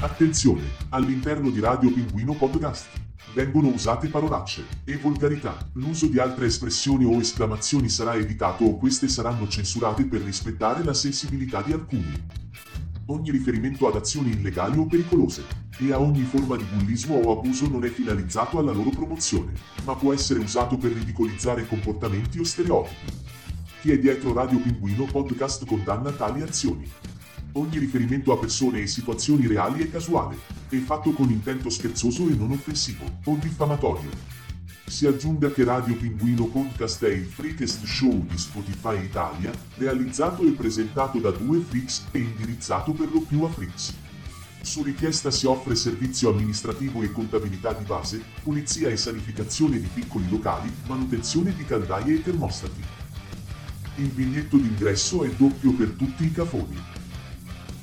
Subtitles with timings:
[0.00, 2.86] Attenzione, all'interno di Radio Pinguino Podcast
[3.32, 5.56] vengono usate parolacce e volgarità.
[5.72, 10.94] L'uso di altre espressioni o esclamazioni sarà evitato o queste saranno censurate per rispettare la
[10.94, 12.12] sensibilità di alcuni.
[13.06, 15.44] Ogni riferimento ad azioni illegali o pericolose
[15.78, 19.52] e a ogni forma di bullismo o abuso non è finalizzato alla loro promozione,
[19.84, 23.23] ma può essere usato per ridicolizzare comportamenti o stereotipi.
[23.84, 26.90] Chi è dietro Radio Pinguino Podcast condanna tali azioni.
[27.52, 30.38] Ogni riferimento a persone e situazioni reali è casuale,
[30.70, 34.08] e fatto con intento scherzoso e non offensivo, o diffamatorio.
[34.86, 40.52] Si aggiunga che Radio Pinguino Podcast è il freakest show di Spotify Italia, realizzato e
[40.52, 43.94] presentato da due freaks e indirizzato per lo più a freaks.
[44.62, 50.26] Su richiesta si offre servizio amministrativo e contabilità di base, pulizia e sanificazione di piccoli
[50.30, 52.93] locali, manutenzione di caldaie e termostati.
[53.96, 56.76] Il biglietto d'ingresso è doppio per tutti i cafoni.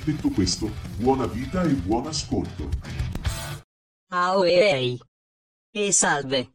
[0.04, 2.70] Detto questo, buona vita e buon ascolto.
[4.10, 5.02] Ciao e ehi.
[5.74, 6.52] E salve.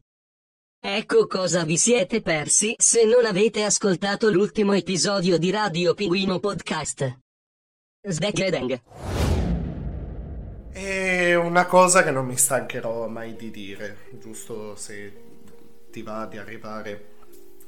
[0.79, 7.17] Ecco cosa vi siete persi se non avete ascoltato l'ultimo episodio di Radio Pinguino Podcast.
[8.07, 8.79] Sdekledeng.
[10.71, 15.25] È una cosa che non mi stancherò mai di dire, giusto se
[15.89, 17.15] ti va di arrivare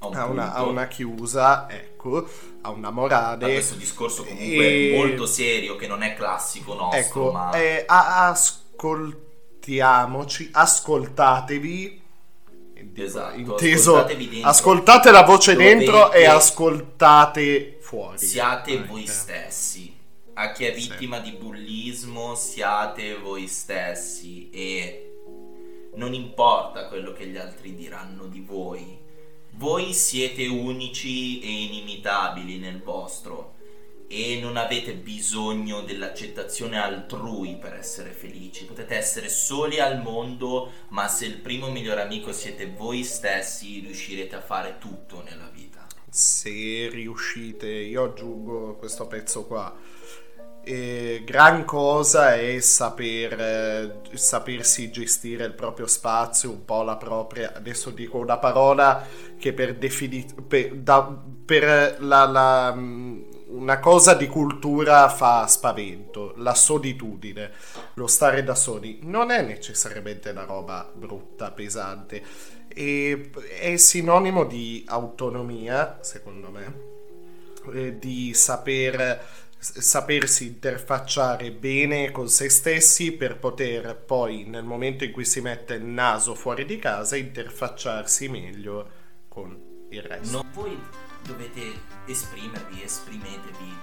[0.02, 0.58] A un a una, punto.
[0.58, 2.26] a una chiusa, ecco,
[2.62, 3.52] a una morale.
[3.54, 10.50] questo discorso comunque E- molto serio che non è classico nostro, Ecco, ma eh, ascoltiamoci,
[10.54, 12.02] ascoltatevi.
[12.96, 14.50] Esatto, inteso, ascoltatevi dentro.
[14.50, 18.18] ascoltate la voce Dovete- dentro e ascoltate fuori.
[18.18, 18.88] siate Ecco.
[18.94, 19.96] voi stessi.
[20.36, 20.88] A chi è Sì.
[20.88, 25.12] vittima di bullismo, siate voi stessi e
[25.96, 28.98] non importa quello che gli altri diranno di voi.
[29.60, 33.56] Voi siete unici e inimitabili nel vostro
[34.08, 38.64] e non avete bisogno dell'accettazione altrui per essere felici.
[38.64, 44.38] Potete essere soli al mondo, ma se il primo miglior amico siete voi stessi, riuscirete
[44.38, 45.86] a fare tutto nella vita.
[46.10, 49.78] Se riuscite, io aggiungo questo pezzo qua.
[50.72, 57.54] E gran cosa è saper, eh, sapersi gestire il proprio spazio, un po' la propria.
[57.56, 59.04] Adesso dico una parola
[59.40, 60.44] che per definizione.
[60.44, 60.76] Per,
[61.44, 67.50] per la, la, mm, una cosa di cultura fa spavento, la solitudine,
[67.96, 69.00] lo stare da soli.
[69.02, 72.22] Non è necessariamente una roba brutta, pesante.
[72.68, 76.80] E è sinonimo di autonomia, secondo me,
[77.74, 85.12] eh, di saper sapersi interfacciare bene con se stessi per poter poi nel momento in
[85.12, 88.90] cui si mette il naso fuori di casa interfacciarsi meglio
[89.28, 90.38] con il resto.
[90.38, 90.80] Non voi
[91.24, 91.62] dovete
[92.06, 93.78] esprimervi, esprimetevi,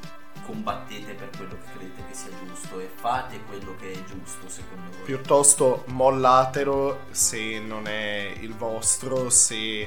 [0.47, 4.91] combattete per quello che credete che sia giusto e fate quello che è giusto secondo
[4.91, 5.05] voi.
[5.05, 9.87] Piuttosto mollatelo se non è il vostro, se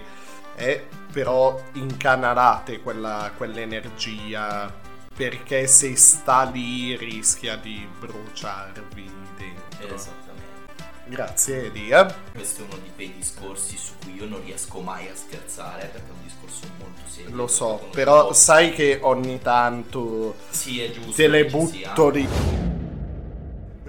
[0.54, 4.88] è però incanalate quella, quell'energia
[5.19, 9.94] perché se sta lì rischia di bruciarvi dentro.
[9.94, 10.84] Esattamente.
[11.07, 12.16] Grazie Elia.
[12.31, 16.07] Questo è uno di quei discorsi su cui io non riesco mai a scherzare perché
[16.07, 17.35] è un discorso molto serio.
[17.35, 21.12] Lo so, però sai che ogni tanto Sì, è giusto.
[21.12, 22.28] te le butto lì.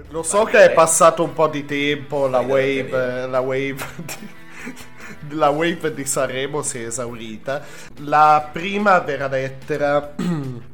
[0.09, 5.35] Lo so Vai, che è passato un po' di tempo, la wave, la wave di,
[5.37, 7.63] la wave di Sanremo si è esaurita.
[7.99, 10.13] La prima vera lettera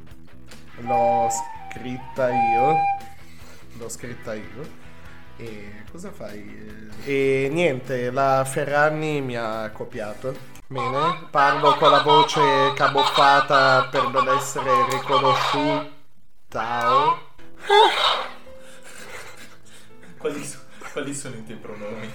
[0.82, 1.30] l'ho
[1.70, 2.76] scritta io.
[3.78, 4.86] L'ho scritta io.
[5.38, 6.90] E cosa fai?
[7.04, 10.56] E niente, la Ferragni mi ha copiato.
[10.68, 15.96] Bene, parlo con la voce camuffata per non essere riconosciuta.
[16.50, 17.20] Ciao.
[20.18, 20.60] Quali, so-
[20.92, 22.14] quali sono i tuoi pronomi?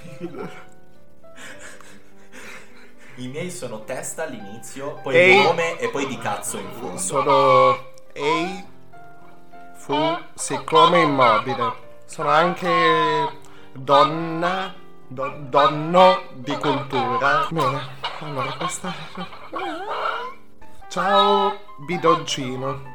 [3.17, 5.37] I miei sono testa all'inizio, poi Ehi.
[5.37, 6.99] il nome e poi di cazzo in fondo.
[6.99, 8.63] Sono Ei
[9.75, 11.72] fu siccome immobile.
[12.04, 13.39] Sono anche
[13.72, 14.75] donna
[15.09, 17.47] do- donno di cultura.
[17.51, 17.89] Bene,
[18.21, 18.95] allora questa
[20.89, 22.91] Ciao bidoncino.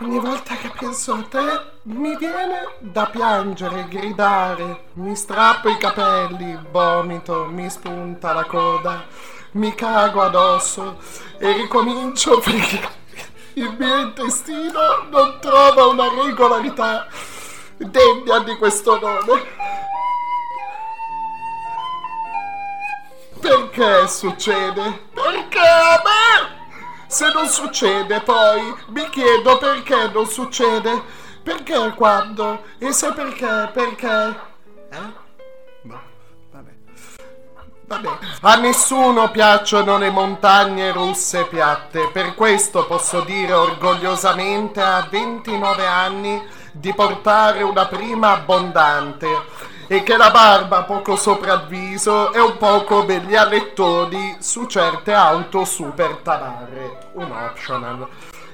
[0.00, 6.56] Ogni volta che penso a te mi viene da piangere, gridare, mi strappo i capelli,
[6.70, 9.04] vomito, mi spunta la coda,
[9.52, 10.98] mi cago addosso
[11.38, 12.98] e ricomincio perché
[13.58, 17.06] il mio intestino non trova una regolarità
[17.76, 19.42] degna di questo nome.
[23.40, 25.08] Perché succede?
[25.12, 26.56] Perché a me?
[27.08, 31.02] Se non succede poi, mi chiedo perché non succede.
[31.42, 32.62] Perché quando?
[32.78, 33.70] E se perché?
[33.72, 34.40] Perché?
[34.90, 35.27] Eh?
[37.88, 38.18] Vabbè.
[38.42, 46.46] A nessuno piacciono le montagne russe piatte, per questo posso dire orgogliosamente a 29 anni
[46.70, 49.26] di portare una prima abbondante
[49.86, 54.66] e che la barba poco sopra il viso è un po' come gli alettoni su
[54.66, 58.06] certe auto super tamarre, un optional.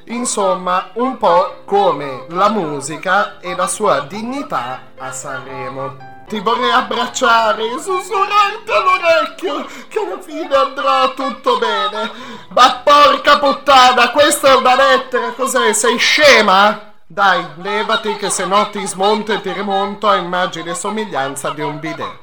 [0.05, 6.14] Insomma, un po' come la musica e la sua dignità a Sanremo.
[6.27, 12.11] Ti vorrei abbracciare e sussurrarti all'orecchio che alla fine andrà tutto bene.
[12.49, 15.73] Ma porca puttana, questa è una lettera, cos'è?
[15.73, 16.93] Sei scema?
[17.07, 21.61] Dai, levati che se no ti smonto e ti rimonto a immagine e somiglianza di
[21.61, 22.19] un bidet.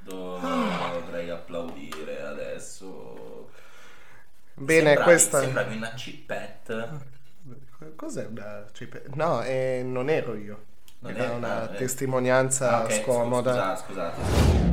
[0.00, 3.50] Dovrei applaudire adesso.
[4.54, 5.40] Bene, Sembravi- questa...
[5.40, 7.12] Sembravi una cippette.
[7.96, 10.64] Cos'è una cipe- No, eh, non ero io.
[11.12, 11.76] Non eri- una eh.
[11.76, 13.76] testimonianza Ah, ok, scomoda.
[13.76, 14.72] scusa- scusate.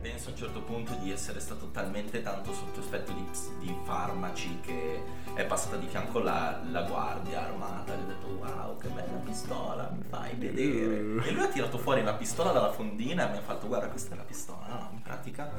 [0.00, 3.26] Penso a un certo punto di essere stato talmente tanto sotto effetto di,
[3.58, 5.02] di farmaci che
[5.34, 7.94] è passata di fianco la, la guardia armata.
[7.94, 11.00] Gli ho detto wow che bella pistola, mi fai vedere.
[11.00, 11.20] Mm.
[11.20, 14.14] E lui ha tirato fuori la pistola dalla fondina e mi ha fatto guarda questa
[14.14, 14.66] è la pistola.
[14.68, 15.50] No, in pratica.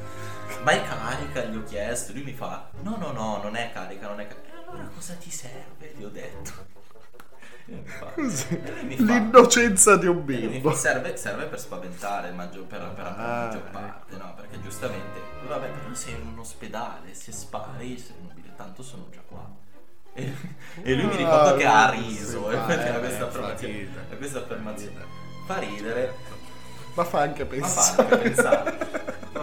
[0.64, 1.44] Ma è carica?
[1.44, 2.14] Gli ho chiesto.
[2.14, 4.48] Lui mi fa no no no non è carica, non è carica.
[4.56, 5.94] E allora cosa ti serve?
[5.96, 6.80] Gli ho detto.
[7.66, 7.84] Mi
[8.16, 8.48] Così.
[8.64, 10.74] e mi fa- L'innocenza di un e mi bimbo.
[10.74, 14.34] serve, serve per spaventare maggior, per, per la Ah, maggior parte, no?
[14.36, 19.22] Perché giustamente, vabbè, però sei in un ospedale, se spari sei nobile, tanto sono già
[19.26, 19.50] qua.
[20.14, 20.34] E,
[20.84, 24.40] e lui mi ricordo Ah, che ha riso, sì, e eh, era questa affermazione, questa
[24.40, 25.06] affermazione
[25.46, 26.14] fa ridere,
[26.96, 28.78] Ma fa anche ma fa anche pensare.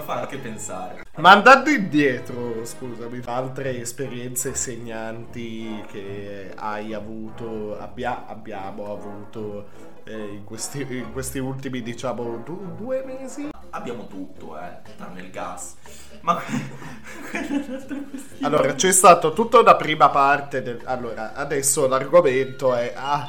[0.09, 1.05] fa anche pensare.
[1.17, 9.69] Ma andando indietro, scusami, altre esperienze segnanti che hai avuto, abbia- abbiamo avuto
[10.05, 13.51] eh, in, questi, in questi ultimi, diciamo, du- due mesi?
[13.71, 15.75] Abbiamo tutto, eh, tranne il gas.
[16.23, 16.41] Ma.
[18.41, 20.81] Allora, c'è stata tutta una prima parte del...
[20.85, 22.95] Allora, adesso l'argomento è...
[22.97, 23.29] Ah,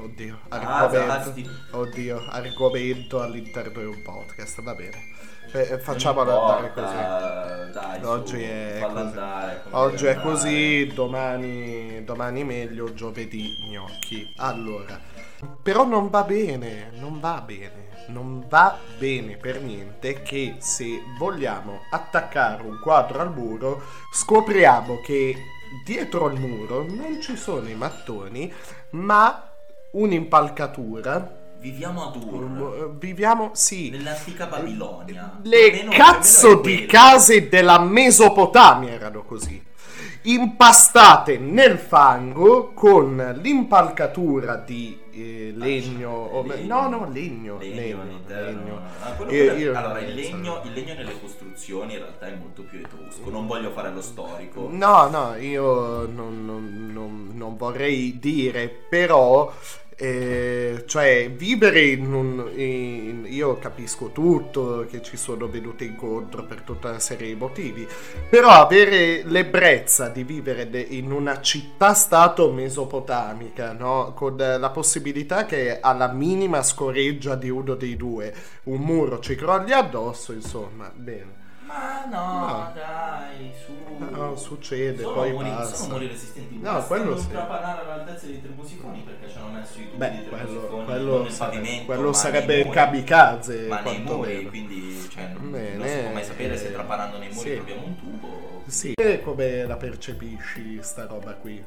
[0.00, 1.12] oddio, Ah, argomento...
[1.12, 1.50] Zasti.
[1.72, 5.16] Oddio, argomento all'interno di un podcast, va bene.
[5.52, 7.72] Eh, facciamolo Non andare così.
[7.72, 8.98] Dai, Oggi su, è così.
[8.98, 14.32] andare Oggi è così, domani, domani meglio, giovedì gnocchi.
[14.38, 15.00] Allora,
[15.62, 21.80] però non va bene, non va bene, non va bene per niente che se vogliamo
[21.90, 25.36] attaccare un quadro al muro scopriamo che
[25.84, 28.52] dietro al muro non ci sono i mattoni,
[28.90, 29.50] ma
[29.92, 31.37] un'impalcatura.
[31.60, 35.38] Viviamo ad Ur, Um, Viviamo, sì, nell'antica Babilonia.
[35.42, 39.60] Più o le meno- cazzo di case della Mesopotamia erano così.
[40.22, 46.10] Impastate nel fango con l'impalcatura di eh, legno.
[46.10, 46.80] o- legno.
[46.80, 47.58] no, no, legno.
[47.58, 47.74] Legno,
[48.04, 48.80] legno, legno.
[49.00, 52.62] Ah, Io- quello- io- allora, il legno, il legno nelle costruzioni in realtà è molto
[52.62, 53.30] più etrusco.
[53.30, 54.68] Non voglio fare lo storico.
[54.70, 59.52] No, no, io non, non- non- non vorrei dire, però,
[60.00, 62.50] eh, cioè, vivere in un...
[62.54, 67.86] in- io capisco tutto, che ci sono venute incontro per tutta una serie di motivi,
[68.30, 74.12] però avere l'ebbrezza di vivere de- in una città-stato mesopotamica, no?
[74.14, 78.32] Con la possibilità che alla minima scoreggia di uno dei due
[78.64, 81.37] un muro ci crolli addosso, insomma, bene.
[81.68, 82.72] Ma no, No.
[82.74, 83.74] dai, su.
[83.98, 85.76] No, succede, sono poi muri, basta.
[85.76, 86.58] Sono muri resistenti.
[86.58, 87.28] No, quello non sì.
[87.28, 91.84] trapanare all'altezza dei termosifoni perché ci hanno messo i tubi Beh, di quello, quello pavimento,
[91.84, 93.66] quello sarebbe il kamikaze.
[93.68, 97.18] Ma nei muri, quindi cioè, non, Bene, non si può mai sapere se eh, trapanando
[97.18, 97.54] nei muri sì.
[97.56, 98.62] troviamo un tubo.
[98.66, 101.62] Sì, e come la percepisci sta roba qui?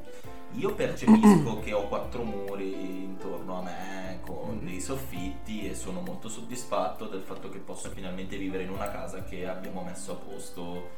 [0.55, 4.65] Io percepisco che ho quattro muri intorno a me con Mm.
[4.65, 9.24] dei soffitti e sono molto soddisfatto del fatto che posso finalmente vivere in una casa
[9.24, 10.89] che abbiamo messo a posto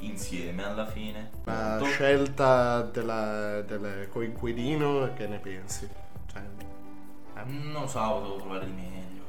[0.00, 1.30] insieme alla fine.
[1.44, 1.84] La Molto.
[1.86, 5.88] scelta della, del coinquilino, che ne pensi?
[6.32, 6.42] Cioè,
[7.36, 9.24] eh, Non so, potevo trovare di meglio.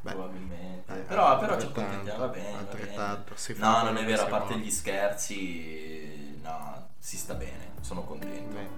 [0.00, 0.92] Beh, probabilmente.
[0.94, 2.18] eh, però, però ci accontentiamo.
[2.18, 2.44] Va bene.
[2.44, 2.58] va bene.
[2.58, 7.68] altrettanto, si fa No, non è vero, a parte gli scherzi, no, si sta bene.
[7.82, 8.68] Sono contento Beh,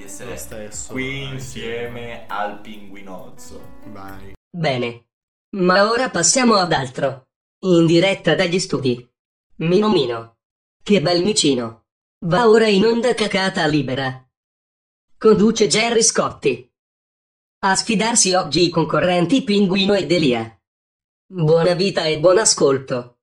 [0.00, 0.92] di essere stesso.
[0.92, 3.78] qui insieme al pinguinozzo.
[3.86, 4.34] Vai.
[4.50, 5.08] Bene.
[5.56, 7.28] Ma ora passiamo ad altro.
[7.66, 9.06] In diretta dagli studi.
[9.56, 10.38] Mino Mino.
[10.82, 11.84] Che bel micino.
[12.24, 14.26] Va ora in onda cacata libera.
[15.18, 16.66] Conduce Jerry Scotti.
[17.62, 20.58] A sfidarsi oggi i concorrenti Pinguino ed Elia.
[21.26, 23.18] Buona vita e buon ascolto.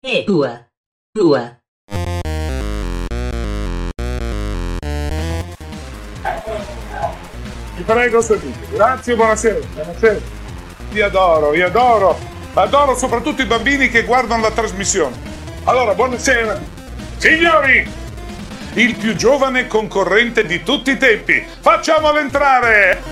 [0.00, 0.66] E tua.
[1.12, 1.55] Tua.
[7.86, 8.66] Prego seduti.
[8.72, 9.58] Grazie, buonasera.
[9.72, 10.18] Buonasera.
[10.90, 12.18] Vi adoro, vi adoro.
[12.54, 15.16] Adoro soprattutto i bambini che guardano la trasmissione.
[15.64, 16.60] Allora, buonasera.
[17.16, 17.88] Signori,
[18.74, 21.44] il più giovane concorrente di tutti i tempi.
[21.60, 23.02] Facciamolo entrare!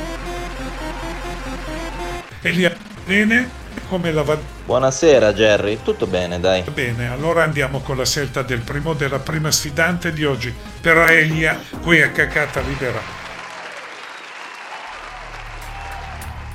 [2.42, 2.74] Elia,
[3.06, 3.62] bene?
[3.88, 4.36] Come la va?
[4.66, 6.62] Buonasera Jerry, tutto bene dai.
[6.72, 10.54] Bene, allora andiamo con la scelta del primo della prima sfidante di oggi.
[10.80, 13.23] Per Elia, qui a Cacata Libera.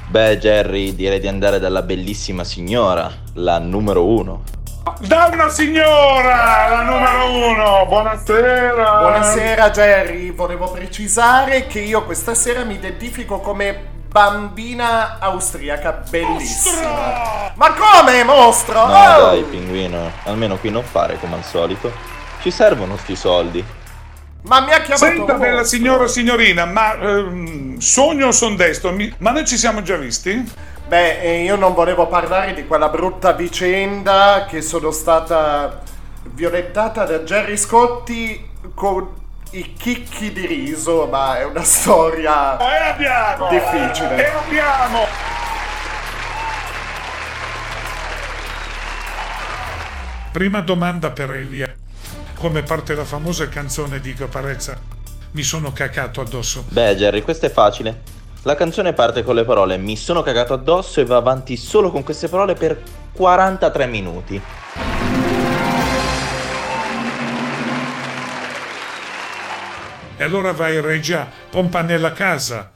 [0.10, 4.42] Beh Jerry, direi di andare dalla bellissima signora, la numero uno.
[5.02, 7.86] Da una signora, la numero uno.
[7.86, 8.98] Buonasera.
[9.02, 17.52] Buonasera Jerry, volevo precisare che io questa sera mi identifico come bambina austriaca bellissima.
[17.54, 18.88] Ma come mostro?
[18.88, 19.26] No Oh!
[19.28, 21.92] dai pinguino, almeno qui non fare come al solito.
[22.42, 23.64] Ci servono sti soldi.
[24.42, 25.78] Ma mi ha chiamato Senta, bella mostro.
[25.78, 28.92] signora signorina, ma ehm, sogno o son destro?
[28.92, 30.50] Mi- ma noi ci siamo già visti?
[30.88, 35.82] Beh, eh, io non volevo parlare di quella brutta vicenda che sono stata
[36.34, 39.08] violentata da Jerry Scotti con
[39.52, 42.58] i chicchi di riso, ma è una storia...
[42.58, 43.50] E abbiamo!
[43.50, 44.16] Difficile.
[44.26, 45.06] E abbiamo!
[50.32, 51.69] Prima domanda per Elia.
[52.40, 54.80] Come parte la famosa canzone di Caparezza?
[55.32, 56.64] Mi sono cacato addosso.
[56.70, 58.04] Beh Jerry, questo è facile.
[58.44, 62.02] La canzone parte con le parole mi sono cagato addosso e va avanti solo con
[62.02, 62.82] queste parole per
[63.12, 64.42] 43 minuti.
[70.16, 72.72] E allora vai Regia, pompa nella casa.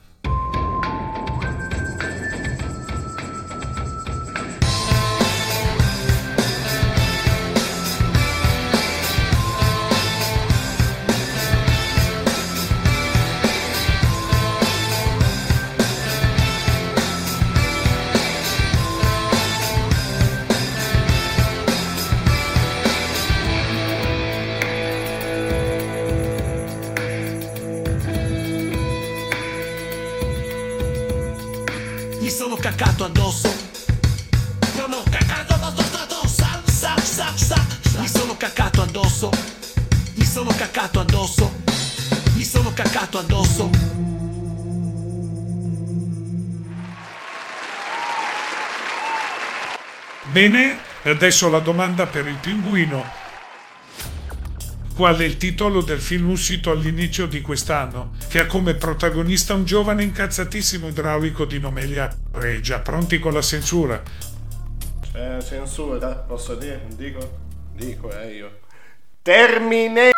[50.43, 53.01] Bene, adesso la domanda per il pinguino.
[54.93, 59.63] Qual è il titolo del film uscito all'inizio di quest'anno, che ha come protagonista un
[59.63, 62.79] giovane incazzatissimo idraulico di nome Elia Regia?
[62.79, 64.03] Pronti con la censura?
[65.13, 66.87] Eh, censura, posso dire?
[66.93, 67.37] Dico?
[67.73, 68.59] Dico, eh, io.
[69.21, 70.12] Termine...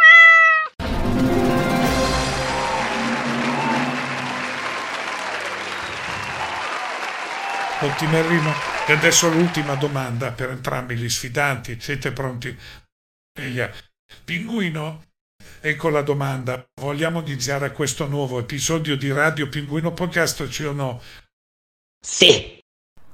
[7.85, 8.51] Ottimerrimo.
[8.87, 11.77] E adesso l'ultima domanda per entrambi gli sfidanti.
[11.79, 12.55] Siete pronti?
[14.23, 15.03] Pinguino?
[15.61, 16.65] Ecco la domanda.
[16.79, 21.01] Vogliamo iniziare questo nuovo episodio di Radio Pinguino Podcast, sì o no?
[22.05, 22.59] Sì!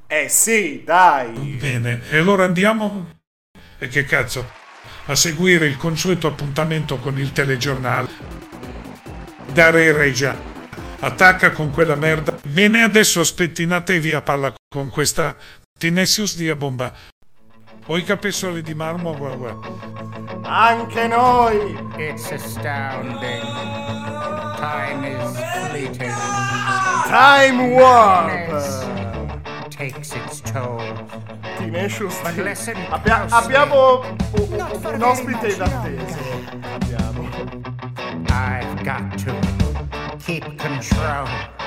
[0.08, 1.58] Eh sì, dai.
[1.58, 3.20] Bene, e allora andiamo.
[3.80, 4.52] E che cazzo?
[5.06, 8.10] A seguire il consueto appuntamento con il telegiornale.
[9.54, 10.51] Dare Regia.
[11.04, 12.38] Attacca con quella merda.
[12.44, 15.36] Bene, adesso spettinatevi a palla con questa
[15.78, 16.94] Tinesius di bomba.
[17.88, 19.58] Ho i capezzoli di marmo, guarda.
[20.44, 21.76] Anche noi.
[21.98, 23.42] It's astounding.
[24.58, 25.40] Time is
[25.70, 26.14] fleeting.
[27.08, 29.70] Time Warp.
[29.70, 30.80] Takes its toll.
[31.58, 32.76] Abbia- closely.
[33.30, 34.02] abbiamo
[34.34, 36.20] un, un ospite in attesa.
[36.76, 37.30] Abbiamo.
[38.30, 39.51] I've got to
[40.26, 41.61] keep control.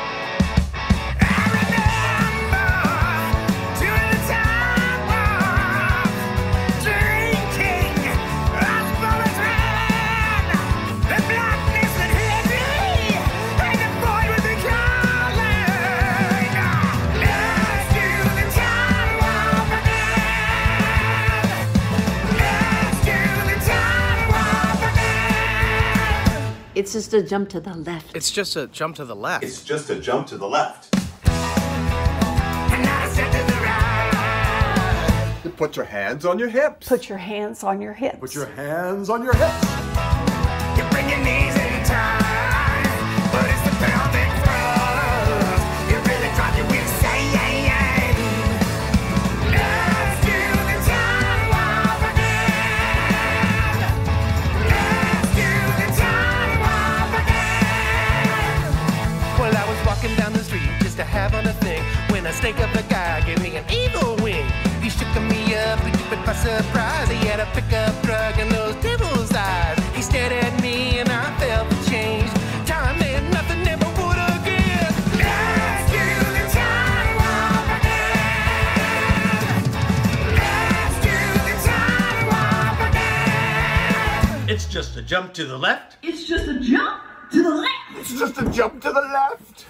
[26.77, 28.17] It's just a jump to the left.
[28.17, 29.45] It's just a jump to the left.
[29.45, 30.91] It's just a jump to the left.
[35.57, 36.89] Put your hands on your hips.
[36.89, 38.19] Put your hands on your hips.
[38.19, 39.84] Put your hands on your hips.
[62.35, 64.45] Snake of a guy gave me an evil wing.
[64.83, 67.09] He shook me up and took it by surprise.
[67.09, 69.79] He had a pickup truck and those devil's eyes.
[69.95, 72.29] He stared at me and I felt the change.
[72.67, 74.93] Time meant nothing, never would again.
[75.17, 76.05] Let's do
[76.37, 78.25] the time warp again.
[80.41, 81.17] Let's do
[81.49, 84.51] the time warp again.
[84.51, 85.97] It's just a jump to the left.
[86.03, 87.73] It's just a jump to the left.
[87.97, 89.67] It's just a jump to the left.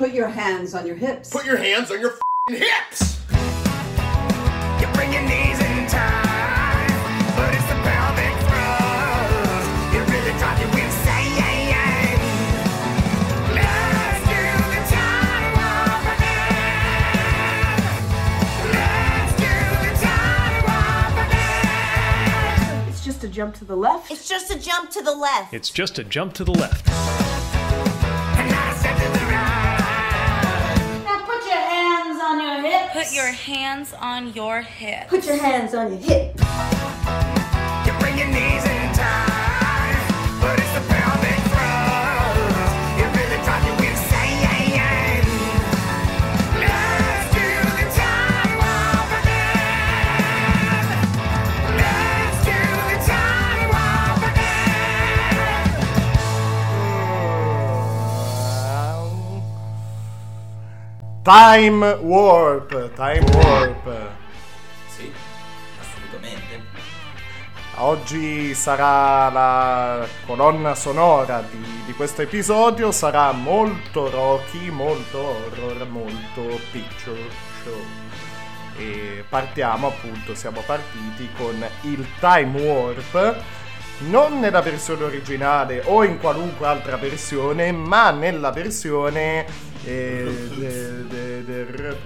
[0.00, 1.28] Put your hands on your hips.
[1.28, 3.20] Put your hands on your f***ing hips.
[4.80, 6.88] You bring your knees in tight,
[7.36, 9.68] but it's the pelvic thrust.
[9.92, 11.36] It really drives you insane.
[13.52, 14.40] Let's do
[14.72, 16.64] the time warp again.
[18.72, 19.52] Let's do
[19.84, 22.88] the time warp again.
[22.88, 24.10] It's just a jump to the left.
[24.10, 25.52] It's just a jump to the left.
[25.52, 26.88] It's just a jump to the left.
[32.64, 32.92] Your hips.
[32.92, 35.06] Put your hands on your hips.
[35.08, 36.42] Put your hands on your hips.
[37.86, 38.79] You bring your knees in
[61.22, 64.08] Time Warp, Time Warp.
[64.88, 65.12] Sì,
[65.78, 66.64] assolutamente.
[67.74, 76.58] Oggi sarà la colonna sonora di, di questo episodio, sarà molto Rocky, molto horror, molto
[76.72, 77.28] picture
[77.64, 77.84] show.
[78.78, 83.42] E partiamo appunto, siamo partiti con il Time Warp,
[84.08, 89.69] non nella versione originale o in qualunque altra versione, ma nella versione...
[89.84, 91.96] eh, de- de- de- re-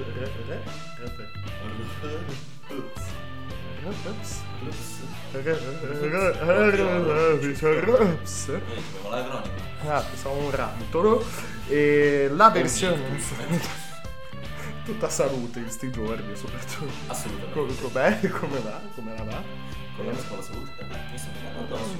[7.81, 8.49] Rups.
[8.49, 9.63] Abbiamo l'acronimo.
[9.87, 11.25] Ah, sono un rantolo.
[11.69, 13.21] E la versione.
[14.85, 16.93] Tutta salute in sti giorni, soprattutto.
[17.07, 17.53] Assolutamente.
[17.79, 18.21] Co- Com'è?
[18.31, 18.81] Come va?
[18.95, 19.43] Come la va?
[19.97, 20.73] Con la scuola salute.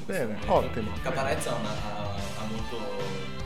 [0.07, 0.91] Bene, ottimo.
[1.03, 3.43] Caparezza ha molto...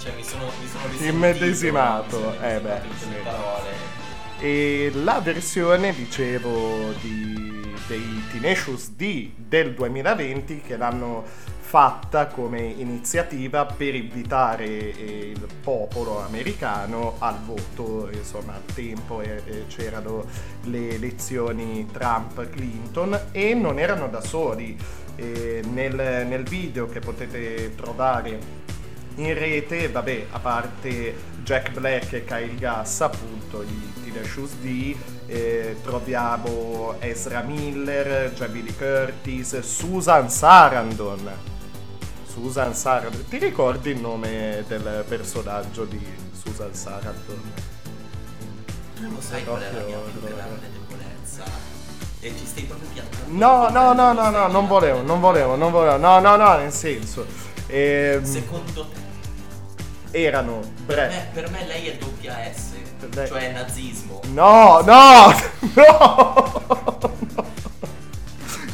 [0.00, 3.08] Cioè mi sono, mi sono Immedesimato, mi sono eh beh, sì.
[3.22, 3.98] parole.
[4.38, 11.22] E la versione, dicevo, di, dei Tenacious D del 2020 che l'hanno
[11.60, 19.42] fatta come iniziativa per invitare eh, il popolo americano al voto, insomma al tempo eh,
[19.44, 20.24] eh, c'erano
[20.62, 24.76] le elezioni Trump-Clinton e non erano da soli.
[25.16, 25.94] Eh, nel,
[26.26, 28.60] nel video che potete trovare
[29.26, 34.94] in rete, vabbè, a parte Jack Black e Kyle Gass, appunto i Tenacious D,
[35.26, 41.30] eh, troviamo Ezra Miller, Jamie Lee Curtis, Susan Sarandon.
[42.26, 46.00] Susan Sarandon, ti ricordi il nome del personaggio di
[46.32, 47.52] Susan Sarandon?
[49.00, 51.44] Non lo sai qual è la mia più Proprio- grande debolezza?
[52.20, 53.32] E ci stai proprio piantando.
[53.34, 56.70] No, no, no, no, no, non volevo, non volevo, non volevo, no, no, no, nel
[56.72, 57.26] senso.
[57.66, 59.08] ehm, Secondo te?
[60.10, 62.72] Erano Per me, per me lei è doppia S,
[63.14, 64.20] lei- cioè nazismo.
[64.32, 65.34] No, no,
[65.74, 67.18] no, no.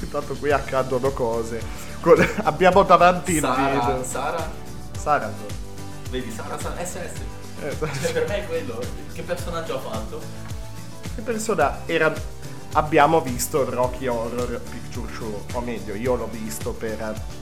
[0.00, 1.60] Intanto qui accadono cose.
[2.44, 4.04] Abbiamo davanti il Sara, video.
[4.04, 4.50] Sara,
[4.96, 5.46] Sarandon.
[6.10, 7.20] vedi Sara, Sara SS.
[7.62, 8.78] Eh, Cioè, per me è quello.
[9.12, 10.20] Che personaggio ha fatto?
[11.14, 12.12] Che persona era...
[12.76, 16.98] Abbiamo visto il Rocky Horror Picture Show, o meglio, io l'ho visto per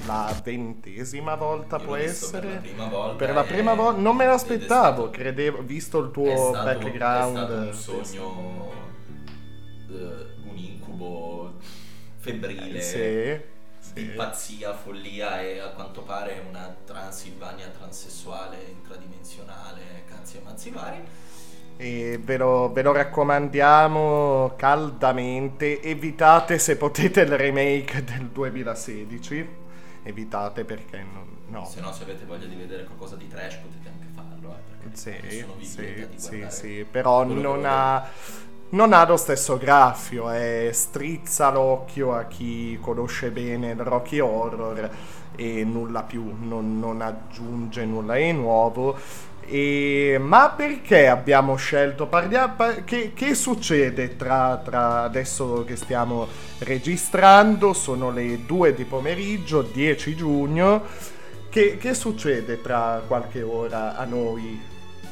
[0.06, 2.46] la ventesima volta, Io può essere?
[2.46, 4.00] per la prima volta Per la prima volta?
[4.00, 7.68] Non me è l'aspettavo, stato- credevo, visto il È tuo stato, background.
[7.68, 8.72] è stato un sogno,
[9.90, 11.54] eh, un incubo
[12.18, 12.80] febbrile.
[12.80, 13.52] Sì,
[13.92, 21.02] Di pazzia, follia e a quanto pare una Transilvania transessuale intradimensionale, cazzi e mazzi vari.
[21.76, 25.80] E ve lo, ve lo raccomandiamo caldamente.
[25.82, 29.48] Evitate se potete il remake del 2016.
[30.02, 31.32] Evitate perché non.
[31.48, 31.66] No.
[31.66, 34.56] Se no, se avete voglia di vedere qualcosa di trash potete anche farlo.
[34.82, 35.12] Eh, Sì,
[35.60, 38.06] sì, sì, sì, però non ha,
[38.70, 44.90] non ha lo stesso graffio, eh, strizza l'occhio a chi conosce bene il Rocky Horror
[45.36, 48.96] e nulla più, non, non aggiunge nulla di nuovo.
[49.46, 52.06] E- ma perché abbiamo scelto?
[52.06, 56.26] Parliamo, pa- che, che succede tra, tra adesso che stiamo
[56.58, 57.72] registrando?
[57.72, 60.82] Sono le 2 di pomeriggio, 10 giugno.
[61.50, 64.60] che, che succede tra qualche ora a noi?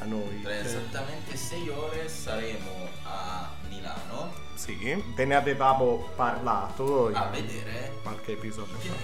[0.01, 0.41] A noi?
[0.43, 4.77] Tra esattamente 6 ore saremo a Milano Sì,
[5.15, 8.95] ve ne avevamo parlato a vedere qualche episodio fa.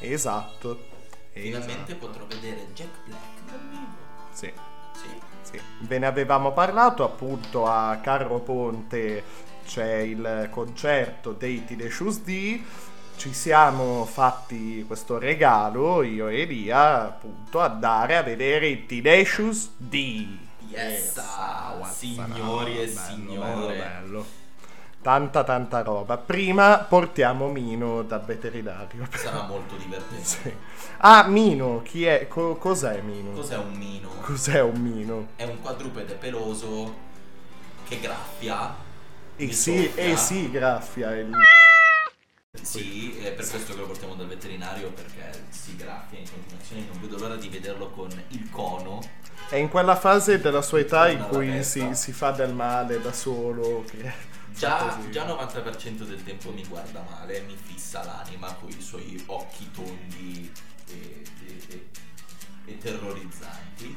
[0.00, 0.92] Esatto.
[1.32, 3.93] Finalmente potrò vedere Jack Black dal vivo.
[4.34, 4.52] Sì.
[4.92, 5.08] Sì.
[5.42, 9.22] Sì, ve ne avevamo parlato appunto a Carro Ponte
[9.66, 12.62] c'è il concerto dei Tenacious D
[13.16, 20.26] ci siamo fatti questo regalo io e Elia appunto andare a vedere i Tenacious D
[20.74, 23.44] Yes, ah, what's signori e bello, signore.
[23.44, 24.26] bello, bello.
[25.04, 30.24] Tanta tanta roba prima portiamo Mino dal veterinario Sarà molto divertente.
[30.24, 30.50] Sì.
[30.98, 33.32] ah Mino chi è Co- cos'è Mino?
[33.32, 34.08] Cos'è un mino?
[34.22, 35.26] cos'è un Mino?
[35.36, 36.94] È un quadrupede peloso
[37.86, 38.74] che graffia.
[39.36, 40.02] E sì, soffia.
[40.02, 41.32] e sì, graffia il...
[42.62, 46.86] Sì, è per questo che lo portiamo dal veterinario perché si graffia in continuazione.
[46.90, 49.02] Non vedo l'ora di vederlo con il cono.
[49.50, 53.12] È in quella fase della sua età in cui si, si fa del male da
[53.12, 53.84] solo.
[53.86, 55.10] Che Già, così.
[55.10, 60.50] già 90% del tempo mi guarda male, mi fissa l'anima con i suoi occhi tondi
[60.88, 61.88] e, e- e-
[62.66, 63.96] e terrorizzanti.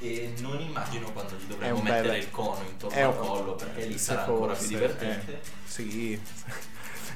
[0.00, 3.84] E non immagino quando gli un mettere bel- il cono intorno è al collo perché
[3.86, 5.32] lì sarà ancora più divertente.
[5.32, 6.20] eh, sì.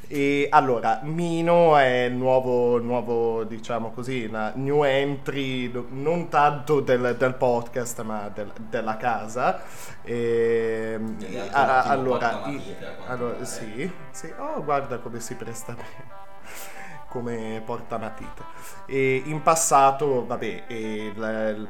[0.09, 6.81] E allora, Mino è il nuovo, nuovo, diciamo così, una new entry, no- non tanto
[6.81, 9.61] del, del podcast, ma del- della casa.
[10.03, 12.63] E, e- altri a- allora, i-
[13.05, 16.15] quando allora, sì, sì, oh, guarda come si presta bene.
[17.09, 18.45] Come porta matita.
[18.85, 21.69] E in passato, vabbè, e il-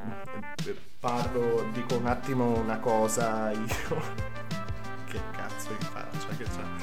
[0.64, 3.64] il- parlo, dico un attimo una cosa io.
[5.06, 6.75] che cazzo in faccia che c'è?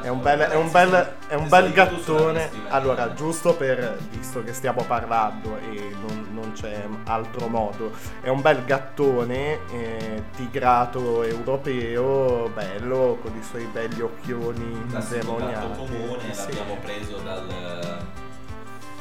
[0.00, 2.50] È un bel, è un bel, è un bel gattone.
[2.68, 8.40] Allora, giusto per, visto che stiamo parlando e non, non c'è altro modo, è un
[8.40, 15.76] bel gattone eh, tigrato europeo, bello, con i suoi belli occhioni indemoniati.
[15.76, 16.46] comune, Sì.
[16.46, 17.46] l'abbiamo preso dal,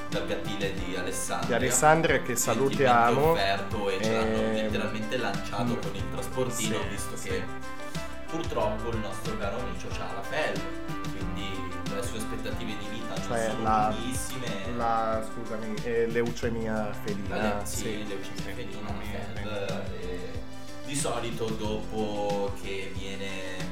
[0.10, 1.58] dal gattile di Alessandria.
[1.58, 3.32] Di Alessandria che salutiamo.
[3.32, 7.30] offerto e ce l'hanno Ehm, letteralmente lanciato con il trasportino sì, visto sì.
[7.30, 7.43] che
[8.32, 10.62] purtroppo il nostro caro amico ha la pelle
[11.12, 11.50] quindi
[11.94, 17.36] le sue aspettative di vita Cioè sono la, lunghissime la scusami, eh, leucemia felina.
[17.36, 18.08] La le- sì, sì.
[18.08, 19.41] leucemia felina, viene.
[19.41, 20.32] FED, e
[20.86, 23.70] di solito dopo che viene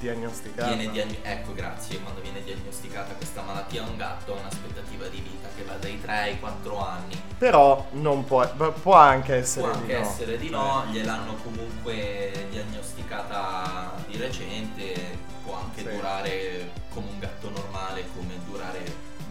[0.00, 0.66] Diagnosticata.
[0.72, 2.00] Viene diagno- ecco, grazie.
[2.00, 6.00] Quando viene diagnosticata questa malattia a un gatto ha un'aspettativa di vita che va dai
[6.00, 7.20] 3 ai 4 anni.
[7.36, 10.06] Però non può, può anche essere Può di anche no.
[10.08, 15.94] essere di no, gliel'hanno comunque diagnosticata di recente, può anche Sì.
[15.94, 18.82] durare come un gatto normale, come durare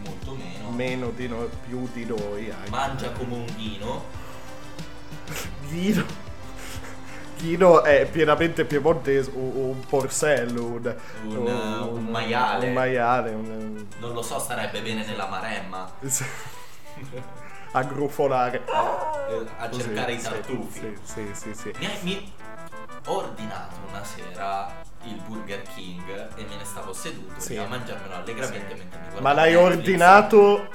[0.04, 0.70] molto meno.
[0.70, 2.70] Meno di noi, più di noi anche.
[2.70, 4.04] Mangia come un ghino.
[5.68, 6.28] Ghino.
[7.40, 12.66] Ghino è pienamente piemontese, un, un porsello, un, Un, un maiale.
[12.66, 15.90] Un maiale, un- Non lo so, starebbe bene nella Maremma.
[17.72, 18.62] a grufolare.
[18.64, 20.98] eh, A Così, cercare i tartufi.
[21.02, 21.72] Sì, sì, sì.
[21.78, 22.32] Mi, mi
[23.06, 26.02] ho ordinato una sera il Burger King
[26.36, 27.56] e me ne stavo seduto Sì.
[27.56, 30.68] a mangiarmelo allegramente mentre mi guardavo Ma l'hai ordinato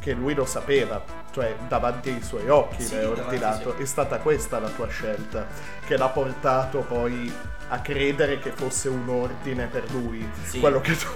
[0.00, 3.70] che lui lo sapeva, cioè davanti ai suoi occhi Sì, l'hai ordinato.
[3.72, 5.46] suoi- È stata questa la tua scelta
[5.86, 7.32] che l'ha portato poi
[7.70, 10.26] a credere che fosse un ordine per lui.
[10.44, 10.60] Sì.
[10.60, 11.06] Quello che tu.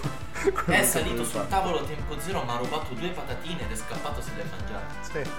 [0.53, 4.21] quello È salito sul tavolo tempo zero, mi ha rubato due patatine ed è scappato
[4.21, 4.95] se le ha mangiate.
[5.03, 5.31] Sì,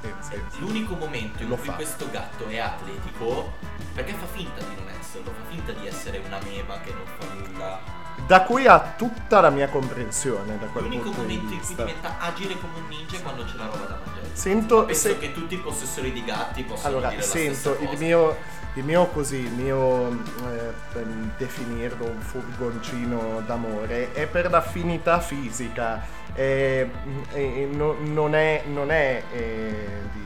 [0.00, 0.60] sì, sì, sì.
[0.60, 1.74] L'unico momento in cui fa.
[1.74, 3.52] questo gatto è atletico,
[3.94, 7.26] perché fa finta di non esserlo, fa finta di essere una meva che non fa
[7.34, 8.04] nulla.
[8.26, 11.68] Da cui ha tutta la mia comprensione da quel L'unico punto di momento in cui
[11.68, 11.84] vista.
[11.84, 14.28] diventa agile come un ninja è quando c'è la roba da mangiare.
[14.32, 17.96] Sento- Penso se- che tutti i possessori di gatti possono Allora, dire la sento il
[17.98, 18.36] mio,
[18.74, 21.04] il mio così, il mio eh, per
[21.36, 26.02] definirlo un furgoncino d'amore è per l'affinità fisica.
[26.34, 26.90] Eh,
[27.32, 30.24] eh, no- non è, non è eh, di-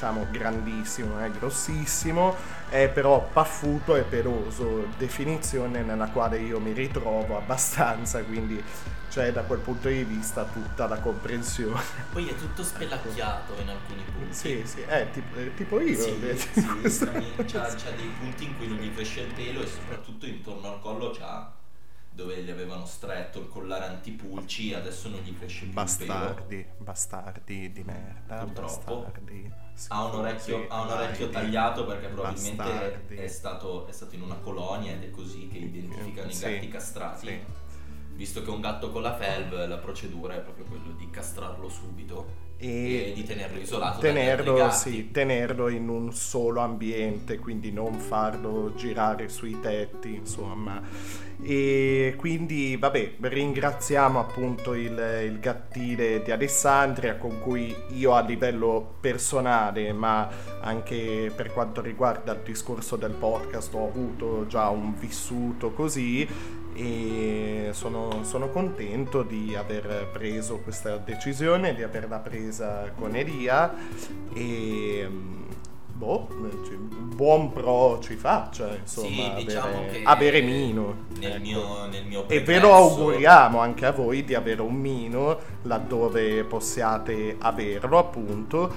[0.00, 2.34] diciamo grandissimo, non è grossissimo,
[2.70, 8.62] è però paffuto e peloso, definizione nella quale io mi ritrovo abbastanza, quindi
[9.10, 11.82] c'è da quel punto di vista tutta la comprensione.
[12.12, 14.34] Poi è tutto spelacchiato in alcuni punti.
[14.34, 15.98] Sì, sì, è tipo, è tipo io.
[16.02, 17.04] Sì, sì, questo-
[17.44, 20.80] c'ha, c'ha dei punti in cui non gli cresce il pelo e soprattutto intorno al
[20.80, 21.52] collo c'ha
[22.12, 25.82] dove gli avevano stretto il collare antipulci adesso non gli cresce più il pelo.
[25.84, 29.00] Bastardi, bastardi di merda, Purtroppo.
[29.02, 29.59] bastardi.
[29.88, 34.36] Ha un orecchio, ha un orecchio tagliato perché probabilmente è stato, è stato in una
[34.36, 37.26] colonia ed è così che identificano i Sì, gatti castrati.
[37.26, 37.38] sì.
[38.14, 42.39] visto che un gatto con la felv, la procedura è proprio quello di castrarlo subito
[42.62, 44.00] E e, di tenerlo isolato.
[44.00, 50.82] tenerlo, sì, tenerlo in un solo ambiente, quindi non farlo girare sui tetti, insomma.
[51.42, 54.92] E quindi, vabbè, ringraziamo appunto il,
[55.24, 60.28] il gattile di Alessandria con cui io a livello personale, ma
[60.60, 66.28] anche per quanto riguarda il discorso del podcast, ho avuto già un vissuto così
[66.80, 73.74] e sono, sono contento di aver preso questa decisione, di averla presa con Elia
[74.32, 75.06] e
[76.00, 76.26] boh,
[77.14, 80.94] buon pro ci faccia insomma Sì, diciamo avere, avere Mino.
[81.18, 81.42] Nel ecco.
[81.42, 86.44] mio, nel mio E ve lo auguriamo anche a voi di avere un Mino laddove
[86.44, 88.72] possiate averlo appunto.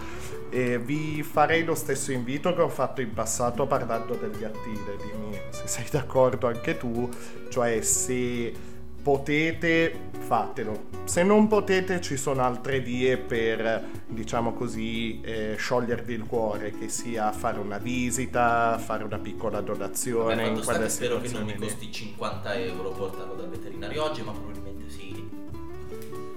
[0.53, 5.35] E vi farei lo stesso invito che ho fatto in passato parlando del gattile, dimmi
[5.49, 7.09] se sei d'accordo anche tu,
[7.49, 8.53] cioè se
[9.01, 16.25] potete fatelo, se non potete ci sono altre vie per diciamo così eh, sciogliervi il
[16.25, 21.45] cuore, che sia fare una visita, fare una piccola donazione Beh, in spero che non
[21.45, 24.62] mi costi 50 euro portarlo dal veterinario oggi, ma probabilmente.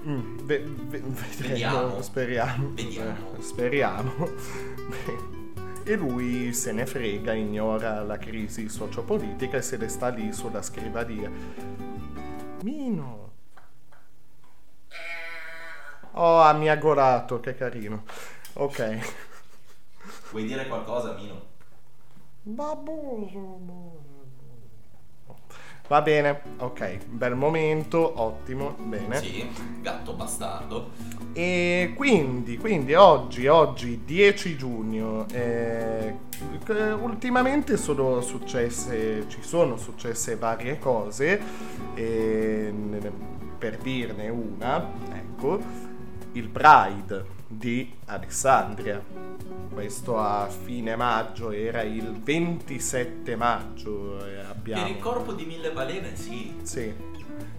[0.07, 2.01] Mm, ve- ve- vedremo, Vediamo.
[2.01, 2.69] speriamo.
[2.73, 3.35] Vediamo.
[3.37, 4.11] Eh, speriamo.
[5.83, 10.61] e lui se ne frega, ignora la crisi sociopolitica e se ne sta lì sulla
[10.61, 11.29] scrivania.
[12.63, 13.31] Mino.
[16.11, 18.03] Oh, ha miagorato, che carino.
[18.53, 19.13] Ok.
[20.31, 21.41] Vuoi dire qualcosa, Mino?
[22.43, 23.96] Baboso.
[25.87, 29.19] Va bene, ok, bel momento, ottimo, bene.
[29.19, 29.47] Sì,
[29.81, 30.91] gatto bastardo.
[31.31, 36.15] E quindi, quindi oggi, oggi 10 giugno, eh,
[36.65, 41.39] che ultimamente sono successe, ci sono successe varie cose,
[41.93, 42.73] e,
[43.57, 45.59] per dirne una, ecco,
[46.33, 49.01] il Pride di Alessandria.
[49.73, 54.83] Questo a fine maggio, era il 27 maggio, e abbiamo...
[54.83, 56.55] Per il corpo di mille balene, sì.
[56.63, 56.79] Sì.
[56.81, 56.95] E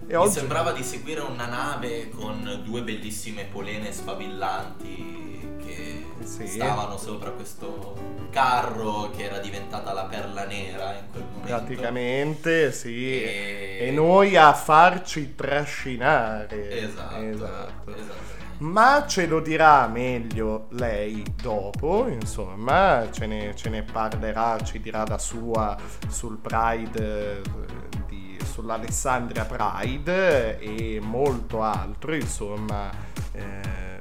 [0.05, 0.31] Mi oggi...
[0.39, 6.47] sembrava di seguire una nave con due bellissime polene sfavillanti che Sì.
[6.47, 7.95] stavano sopra questo
[8.31, 11.47] carro che era diventata la perla nera in quel momento.
[11.47, 16.81] Praticamente sì, E- e noi a farci trascinare.
[16.81, 17.95] Esatto, Esatto.
[17.95, 18.38] esattamente.
[18.59, 25.05] Ma ce lo dirà meglio lei dopo, insomma, ce ne, ce ne parlerà, ci dirà
[25.07, 25.77] la sua
[26.09, 27.41] sul Pride, eh,
[28.07, 32.89] di- sull'Alessandria Pride e molto altro, insomma.
[33.31, 33.99] eh,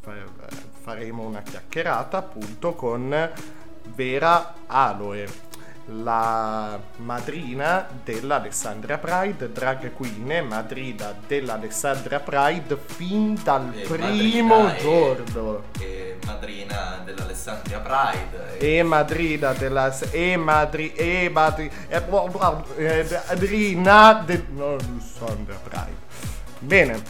[0.00, 0.12] fa-
[0.82, 3.30] faremo una chiacchierata appunto con
[3.94, 5.26] Vera Aloe
[5.90, 14.80] la madrina dell'Alessandria Pride, drag queen, madrina dell'Alessandria Pride fin dal E primo madrina e-
[14.80, 15.62] giorno.
[15.78, 18.58] E madrina dell'Alessandria Pride.
[18.58, 22.02] E madrina della e madri e madri e
[22.76, 26.06] e madrina dell'Alessandria Pride.
[26.58, 27.02] Bene.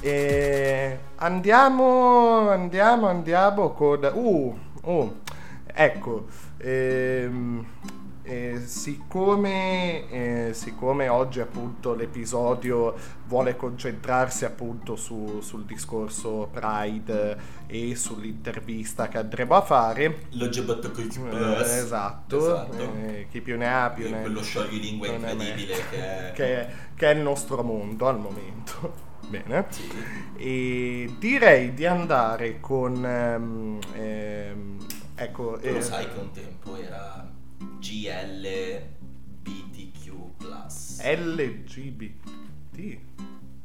[0.00, 5.16] E andiamo andiamo andiamo con uh, uh
[5.64, 6.26] ecco
[6.58, 7.66] ehm,
[8.24, 10.08] eh, siccome,
[10.48, 12.94] eh, siccome oggi appunto l'episodio
[13.26, 21.18] vuole concentrarsi appunto su- sul discorso Pride e sull'intervista che andremo a fare L'LGBTQ+.
[21.32, 22.92] eh, esatto, Esatto.
[22.94, 27.10] eh, chi più ne ha più E ne quello scioglilingua incredibile che è- che, che
[27.10, 29.66] è il nostro mondo al momento bene
[30.36, 34.76] e direi di andare con ehm, ehm,
[35.14, 37.32] ecco Tu lo eh, sai che un tempo era
[37.84, 38.92] GLBTQ+.
[41.02, 42.98] LGBT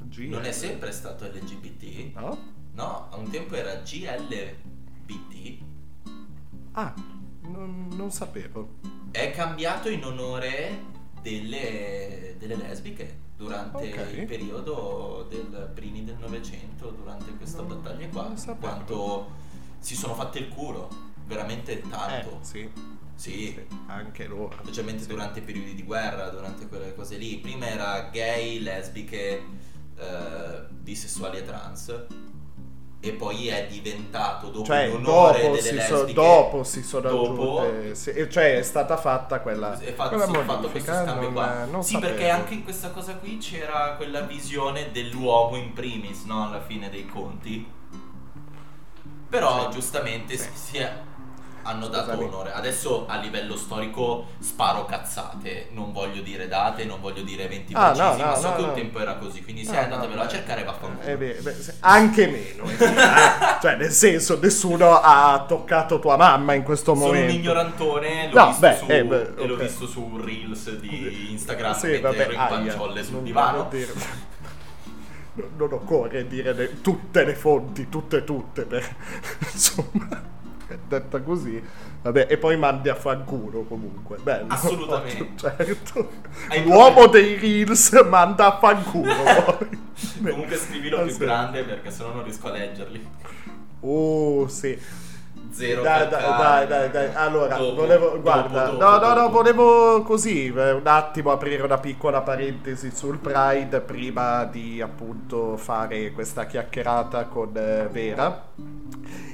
[0.09, 2.15] G- Non è sempre stato LGBT?
[2.15, 2.37] no?
[2.73, 5.61] No, a un tempo era GLBT.
[6.73, 6.93] ah
[7.43, 8.75] non, non sapevo
[9.11, 10.83] È cambiato in onore
[11.21, 14.13] delle, delle lesbiche durante Ok.
[14.17, 19.29] il periodo del primi del Novecento, durante questa Non- battaglia qua, quanto
[19.79, 20.89] si sono fatte il culo,
[21.25, 22.39] veramente tanto.
[22.41, 22.69] Eh, sì,
[23.19, 23.53] Sì,
[23.87, 27.35] anche loro specialmente durante i periodi di guerra, durante quelle cose lì.
[27.39, 29.43] Prima era gay, lesbiche,
[29.97, 32.05] eh, bisessuali e trans.
[33.01, 37.59] E poi è diventato dopo cioè l'onore dopo delle si, so- dopo si sono dopo-
[37.61, 41.63] aggiunte cioè è stata fatta quella, è fatto, quella sì, fatto questo scambio qua.
[41.65, 42.11] non sì, sapevo.
[42.13, 46.45] perché anche in questa cosa qui c'era quella visione dell'uomo in primis, no?
[46.47, 47.65] Alla fine dei conti.
[49.29, 49.75] Però Sì.
[49.77, 50.49] giustamente Sì.
[50.53, 51.07] si è.
[51.63, 52.23] Hanno dato Scusami.
[52.27, 52.51] onore.
[52.53, 57.91] Adesso a livello storico sparo cazzate, non voglio dire date, non voglio dire eventi Ah,
[57.91, 60.27] precisi, no, ma no, so no, che un tempo era così, quindi se andatevelo a
[60.27, 61.07] cercare vaffanculo.
[61.07, 62.69] Eh beh, beh, anche meno.
[62.69, 62.77] eh.
[63.61, 67.33] cioè, nel senso, nessuno ha toccato tua mamma in questo Sono un momento.
[67.33, 71.31] ignorantone, l'ho, No, visto beh, su, eh, beh, e l'ho visto su un Reels di
[71.31, 73.69] Instagram Sì, mentre vabbè, ero in panciolle sul non- divano.
[75.55, 78.83] Non occorre dire le- tutte le fonti, tutte tutte, per,
[79.53, 80.21] insomma,
[80.87, 81.61] detta così.
[82.01, 84.17] Vabbè, e poi mandi a fanculo comunque.
[84.21, 84.45] Bello.
[84.49, 85.27] Assolutamente.
[85.37, 86.09] Certo.
[86.49, 89.13] Hai L'uomo dei Reels manda a fanculo.
[90.23, 91.17] Comunque scrivilo Ah, più sì.
[91.19, 93.07] grande perché sennò non riesco a leggerli.
[93.81, 94.77] Oh, sì.
[95.51, 97.13] Zero dai, dai, dai, dai.
[97.15, 99.29] Allora, Dopo, volevo, dopo, guarda, dopo, no, no, no, dopo.
[99.31, 106.11] volevo così eh, un attimo aprire una piccola parentesi sul Pride prima di appunto fare
[106.11, 108.43] questa chiacchierata con eh, Vera.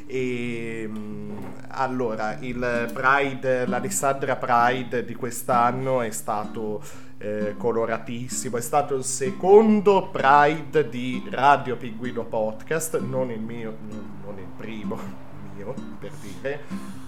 [0.07, 1.37] E mm,
[1.69, 6.81] allora, il Pride, l'Alessandra Pride di quest'anno è stato
[7.17, 13.75] eh, coloratissimo, è stato il secondo Pride di Radio Pinguino Podcast, non il mio,
[14.23, 14.97] non il primo
[15.55, 16.61] mio per dire,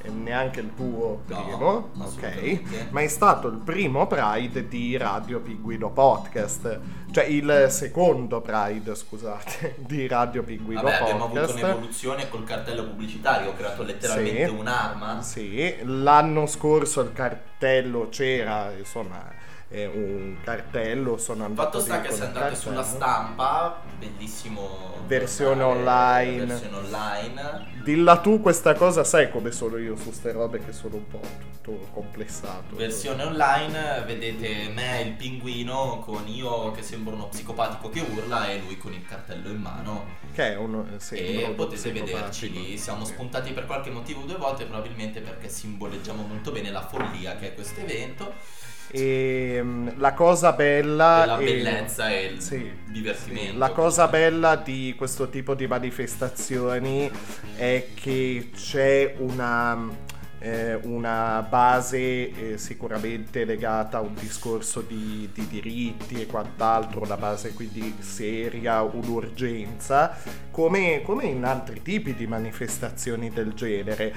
[0.07, 2.01] e neanche il tuo No, primo, ok?
[2.01, 2.87] assolutamente.
[2.91, 6.79] Ma è stato il primo Pride di Radio Pinguino Podcast,
[7.11, 11.63] cioè il secondo Pride, scusate, di Radio Pinguino Vabbè, abbiamo avuto Podcast.
[11.63, 14.53] un'evoluzione col cartello pubblicitario, ho creato letteralmente Sì.
[14.53, 15.21] un'arma.
[15.21, 19.23] Sì, l'anno scorso il cartello c'era, insomma,
[19.69, 22.95] eh, un cartello, sono andato fatto sta che se andate sulla cartello.
[22.97, 24.95] stampa, bellissimo.
[25.07, 26.45] Versione giornale, online.
[26.45, 27.65] Versione online.
[27.83, 31.21] Dilla tu questa cosa, sai come sono io su ste robe che sono un po'
[31.61, 32.75] tutto complessato.
[32.75, 38.59] Versione online, vedete me, il pinguino, con io che sembro uno psicopatico che urla e
[38.59, 40.05] lui con il cartello in mano.
[40.33, 42.77] Che è uno, eh, sì, e potete vederci lì.
[42.77, 43.13] Siamo Sì.
[43.13, 47.53] spuntati per qualche motivo due volte, probabilmente perché simboleggiamo molto bene la follia che è
[47.53, 48.33] questo evento.
[48.89, 53.51] E mm, la cosa bella E la bellezza e il Sì, divertimento.
[53.51, 53.57] sì.
[53.57, 57.09] La cosa bella di questo tipo di manifestazioni
[57.55, 59.89] è che c'è una,
[60.39, 67.17] eh, una base eh, sicuramente legata a un discorso di, di diritti e quant'altro, una
[67.17, 70.15] base quindi seria, un'urgenza,
[70.51, 74.13] come, come in altri tipi di manifestazioni del genere.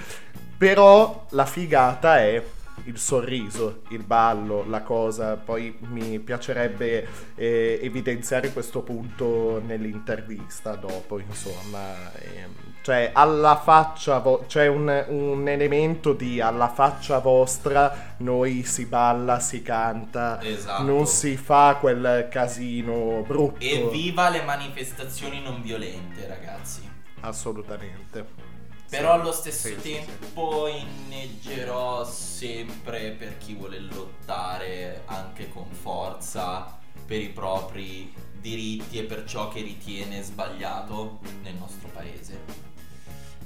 [0.56, 2.42] Però la figata è
[2.84, 5.36] il sorriso, il ballo, la cosa.
[5.36, 12.12] Poi mi piacerebbe eh, evidenziare questo punto nell'intervista dopo, insomma.
[12.14, 18.86] Ehm, cioè, alla faccia, vo- c'è un, un elemento di alla faccia vostra noi si
[18.86, 20.82] balla, si canta, Esatto.
[20.82, 23.64] non si fa quel casino brutto.
[23.64, 26.88] Evviva le manifestazioni non violente, ragazzi.
[27.20, 28.49] Assolutamente.
[28.90, 29.92] Però allo stesso sì, sì, sì.
[29.92, 36.76] tempo inneggerò sempre per chi vuole lottare anche con forza
[37.06, 42.38] per i propri diritti e per ciò che ritiene sbagliato nel nostro paese.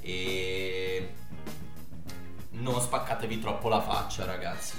[0.01, 1.13] E
[2.51, 4.75] non spaccatevi troppo la faccia, ragazzi.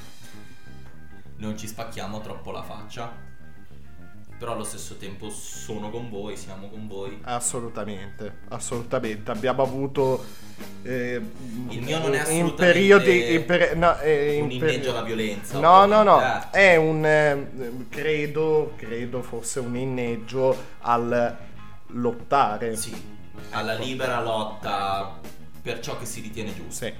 [1.36, 3.35] Non ci spacchiamo troppo la faccia.
[4.38, 7.18] Però allo stesso tempo sono con voi, siamo con voi.
[7.22, 9.30] Assolutamente, assolutamente.
[9.30, 10.24] Abbiamo avuto
[10.82, 11.20] eh,
[11.68, 15.02] Il mio non è in assolutamente periodi in peri- no, eh, un in inneggio alla
[15.02, 21.36] violenza, No, no, no, è un eh, credo, credo fosse un inneggio al
[21.88, 22.76] lottare.
[22.76, 22.94] Sì,
[23.50, 25.18] alla libera lotta
[25.62, 26.84] per ciò che si ritiene giusto.
[26.84, 26.92] Sì,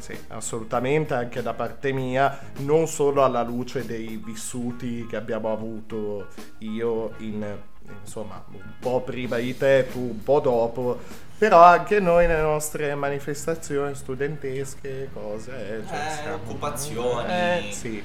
[0.00, 6.28] sì, assolutamente, anche da parte mia, non solo alla luce dei vissuti che abbiamo avuto
[6.58, 7.58] io in
[8.02, 11.00] insomma un po' prima di te, tu un po' dopo,
[11.38, 17.32] però anche noi nelle nostre manifestazioni studentesche, cose, cioè Eh, siamo- occupazioni.
[17.32, 18.02] Eh, sì,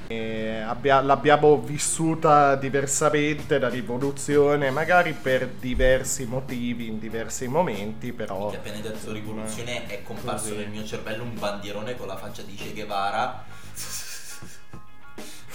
[0.65, 8.49] abbia- l'abbiamo vissuta diversamente la rivoluzione, magari per diversi motivi, in diversi momenti, però...
[8.51, 10.55] Che appena detto rivoluzione è comparso Così.
[10.57, 13.43] nel mio cervello un bandierone con la faccia di Che Guevara.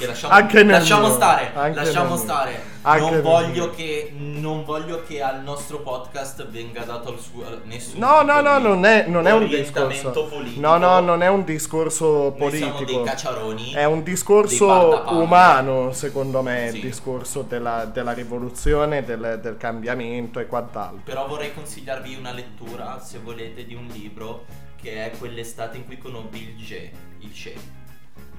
[0.00, 0.34] Che lasciamo,
[0.70, 2.62] lasciamo stare, lasciamo stare.
[2.82, 8.22] Non voglio, che, non voglio che al nostro podcast venga dato il suo, nessun No,
[8.22, 10.10] no, no, non è, non è un discorso.
[10.30, 10.60] politico.
[10.62, 12.84] No, no, non è un discorso Noi politico.
[12.84, 16.76] dei cacciaroni, È un discorso umano, secondo me, Sì.
[16.76, 21.02] il discorso della, della rivoluzione, del, del cambiamento e quant'altro.
[21.04, 24.46] Però vorrei consigliarvi una lettura, se volete, di un libro
[24.80, 27.54] che è quell'estate in cui conobbi il Ge, il Che,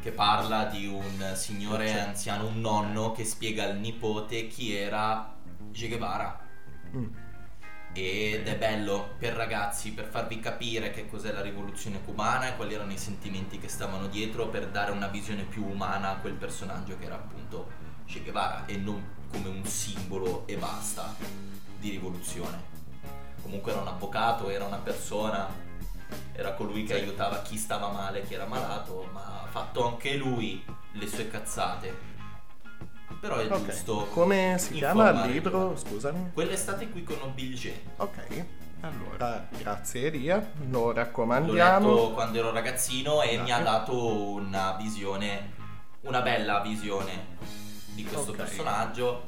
[0.02, 1.99] che parla di un signore Che.
[1.99, 5.34] anziano, un nonno, che spiega al nipote chi era
[5.72, 6.39] Che Guevara.
[6.93, 7.08] Mm.
[7.93, 12.74] ed è bello per ragazzi, per farvi capire che cos'è la rivoluzione cubana e quali
[12.74, 16.97] erano i sentimenti che stavano dietro, per dare una visione più umana a quel personaggio
[16.97, 17.70] che era appunto
[18.06, 21.16] Che Guevara e non come un simbolo e basta
[21.80, 22.70] di rivoluzione.
[23.41, 25.47] Comunque era un avvocato, era una persona,
[26.34, 27.01] era colui che Sì.
[27.01, 32.09] aiutava chi stava male, chi era malato, ma ha fatto anche lui le sue cazzate.
[33.20, 33.66] Però è Ok.
[33.66, 34.07] giusto.
[34.14, 35.76] Come si chiama il libro?
[35.78, 36.32] Scusami.
[36.34, 37.84] Quell'estate qui con Bilge.
[37.97, 38.45] Ok.
[38.82, 40.38] Allora, grazie Elia,
[40.70, 41.93] lo L'ho raccomandiamo.
[41.93, 45.51] letto quando ero ragazzino e mi ha dato una visione,
[46.01, 47.38] una bella visione
[47.93, 48.38] di questo Ok.
[48.38, 49.24] personaggio,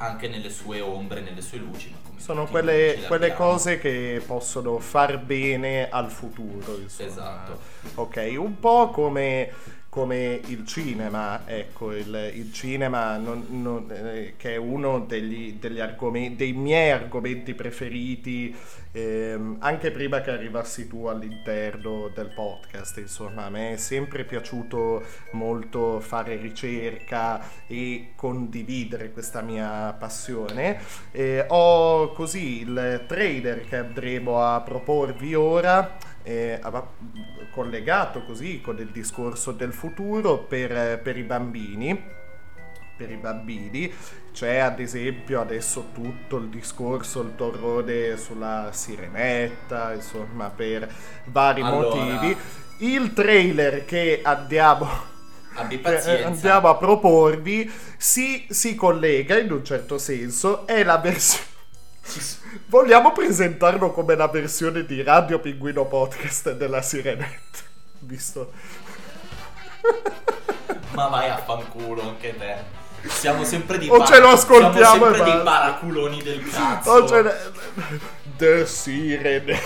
[0.00, 1.90] anche nelle sue ombre, nelle sue luci.
[1.90, 6.78] ma come Sono quelle, quelle cose che possono far bene al futuro.
[6.78, 7.08] Insomma.
[7.08, 7.60] Esatto.
[7.96, 9.52] Ok, un po' come,
[9.90, 15.80] come il cinema, ecco, il, il cinema non- non- eh, che è uno degli, degli
[15.80, 18.54] argomenti, dei miei argomenti preferiti,
[18.92, 25.02] ehm, anche prima che arrivassi tu all'interno del podcast, insomma, a me è sempre piaciuto
[25.32, 30.78] molto fare ricerca e condividere questa mia passione.
[31.10, 36.60] Eh, ho così il trailer che andremo a proporvi ora eh,
[37.50, 42.18] collegato così con il discorso del futuro per, per i bambini
[43.00, 43.90] per i bambini
[44.32, 50.92] c'è ad esempio adesso tutto il discorso il torrone sulla sirenetta insomma per
[51.24, 51.96] vari Allora.
[51.96, 52.36] motivi
[52.80, 54.86] il trailer che andiamo
[56.24, 61.59] andiamo a proporvi si, si collega in un certo senso è la versione
[62.66, 67.58] vogliamo presentarlo come la versione di Radio Pinguino Podcast della Sirenetta
[68.00, 68.52] visto
[70.92, 72.78] Ma vai a fanculo anche te.
[73.08, 75.50] Siamo sempre di O ce lo ascoltiamo Siamo sempre dei basta.
[75.50, 76.90] paraculoni del cazzo.
[76.90, 77.50] Oh, ce n'è-
[78.36, 79.58] The Sirene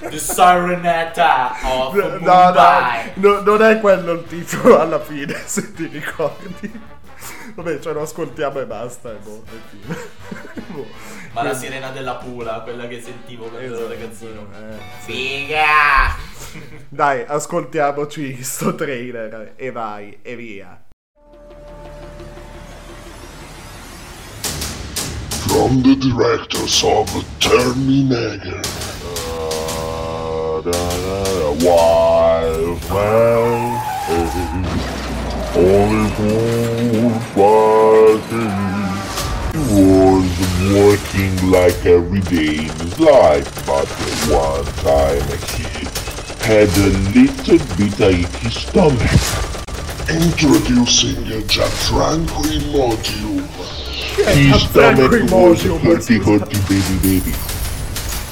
[0.00, 2.52] The Sirenetta of no, no,
[3.14, 6.80] no, non è quello il titolo alla fine se ti ricordi
[7.54, 9.94] vabbè ce lo ascoltiamo e basta e boh, e.
[10.74, 10.86] Boh.
[11.32, 14.48] Ma la sirena della pula, quella che sentivo quando ero Esatto, ragazzino.
[14.52, 15.12] eh, sì.
[15.12, 16.16] Figa!
[16.88, 20.78] Dai, ascoltiamoci sto trailer e vai, e via.
[25.46, 27.08] From the directors of
[27.38, 28.60] Terminator.
[31.60, 34.93] Wild man,
[35.56, 38.74] only food fighting.
[39.52, 40.26] He was
[40.74, 43.86] working like every day in his life, but
[44.28, 45.22] one time
[45.54, 45.62] he
[46.44, 49.10] had a little bit of icky stomach.
[50.10, 53.40] Introducing a Jatranquil module.
[54.34, 57.34] His stomach was a hurty hurty baby baby.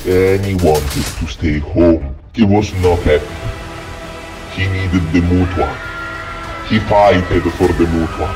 [0.05, 2.17] And he wanted to stay home.
[2.35, 3.27] He was not happy.
[4.55, 5.92] He needed the mutua.
[6.69, 8.29] He fighted for the mutua.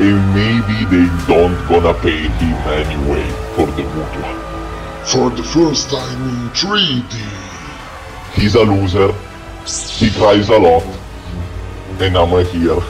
[0.00, 4.30] And maybe they don't gonna pay him anyway for the mutua.
[5.06, 7.14] For the first time in 3D.
[8.34, 9.12] He's a loser.
[9.98, 10.84] He cries a lot.
[12.00, 12.80] And I'm here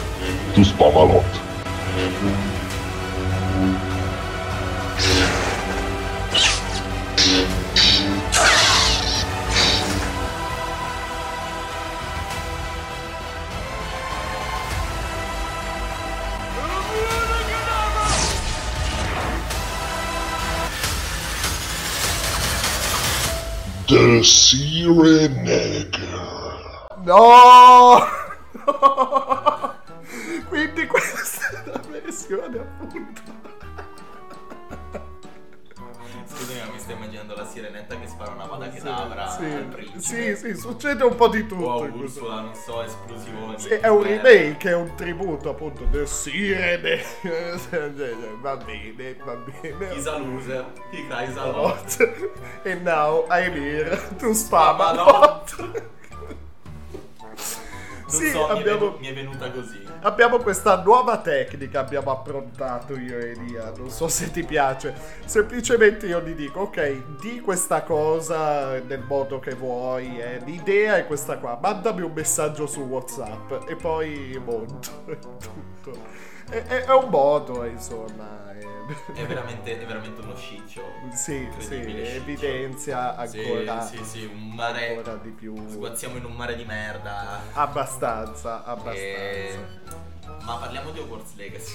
[0.55, 1.48] to spam a lot.
[23.89, 25.87] The Sirenegger.
[27.09, 28.05] No!
[30.49, 33.23] Quindi questa è la versione appunto.
[37.29, 40.01] Immaginando la sirenetta che spara una vada che dabra al Sì, principe.
[40.01, 41.65] sì, sì, succede un po' di tutto.
[41.65, 43.59] O a Ursula, non so, esplosioni.
[43.59, 47.03] Sì, è un remake, è un tributo appunto del Sirene.
[48.41, 49.93] va bene, va bene.
[49.95, 50.65] He's a loser.
[50.91, 51.97] He cries a lot.
[52.65, 55.55] And now I'm here to Spam a lot.
[58.09, 59.87] Sì, so, mi, è abbiamo- mi è venuta così.
[60.01, 64.95] Abbiamo questa nuova tecnica, abbiamo approntato io e Elia, non so se ti piace.
[65.25, 71.07] Semplicemente io gli dico, ok, di questa cosa nel modo che vuoi, eh, l'idea è
[71.07, 76.27] questa qua, mandami un messaggio su Whatsapp e poi monto è tutto.
[76.49, 78.53] È, è- è un modo, insomma.
[78.59, 78.68] è-
[79.13, 80.83] È veramente, è veramente uno sciccio.
[81.13, 81.89] Sì, sì, sciccio.
[81.89, 84.97] evidenzia Sì, ancora, Sì, sì, un mare.
[84.97, 85.55] ancora di più.
[85.69, 87.41] Sguazziamo in un mare di merda.
[87.53, 88.97] Abbastanza, abbastanza.
[88.97, 89.59] E-
[90.43, 91.75] Ma parliamo di Hogwarts Legacy.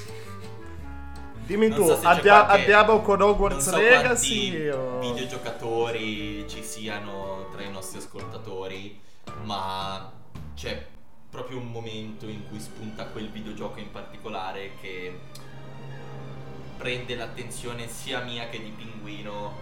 [1.46, 5.00] Dimmi Non tu, so andia- qualche- andiamo con Hogwarts so Legacy o...
[5.00, 9.00] videogiocatori ci siano tra i nostri ascoltatori,
[9.44, 10.10] ma
[10.56, 10.88] c'è
[11.30, 15.20] proprio un momento in cui spunta quel videogioco in particolare che
[16.84, 19.54] prende l'attenzione sia mia che di Pinguino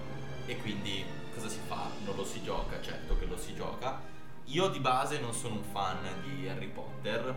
[0.47, 1.88] e quindi cosa si fa?
[2.03, 4.01] Non lo si gioca, certo che lo si gioca.
[4.45, 7.36] Io di base non sono un fan di Harry Potter.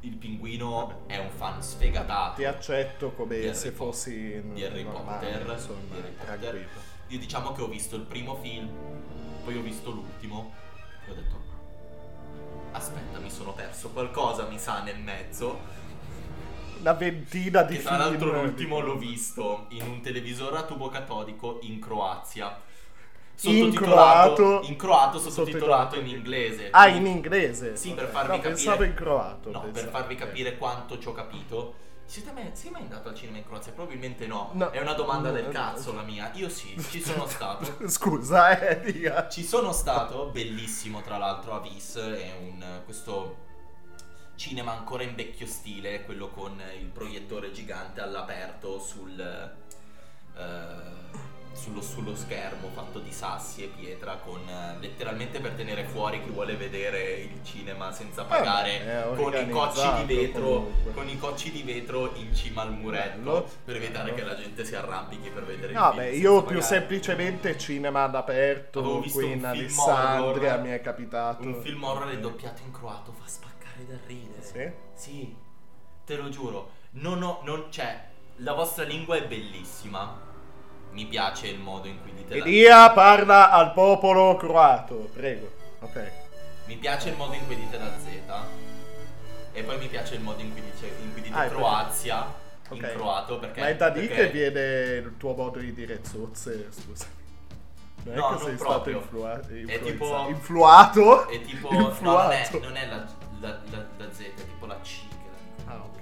[0.00, 2.34] Il pinguino è un fan sfegatato.
[2.34, 6.82] Ti accetto come se Po- fossi di Harry normale, Potter, insomma, di Harry Potter.
[7.06, 8.68] Io diciamo che ho visto il primo film,
[9.44, 10.52] poi ho visto l'ultimo
[11.06, 11.42] e ho detto
[12.72, 15.80] aspetta, mi sono perso qualcosa, mi sa nel mezzo.
[16.82, 18.02] Una ventina di Che tra film.
[18.02, 22.60] l'altro l'ultimo l'ho visto in un televisore a tubo catodico in Croazia.
[23.44, 24.66] In Sottotitolato- croato.
[24.68, 26.70] in croato sottotitolato in inglese.
[26.72, 27.76] Ah, in inglese?
[27.76, 27.94] Sì, Ok.
[27.94, 28.48] per farvi No, capire.
[28.54, 30.18] pensavo in croato, No, per pensavo, farvi ok.
[30.20, 31.74] capire quanto ci ho capito.
[32.04, 33.70] Siete mai, sei mai andato al cinema in Croazia?
[33.72, 34.50] Probabilmente no.
[34.54, 34.70] No.
[34.70, 36.32] È una domanda No, del cazzo la mia.
[36.34, 37.64] Io sì, ci sono stato.
[37.88, 39.28] Scusa, eh, dica.
[39.28, 43.50] Ci sono stato, bellissimo tra l'altro a Vis, è un questo
[44.42, 50.40] cinema ancora in vecchio stile, quello con il proiettore gigante all'aperto sul, eh,
[51.52, 56.30] sullo, sullo schermo fatto di sassi e pietra con eh, letteralmente per tenere fuori chi
[56.30, 61.18] vuole vedere il cinema senza pagare Vabbè, è con i cocci di vetro con i
[61.18, 63.50] cocci di vetro in cima al muretto Bello.
[63.64, 66.58] per evitare che la gente si arrampichi per vedere il No, film beh, io più
[66.58, 66.62] pagare.
[66.62, 70.60] semplicemente cinema all'aperto qui in Alessandria horror.
[70.62, 71.42] mi è capitato.
[71.46, 73.26] Un film horror doppiato in croato fa
[73.72, 74.42] spaccare da ridere.
[74.42, 74.70] Sì?
[74.94, 75.36] Sì,
[76.04, 76.70] te lo giuro.
[76.92, 78.00] Non ho, non, cioè,
[78.36, 80.30] la vostra lingua è bellissima.
[80.90, 85.50] Mi piace il modo in cui dite la Elia parla al popolo croato, prego.
[85.80, 86.10] Ok.
[86.66, 88.06] Mi piace il modo in cui dite la Z.
[89.54, 92.34] E poi mi piace il modo in cui, dice, in cui dite Ah, Croazia
[92.70, 92.92] in Ok.
[92.92, 93.38] croato.
[93.38, 97.06] Perché, Ma è da lì perché- che viene il tuo modo di dire zozze, scusa.
[98.04, 99.00] Non è No, che non sei proprio.
[99.02, 99.40] stato influa-
[99.74, 101.28] È tipo influato?
[101.28, 102.58] È tipo no, non è, Influato.
[102.60, 102.96] non è la,
[103.40, 106.00] la, la, la Z, è tipo la C che Ah, ok.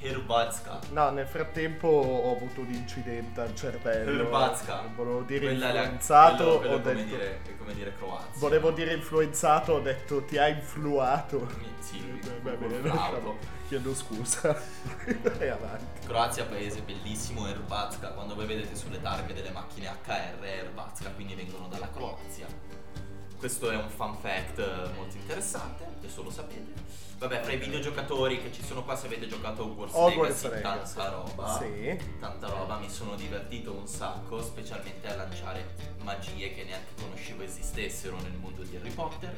[0.00, 0.78] Herbatska.
[0.90, 4.22] No, nel frattempo ho avuto un incidente al cervello.
[4.22, 4.82] Herbatska.
[4.94, 7.16] Volevo dire Quella è la- influenzato, quello- quello ho è come detto...
[7.16, 8.28] dire, è come dire Croazia.
[8.38, 11.48] Volevo dire influenzato, ho detto ti ha influato.
[11.80, 12.80] Sì, Eh, Va bene.
[13.72, 14.54] Chiedo scusa.
[15.38, 16.06] Vai avanti.
[16.06, 18.08] Croazia paese bellissimo, Herbatska.
[18.08, 22.46] Quando voi vedete sulle targhe delle macchine HR è Herbatska, quindi vengono dalla Croazia.
[23.38, 27.00] Questo è un fun fact eh, molto interessante, adesso lo sapete.
[27.16, 30.94] Vabbè, fra i videogiocatori che ci sono qua, se avete giocato Hogwarts, Hogwarts Legacy, Legacy.
[30.94, 31.58] tanta roba.
[31.58, 31.98] Sì.
[32.20, 38.20] Tanta roba, mi sono divertito un sacco, specialmente a lanciare magie che neanche conoscevo esistessero
[38.20, 39.36] nel mondo di Harry Potter.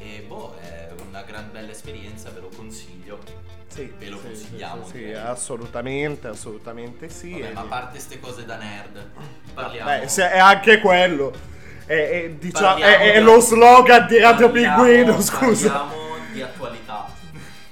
[0.00, 3.18] E boh, è una gran bella esperienza, ve lo consiglio.
[3.66, 4.84] Sì, Ve lo sì, consigliamo.
[4.86, 7.32] Sì, sì, assolutamente, assolutamente sì.
[7.32, 9.06] Vabbè, ma a parte queste cose da nerd,
[9.54, 9.90] parliamo.
[10.00, 11.32] Beh, se- è anche quello.
[11.84, 15.70] È, è, diciamo, è, è di- lo slogan di Radio parliamo- Pinguino, scusa.
[15.80, 17.06] Parliamo di attualità.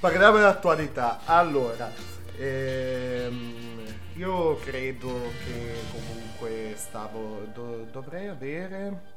[0.00, 1.20] Parliamo dell'attualità.
[1.24, 1.90] Allora,
[2.38, 7.42] ehm, io credo che comunque stavo.
[7.54, 9.14] do- dovrei avere.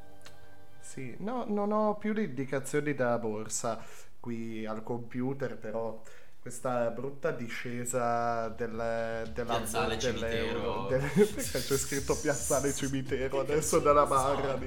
[0.90, 3.80] Sì, no, non ho più le indicazioni della borsa
[4.20, 6.02] qui al computer, però
[6.42, 10.88] questa brutta discesa del, della Piazzale dell'euro.
[10.88, 14.58] Del- perché c'è scritto piazzale cimitero adesso nella barra.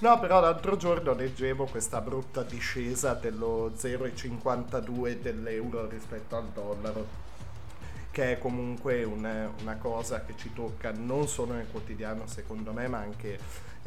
[0.00, 7.28] No, però l'altro giorno leggevo questa brutta discesa dello 0,52 dell'euro rispetto al dollaro
[8.10, 12.88] che è comunque un- una cosa che ci tocca non solo nel quotidiano secondo me
[12.88, 13.38] ma anche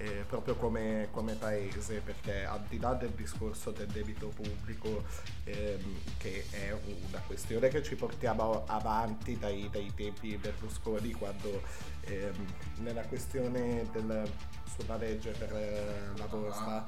[0.03, 5.03] eh, proprio come, come paese perché al di là del discorso del debito pubblico
[5.45, 11.61] ehm, che è una questione che ci portiamo avanti dai, dai tempi Berlusconi quando
[12.01, 12.45] ehm,
[12.79, 14.29] nella questione del,
[14.75, 16.85] sulla legge per eh, la borsa Ah,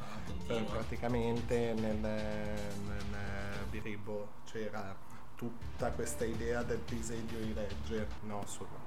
[0.47, 4.95] eh, praticamente nel, nel Biribo c'era
[5.35, 8.84] tutta questa idea del disegno di legge no su fermo.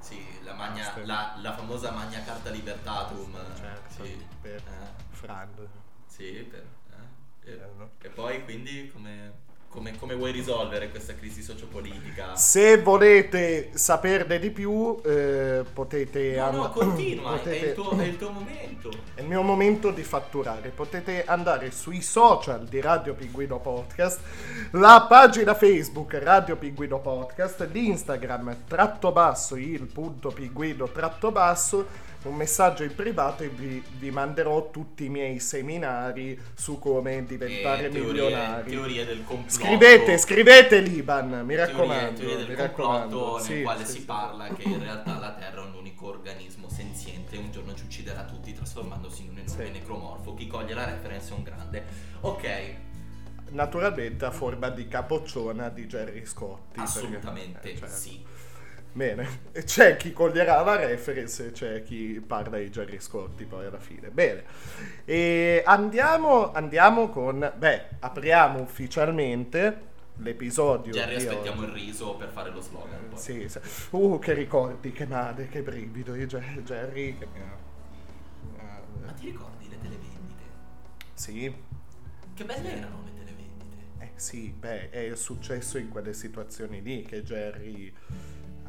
[0.00, 3.36] Sì, la, magna, la, la famosa Magna Carta Libertatum.
[3.56, 4.26] certo Sì.
[4.40, 5.50] per Eh, Fran
[6.06, 6.64] sì, per,
[7.44, 7.50] eh.
[7.50, 7.60] E,
[8.02, 9.32] e poi quindi come,
[9.68, 12.34] come, come vuoi risolvere questa crisi sociopolitica?
[12.34, 17.90] se volete saperne di più eh, potete No, no, and- continua, è, potete- il tuo,
[17.98, 18.90] è il tuo momento.
[19.14, 20.70] È il mio momento di fatturare.
[20.70, 24.20] Potete andare sui social di Radio Pinguino Podcast,
[24.72, 31.86] la pagina Facebook Radio Pinguino Podcast, l'Instagram tratto basso il punto pinguino tratto basso,
[32.24, 37.86] un messaggio in privato e vi, vi manderò tutti i miei seminari su come diventare
[37.86, 38.70] Eh, teorie- milionari.
[38.70, 39.50] teorie del complotto.
[39.52, 42.18] Scrivete, scrivete Liban, mi raccomando.
[42.20, 43.16] teorie mi del raccomando.
[43.18, 44.04] complotto nel Sì, quale sì, si sì.
[44.04, 47.84] parla che in realtà la Terra è un unico organismo senziente e un giorno ci
[47.84, 50.34] ucciderà tutti trasformandosi in un enorme necromorfo.
[50.34, 51.84] Chi coglie la reference è un grande.
[52.20, 52.74] Ok,
[53.50, 56.74] Naturalmente a forma di capocciona di Jerry Scotti.
[56.74, 57.94] perché- assolutamente eh, certo.
[57.94, 58.22] sì.
[58.98, 63.78] Bene, c'è chi coglierà la reference e c'è chi parla di Jerry Scotti poi alla
[63.78, 64.10] fine.
[64.10, 64.42] Bene,
[65.04, 67.52] e andiamo, andiamo con...
[67.56, 69.86] Beh, apriamo ufficialmente
[70.16, 71.70] l'episodio Jerry, aspettiamo oggi.
[71.70, 73.08] il riso per fare lo slogan.
[73.10, 73.18] poi.
[73.20, 73.60] Sì, sì.
[73.90, 76.16] Uh, che ricordi, che madre, che brivido.
[76.16, 77.56] io Jerry che ha...
[79.04, 80.42] Ma ti ricordi le televendite?
[81.14, 81.54] Sì,
[82.34, 83.76] Che belle erano le televendite.
[84.00, 87.94] eh, sì, beh, è successo in quelle situazioni lì che Jerry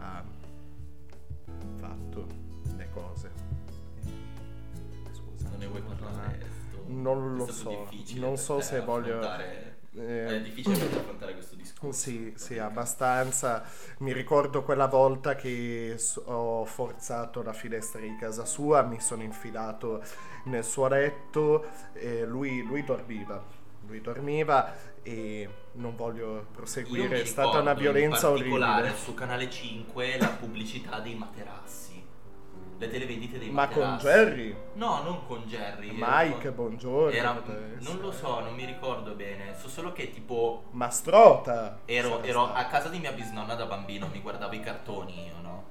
[0.01, 0.23] ha
[1.77, 2.25] fatto
[2.75, 3.31] le cose.
[5.11, 5.49] Scusa.
[5.49, 6.39] Non ne vuoi parlare?
[6.69, 9.21] Sto- Non lo so, non so se voglio...
[9.93, 11.99] eh, È difficile affrontare questo discorso.
[11.99, 13.63] Sì, sì, abbastanza.
[13.99, 20.01] Mi ricordo quella volta che ho forzato la finestra di casa sua, mi sono infilato
[20.45, 23.57] nel suo letto e lui, lui dormiva.
[23.87, 24.71] Lui dormiva
[25.03, 28.99] e non voglio proseguire, è stata una violenza in particolare orribile.
[29.03, 31.87] su Canale 5 la pubblicità dei materassi.
[32.77, 34.05] Le televendite dei Ma con materassi.
[34.05, 34.55] Jerry?
[34.75, 35.91] No, non con Jerry.
[35.93, 37.09] Mike, con- buongiorno.
[37.11, 37.41] era-
[37.79, 39.53] non lo so, non mi ricordo bene.
[39.57, 41.79] So solo che tipo Mastrota!
[41.85, 45.67] ero, ero a casa di mia bisnonna da bambino, mi guardavo i cartoni io, no?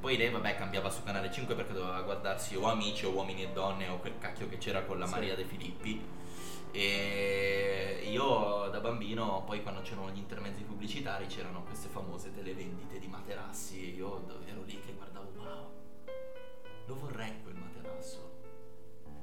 [0.00, 3.48] Poi lei, vabbè, cambiava su Canale 5 perché doveva guardarsi o Amici o Uomini e
[3.52, 5.12] Donne o quel cacchio che c'era con la Sì.
[5.12, 6.00] Maria De Filippi.
[6.72, 13.06] E io da bambino, poi quando c'erano gli intermezzi pubblicitari, c'erano queste famose televendite di
[13.06, 13.82] materassi.
[13.82, 15.70] E io ero lì che guardavo, wow,
[16.86, 18.36] lo vorrei quel materasso.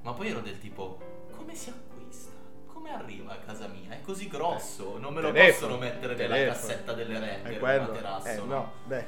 [0.02, 1.00] Ma poi ero del tipo,
[1.36, 2.32] come si acquista?
[2.68, 3.92] Come arriva a casa mia?
[3.96, 6.68] È così grosso, non me lo Telefono, possono mettere nella telefono.
[6.68, 8.28] cassetta delle rette il materasso.
[8.28, 8.46] Eh, no?
[8.46, 9.06] no, beh.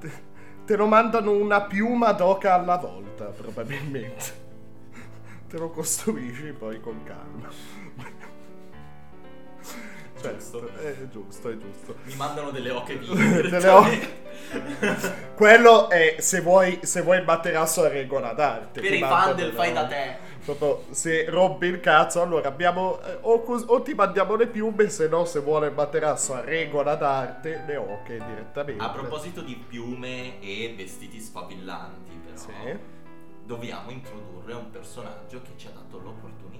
[0.00, 0.12] Te,
[0.64, 4.48] te lo mandano una piuma d'oca alla volta, probabilmente.
[5.50, 7.48] Te lo costruisci poi con calma.
[10.20, 11.96] Certo, è giusto, è giusto.
[12.04, 13.42] Mi mandano delle oche vive.
[13.48, 14.18] Delle oche-
[15.34, 18.80] Quello è se vuoi, se vuoi il materasso a regola d'arte.
[18.80, 20.28] Per i fan del fai da te.
[20.44, 23.00] Proprio se rompi il cazzo, allora abbiamo.
[23.02, 26.94] eh, o, o ti mandiamo le piume, se no, se vuole il materasso a regola
[26.96, 28.82] d'arte, le oche direttamente.
[28.84, 32.78] A proposito di piume e vestiti sfavillanti, però, Sì.
[33.44, 36.58] Dobbiamo introdurre un personaggio che ci ha dato l'opportunità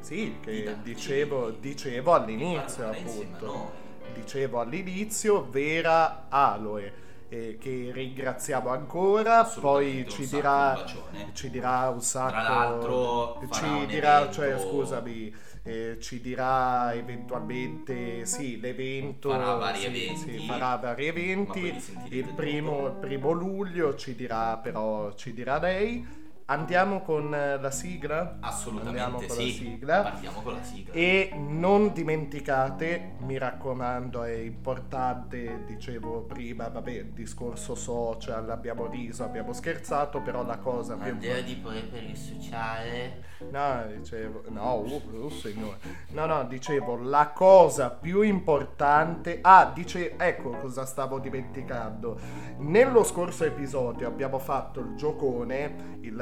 [0.00, 3.46] Sì, Di che darci- dicevo, dicevo all'inizio, a appunto.
[3.46, 3.66] noi.
[4.14, 6.92] Dicevo all'inizio, Vera Aloe,
[7.28, 9.42] eh, che ringraziamo ancora.
[9.44, 10.84] Poi ci dirà,
[11.32, 12.30] ci dirà un sacco.
[12.30, 15.34] Tra l'altro, ci dirà, evento- cioè, scusami,
[15.66, 19.30] eh, ci dirà eventualmente, sì, l'evento.
[19.30, 21.74] Farà vari sì, eventi, sì, farà vari eventi.
[22.10, 26.24] Il primo, il primo luglio ci dirà, però, ci dirà lei.
[26.48, 28.36] Andiamo con eh, la sigla?
[28.38, 29.46] Assolutamente Andiamo con sì.
[29.46, 30.02] la sigla.
[30.02, 30.92] Partiamo con la sigla.
[30.92, 39.52] E non dimenticate, mi raccomando, è importante, dicevo prima, vabbè, discorso social, abbiamo riso, abbiamo
[39.52, 43.24] scherzato, però la cosa più Andrea di per il sociale.
[43.50, 45.78] No, dicevo, no, oh, oh, signore.
[46.10, 49.40] No, no, dicevo, la cosa più importante.
[49.42, 52.18] Ah, dice, ecco cosa stavo dimenticando.
[52.58, 56.18] Nello scorso episodio abbiamo fatto il giocone, il,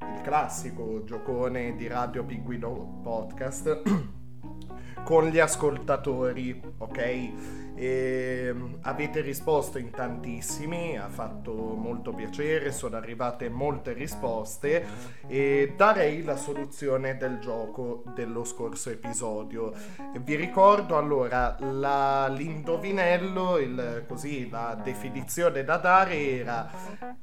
[0.00, 3.82] il classico giocone di Radio Pinguino Podcast.
[5.04, 7.65] con gli ascoltatori, ok?
[7.78, 14.82] E, avete risposto in tantissimi, ha fatto molto piacere, sono arrivate molte risposte
[15.26, 19.74] e darei la soluzione del gioco dello scorso episodio.
[20.20, 26.70] Vi ricordo allora la- l'indovinello, il- così la definizione da dare era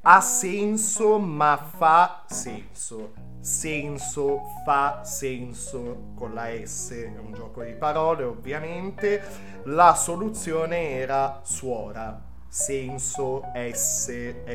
[0.01, 7.73] ha senso ma fa senso senso fa senso con la S, è un gioco di
[7.73, 9.21] parole ovviamente.
[9.65, 14.09] La soluzione era suora, senso S,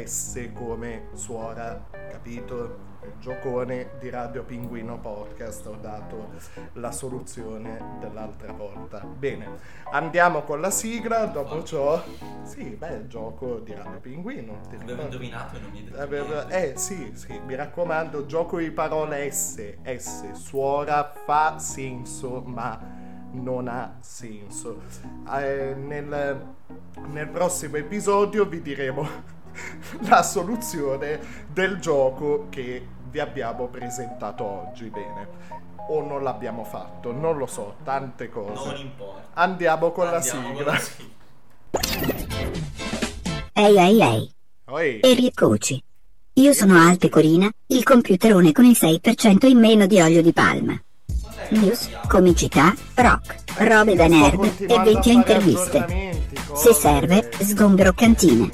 [0.05, 2.87] S come suora, capito?
[3.05, 6.33] Il giocone di Radio Pinguino Podcast ho dato
[6.75, 8.99] la soluzione dell'altra volta.
[8.99, 9.49] Bene,
[9.91, 12.03] andiamo con la sigla, dopo ciò...
[12.43, 14.61] Sì, beh, gioco di Radio Pinguino.
[14.79, 19.31] Avevo indovinato e non mi hai detto eh sì, sì, mi raccomando, gioco di parole
[19.31, 24.81] S, S, suora, fa senso, ma non ha senso.
[25.35, 26.47] Eh, nel,
[27.09, 29.07] nel prossimo episodio vi diremo
[30.09, 31.21] la soluzione
[31.53, 34.89] del gioco che vi abbiamo presentato oggi.
[34.91, 35.29] Bene.
[35.91, 38.67] O non l'abbiamo fatto, non lo so, tante cose.
[38.73, 39.29] Non importa.
[39.35, 40.73] Andiamo con Andiamo la sigla.
[40.73, 41.07] la sigla.
[43.55, 44.33] Ehi ehi ehi.
[44.67, 45.01] Oi.
[45.01, 45.83] E rieccoci.
[46.35, 50.81] Io sono Al Pecorina, il computerone con il 6% in meno di olio di palma.
[51.51, 56.23] News, comicità, rock, robe da nerd e 20 interviste.
[56.55, 58.51] Se serve, sgombero cantine.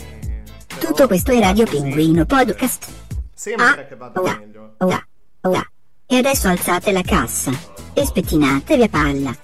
[0.78, 2.86] Tutto questo è Radio Pinguino Podcast.
[3.34, 4.74] Sembra che vada Ora, meglio.
[4.78, 5.06] ora,
[5.42, 5.68] ora.
[6.06, 7.50] E adesso alzate la cassa
[7.92, 9.36] e spettinatevi a palla.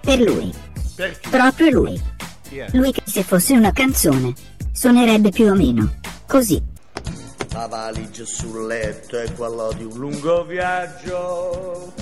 [0.00, 0.52] Per lui.
[0.96, 1.28] Per chi?
[1.28, 2.00] Proprio lui.
[2.48, 2.66] È?
[2.72, 4.32] Lui che se fosse una canzone
[4.72, 5.94] suonerebbe più o meno
[6.26, 6.60] così.
[7.52, 11.92] La valigia sul letto è quello di un lungo viaggio.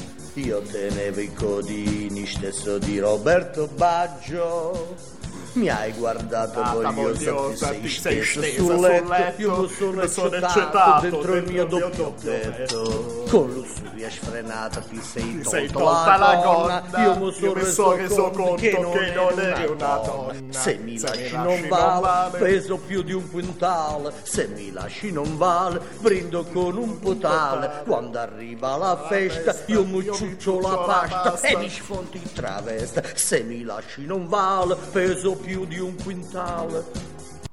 [0.45, 5.20] Io tenevo i codini stesso di Roberto Baggio.
[5.53, 9.09] Mi hai guardato Ah, vogliosa, ti sei sei stesa sul letto.
[9.09, 12.83] letto, Io sono eccitato dentro il mio doppio petto.
[12.83, 13.25] petto.
[13.31, 17.97] Con lussuria sfrenata ti sei Ti tolta, sei tolta la gonna, Io mi sono reso,
[17.97, 20.33] reso conto che non, eri eri una donna.
[20.51, 24.13] Se mi lasci non vale, peso più di un quintale.
[24.23, 27.83] Se mi lasci non vale, brindo con un potale.
[27.85, 33.03] Quando arriva la festa, io mi ciuccio la pasta e mi sfonti in travesta.
[33.15, 36.85] Se mi lasci non vale, peso più di un quintale.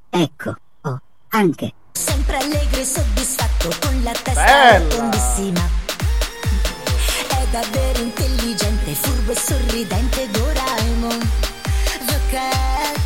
[0.10, 1.74] Ecco, oh, anche.
[1.94, 5.62] Sempre allegro e soddisfatto con la testa rotondissima.
[7.30, 11.30] È davvero intelligente, furbo e sorridente Doraemon.
[12.30, 13.00] Cat.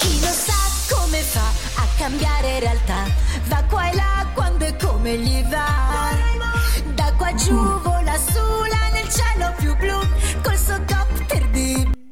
[0.00, 0.56] Chi lo sa
[0.92, 3.04] come fa a cambiare realtà?
[3.44, 6.16] Va qua e là quando e come gli va.
[6.94, 10.00] Da qua giù vola su là nel cielo più blu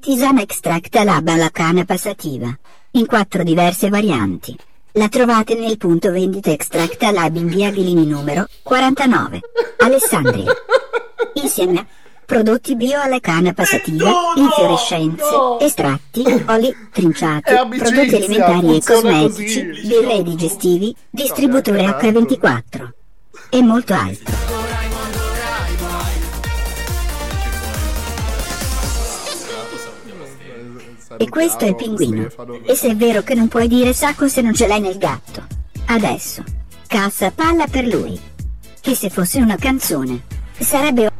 [0.06, 2.56] Tisana extract alaba alla canna passativa.
[2.92, 4.56] In quattro diverse varianti.
[4.92, 9.40] La trovate nel punto vendita extract alab in via Ghelini numero 49.
[9.78, 10.52] Alessandria.
[11.42, 11.86] Insieme a
[12.24, 15.24] prodotti bio alla canna passativa, infiorescenze,
[15.58, 22.88] estratti, oli, trinciati, prodotti alimentari e cosmetici, birre digestivi, distributore H24.
[23.50, 24.55] E molto altro.
[31.18, 32.28] E questo è il pinguino.
[32.64, 35.44] E se è vero che non puoi dire sacco se non ce l'hai nel gatto.
[35.86, 36.42] Adesso,
[36.86, 38.18] cassa palla per lui.
[38.80, 40.22] Che se fosse una canzone,
[40.58, 41.10] sarebbe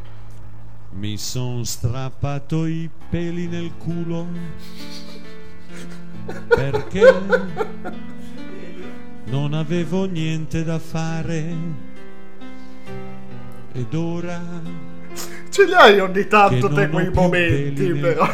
[0.91, 4.27] Mi son strappato i peli nel culo
[6.47, 7.13] perché
[9.25, 11.55] non avevo niente da fare
[13.73, 14.41] ed ora
[15.49, 18.29] Ce li hai ogni tanto te quei momenti, però.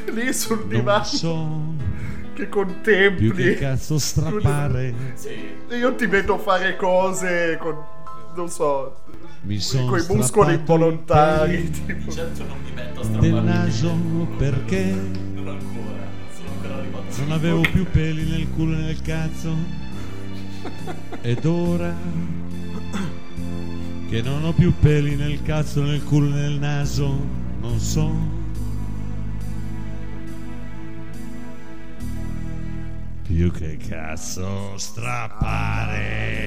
[0.12, 1.74] Lì sul non divano so
[2.34, 3.54] che più che contempli.
[3.54, 4.94] cazzo strappare
[5.70, 7.76] Io ti vedo fare cose con.
[8.34, 8.96] non so.
[9.42, 11.70] mi son Con i muscoli involontari.
[11.70, 12.10] Tipo.
[12.10, 13.94] Certo non mi metto a del strappare naso
[14.36, 14.84] perché
[15.34, 17.20] Non ancora, sono ancora arrivato.
[17.20, 19.82] Non avevo più peli nel culo e nel cazzo.
[21.20, 21.94] Ed ora
[24.08, 27.16] che non ho più peli nel cazzo, nel culo e nel naso,
[27.60, 28.42] non so.
[33.26, 36.44] Più che cazzo strappare.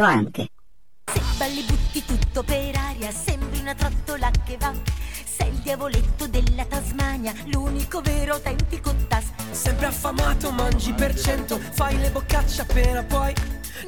[0.00, 0.48] o anche.
[1.12, 4.72] Se balli butti tutto per aria, sembri una trottola che va.
[5.24, 9.27] Sei il diavoletto della Tasmania, l'unico vero autentico tas.
[9.50, 13.34] Sempre affamato, mangi per cento, fai le boccacce appena puoi.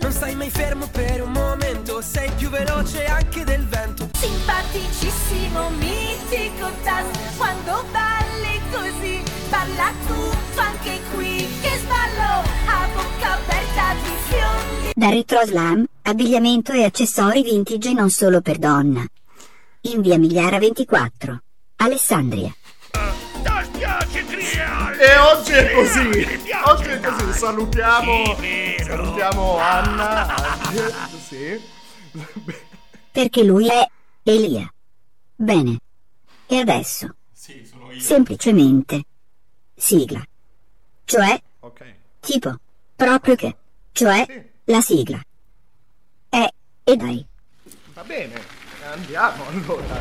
[0.01, 4.09] Non stai mai fermo per un momento, sei più veloce anche del vento.
[4.17, 7.07] Simpaticissimo, mitico tas.
[7.37, 11.47] Quando balli così, balla tutto anche qui.
[11.61, 14.93] Che sballo a bocca aperta di fiondi.
[14.95, 19.05] Da Retro Slam, abbigliamento e accessori vintage non solo per donna.
[19.83, 21.43] In via Migliara 24.
[21.77, 22.55] Alessandria.
[24.53, 26.27] E oggi è così.
[26.65, 27.33] Oggi è così.
[27.39, 28.37] Salutiamo.
[28.83, 30.35] Salutiamo Anna.
[31.29, 31.61] Sì.
[33.13, 33.87] Perché lui è
[34.25, 34.73] Elia.
[35.37, 35.79] Bene.
[36.47, 37.15] E adesso?
[37.99, 39.03] Semplicemente.
[39.77, 40.23] Sigla.
[41.05, 41.95] Cioè, Ok.
[42.21, 42.55] tipo,
[42.97, 43.57] proprio che.
[43.93, 45.21] Cioè, la sigla.
[46.29, 46.53] E,
[46.85, 47.25] e dai.
[47.95, 48.59] Va bene.
[48.93, 50.01] Andiamo allora.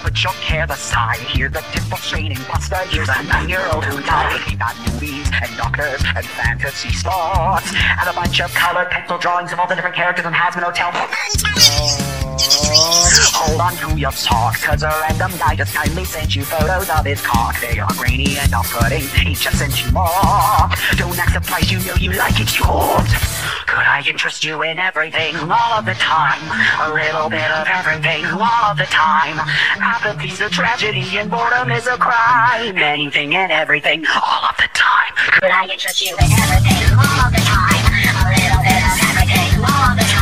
[0.00, 2.86] Put your care aside, hear the demonstrating pasta.
[2.88, 4.40] Here's a nine-year-old who died.
[4.42, 9.52] He got movies and doctors and fantasy sports and a bunch of colored pencil drawings
[9.52, 10.92] of all the different characters in Hasman Hotel.
[12.38, 17.04] Hold on to your sock, cause a random guy just kindly sent you photos of
[17.04, 17.60] his cock.
[17.60, 20.06] They are grainy and off-putting, he just sent you more.
[20.94, 23.08] Don't act surprised, you know you like it, ought.
[23.66, 26.38] Could I interest you in everything, all of the time?
[26.78, 29.38] A little bit of everything, all of the time.
[29.80, 32.78] Apathy's a tragedy and boredom is a crime.
[32.78, 35.12] Anything and everything, all of the time.
[35.40, 37.82] Could I interest you in everything, all of the time?
[38.14, 40.17] A little bit of everything, all of the time.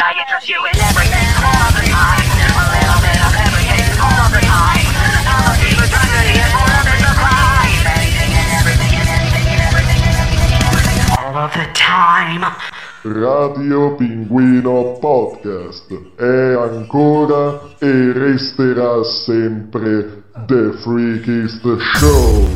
[0.00, 2.24] I interest you in everything, all the time?
[2.24, 4.88] A little bit of everything, all the time.
[5.28, 7.84] Apathy's a tragedy and a crime.
[7.84, 12.56] Anything and everything and anything and everything and everything and everything, all of.
[13.02, 22.48] Radio Pinguino Podcast è ancora e resterà sempre The Freakist Show.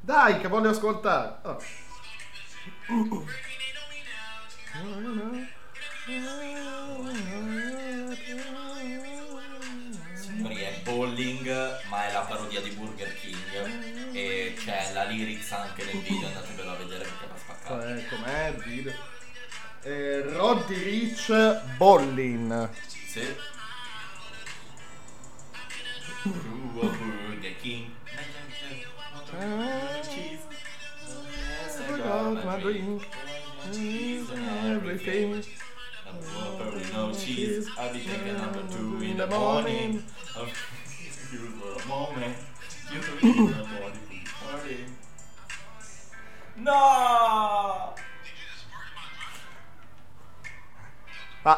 [0.00, 1.34] Dai, che voglio ascoltare.
[1.42, 1.81] Oh.
[10.14, 11.48] Signori, è bowling,
[11.88, 14.12] ma è la parodia di Burger King.
[14.12, 17.82] E c'è la lyrics anche nel video, andatevelo a vedere perché va spaccato.
[17.82, 18.92] Eh, com'è il video?
[19.84, 22.68] Eh, Roddy Rich Bollin.
[23.06, 23.34] Sì.
[26.24, 27.90] Burger King.
[32.32, 32.44] Cheese.
[32.44, 33.08] Yes, I got my drink.
[33.72, 35.44] Cheese and everything.
[36.34, 37.68] Whopper no cheese.
[37.78, 40.04] I'll be taking number two in the morning.
[40.36, 40.52] I'll you
[41.38, 42.36] for a moment.
[42.92, 44.24] You in the morning.
[44.50, 44.96] Morning.
[46.56, 47.94] No!
[51.44, 51.56] Ma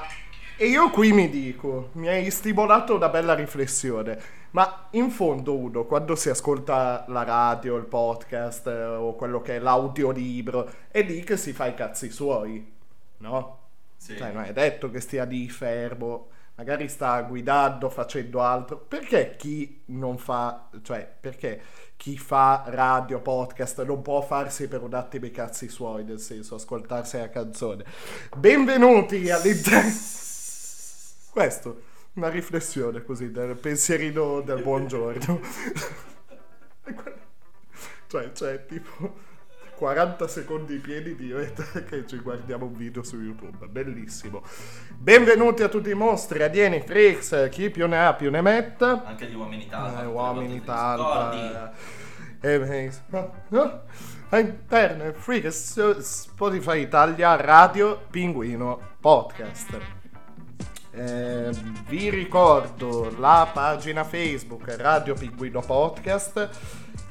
[0.56, 4.16] e io qui mi dico, mi hai stimolato una bella riflessione,
[4.52, 9.56] ma in fondo uno quando si ascolta la radio, il podcast eh, o quello che
[9.56, 12.72] è l'audiolibro, è lì che si fa i cazzi suoi,
[13.18, 13.58] no?
[13.96, 14.16] Sì.
[14.16, 18.76] Cioè, non è detto che stia lì fermo, magari sta guidando, facendo altro.
[18.76, 21.60] Perché chi non fa, cioè, perché
[21.96, 26.54] chi fa radio, podcast non può farsi per un attimo i cazzi suoi, nel senso,
[26.54, 27.84] ascoltarsi la canzone?
[28.36, 29.90] Benvenuti all'interno.
[31.34, 31.82] Questo,
[32.12, 35.40] una riflessione così del pensierino del buongiorno.
[38.06, 39.16] cioè, c'è tipo
[39.74, 41.34] 40 secondi pieni di
[41.88, 44.44] che ci guardiamo un video su YouTube, bellissimo.
[44.96, 49.02] Benvenuti a tutti i mostri, alieni, freaks, chi più ne ha più ne metta.
[49.04, 50.02] Anche gli uomini talpa.
[50.02, 51.72] Eh, uomini talpa.
[52.40, 53.82] Eh, eh, no, no.
[54.28, 60.03] All'interno del freak su Spotify Italia Radio Pinguino Podcast.
[60.96, 61.50] Eh,
[61.88, 66.48] vi ricordo la pagina Facebook Radio Pinguino Podcast,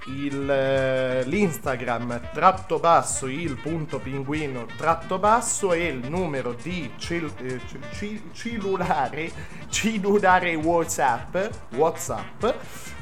[0.07, 7.29] il, eh, l'Instagram tratto basso il punto pinguino tratto basso e il numero di cil-
[7.41, 7.59] eh,
[7.93, 9.31] ci- cellulare
[9.69, 11.35] cellulare Whatsapp
[11.75, 12.45] Whatsapp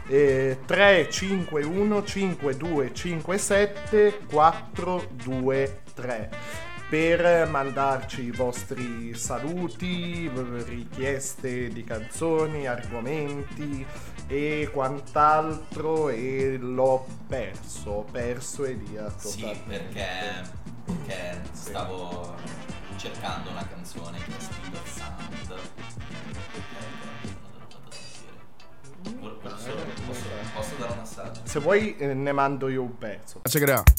[0.08, 6.30] eh, 351 5257 423
[6.92, 10.30] per mandarci i vostri saluti,
[10.66, 13.86] richieste di canzoni, argomenti
[14.28, 19.78] e quant'altro e l'ho perso, ho perso Elia Sì, totalmente.
[19.78, 20.50] perché,
[20.84, 22.36] perché stavo
[22.98, 25.60] cercando una canzone che è Speed of Sound.
[29.58, 30.24] Solo- Posso,
[30.54, 31.40] posso dare un assaggio?
[31.46, 33.40] Se vuoi eh, ne mando io un pezzo.
[33.44, 33.92] Check it out.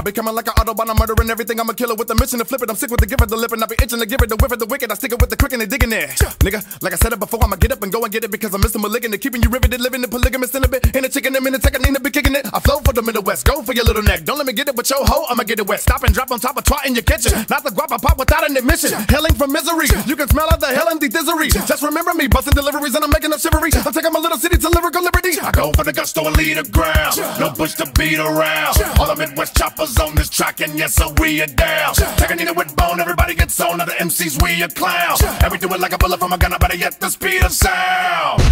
[0.00, 1.60] I be coming like an Autobahn, I'm murdering everything.
[1.60, 2.70] I'm a killer with a mission to flip it.
[2.70, 4.36] I'm sick with the giver, the lip, and I be itching to give it, the
[4.40, 4.90] whiff of the wicked.
[4.90, 6.08] I stick it with the quick and they digging it.
[6.40, 8.54] Nigga, like I said it before, I'ma get up and go and get it because
[8.54, 8.80] I'm Mr.
[8.80, 10.96] Malignant, keeping you riveted, living in polygamous in a bit.
[10.96, 12.48] In a chicken, I'm in a second, need to be kicking it.
[12.50, 14.24] I flow for the Middle West, go for your little neck.
[14.24, 15.80] Don't let me get it with your hoe, I'ma get it wet.
[15.80, 17.36] Stop and drop on top of twat in your kitchen.
[17.50, 18.96] Not the guap I pop without an admission.
[19.12, 21.50] Hailing from misery, you can smell out the hell and the misery.
[21.50, 23.68] Just remember me, busting deliveries and I'm making up shivery.
[23.76, 25.36] I'm taking my little city to lyrical liberty.
[25.40, 27.20] I go for the gusto and lead the ground.
[27.38, 28.80] No bush to beat around.
[28.96, 31.94] All the Midwest choppers on this track, and yes, so we are down.
[32.16, 33.78] Taking it with bone, everybody gets on.
[33.78, 35.16] Now the MCs, we a clown.
[35.42, 37.52] And we do it like a bullet from a gun, better yet the speed of
[37.52, 38.42] sound.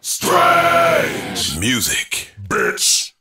[0.00, 3.12] Strange music, bitch.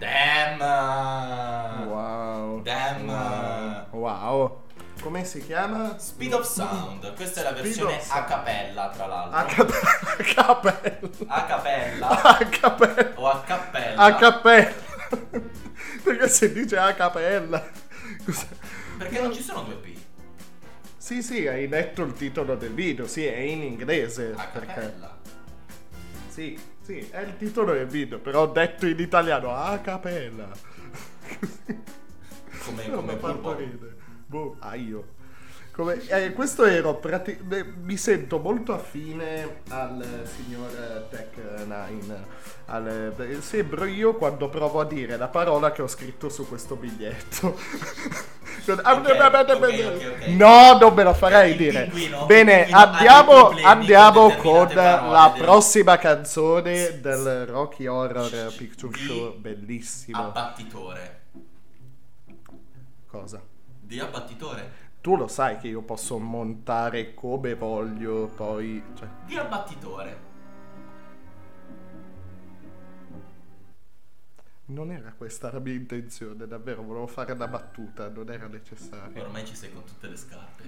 [0.00, 0.60] Damn!
[0.60, 2.60] Uh, wow.
[2.64, 3.08] Damn!
[3.08, 4.58] Uh, wow.
[5.00, 5.98] Come si chiama?
[5.98, 7.14] Speed of Sound.
[7.14, 9.62] Questa è la versione a cappella, tra l'altro.
[10.18, 10.98] A cappella.
[11.28, 12.22] A cappella.
[12.22, 13.12] A cappella.
[13.14, 14.02] O a cappella.
[14.02, 14.74] A cappella.
[16.06, 17.68] Perché se dice a cappella.
[18.96, 19.98] Perché non ci sono due P.
[20.96, 24.32] Sì, sì, hai letto il titolo del video, sì, è in inglese.
[24.36, 25.18] A perché- cappella.
[26.28, 30.48] Sì, sì, è il titolo del video, però ho detto in italiano a cappella.
[32.64, 33.96] Come, come ridere.
[34.26, 35.14] Boh, ah io.
[35.76, 40.70] Come, eh, questo ero prati- beh, mi sento molto affine al signor
[41.10, 42.24] Tech 9
[42.68, 46.76] al, beh, sembro io quando provo a dire la parola che ho scritto su questo
[46.76, 47.58] biglietto
[50.08, 50.26] ok.
[50.28, 55.98] no non me lo farei dire pinguino, bene pinguino andiamo, andiamo con la del- prossima
[55.98, 61.20] canzone del Rocky Horror Picture Show bellissimo Abbattitore.
[63.06, 63.42] cosa?
[63.78, 64.84] Di abbattitore.
[65.06, 68.82] Tu lo sai che io posso montare come voglio, poi...
[68.96, 70.24] Cioè, Di abbattitore.
[74.64, 79.22] non era questa la mia intenzione, davvero, volevo fare una battuta, non era necessario.
[79.22, 80.64] Ormai ci sei con tutte le scarpe.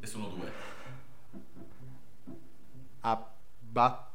[0.00, 0.50] E sono due.
[3.02, 4.10] Abba...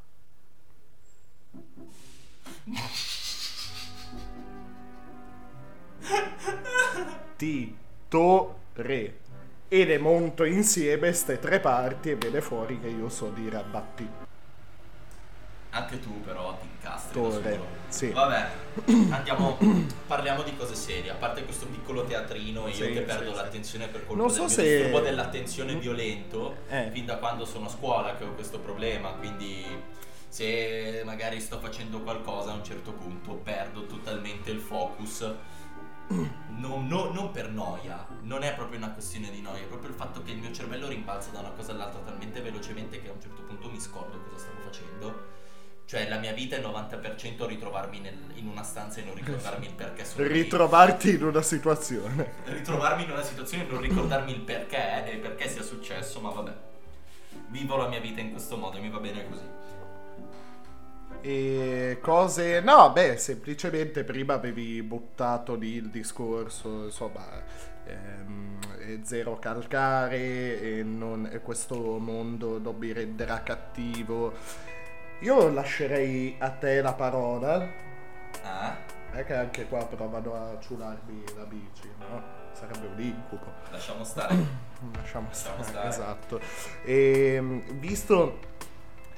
[7.38, 9.20] Titore.
[9.74, 14.05] E le monto insieme ste tre parti e viene fuori che io so dire abbatti.
[15.69, 17.65] Anche tu però ti incastri da Tore, solo.
[17.88, 18.09] sì.
[18.09, 18.49] Vabbè,
[19.11, 19.57] andiamo,
[20.07, 21.11] parliamo di cose serie.
[21.11, 24.41] A parte questo piccolo teatrino, io Sì, che perdo sì, l'attenzione per colpa Non del
[24.41, 26.89] so se- disturbo dell'attenzione violento, Eh.
[26.91, 29.63] fin da quando sono a scuola che ho questo problema, quindi
[30.28, 35.26] se magari sto facendo qualcosa a un certo punto perdo totalmente il focus.
[36.49, 39.95] Non, no- non per noia, non è proprio una questione di noia, è proprio il
[39.95, 43.22] fatto che il mio cervello rimbalza da una cosa all'altra talmente velocemente che a un
[43.22, 45.39] certo punto mi scordo cosa stavo facendo.
[45.86, 49.66] Cioè la mia vita è il 90% ritrovarmi nel- in una stanza e non ricordarmi
[49.66, 50.41] il perché sono lì.
[50.43, 52.32] Ritrovarti in una situazione.
[52.45, 56.53] Ritrovarmi in una situazione e non ricordarmi il perché e perché sia successo, ma vabbè.
[57.47, 59.43] Vivo la mia vita in questo modo e mi va bene così.
[61.22, 62.59] E cose...
[62.61, 67.26] No, beh, semplicemente prima avevi buttato lì il discorso, insomma,
[67.86, 74.34] ehm, zero calcare e, non- e questo mondo non mi renderà cattivo.
[75.22, 77.67] Io lascerei a te la parola.
[78.43, 78.76] Ah?
[79.11, 82.39] È che anche qua provano a ciularmi la bici, no?
[82.53, 83.45] Sarebbe un incubo.
[83.69, 84.36] Lasciamo stare.
[84.95, 85.88] Lasciamo stare, stare.
[85.88, 86.39] esatto.
[86.84, 88.39] E visto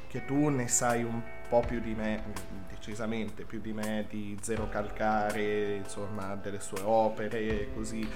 [0.08, 2.24] che tu ne sai un po' più di me,
[2.70, 8.08] decisamente più di me, di Zero Calcare, insomma, delle sue opere e così,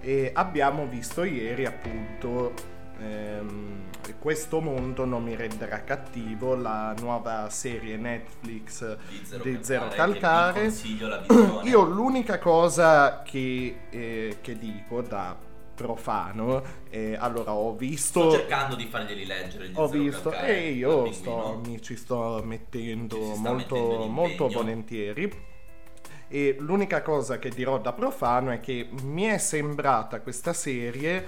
[0.00, 2.52] e abbiamo visto ieri appunto
[2.98, 3.82] ehm,
[4.18, 8.96] Questo mondo non mi renderà cattivo, la nuova serie Netflix
[9.42, 10.68] di Zero, Calcare, vi Calcare.
[10.68, 11.68] visione.
[11.68, 15.36] Io l'unica cosa che, eh, che dico da
[15.74, 18.30] profano, eh, allora ho visto...
[18.30, 23.16] Sto cercando di farglieli leggere Ho visto Calcare, e io sto, mi ci sto mettendo
[23.16, 25.52] Ci molto, mettendo molto volentieri.
[26.28, 31.26] E l'unica cosa che dirò da profano è che mi è sembrata questa serie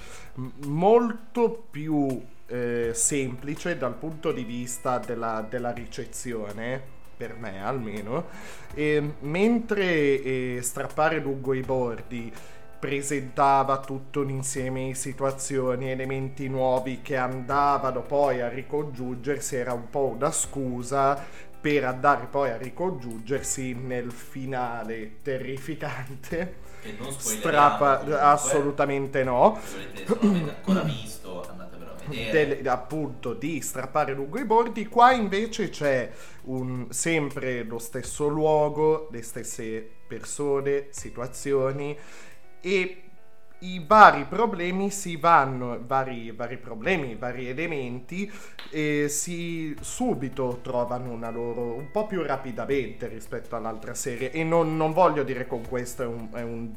[0.65, 8.27] molto più eh, semplice dal punto di vista della, della ricezione, per me almeno,
[8.75, 12.33] e mentre eh, strappare lungo i bordi
[12.79, 19.89] presentava tutto un insieme di situazioni, elementi nuovi che andavano poi a ricongiungersi, era un
[19.91, 21.22] po' una scusa
[21.61, 26.64] per andare poi a ricongiungersi nel finale terrificante.
[26.81, 28.20] Che non Strappa, comunque.
[28.20, 29.59] assolutamente no.
[29.64, 32.57] Se volete, ancora visto, andatevelo a vedere.
[32.59, 36.11] Del- appunto di strappare lungo i bordi qua invece c'è
[36.43, 41.99] un, sempre lo stesso luogo le stesse persone situazioni
[42.67, 43.03] e
[43.61, 48.31] i vari problemi si vanno, vari, vari problemi, vari elementi,
[48.71, 54.33] e si subito trovano una loro un po' più rapidamente rispetto all'altra serie.
[54.33, 56.71] E non, non voglio dire con questo è un, è un,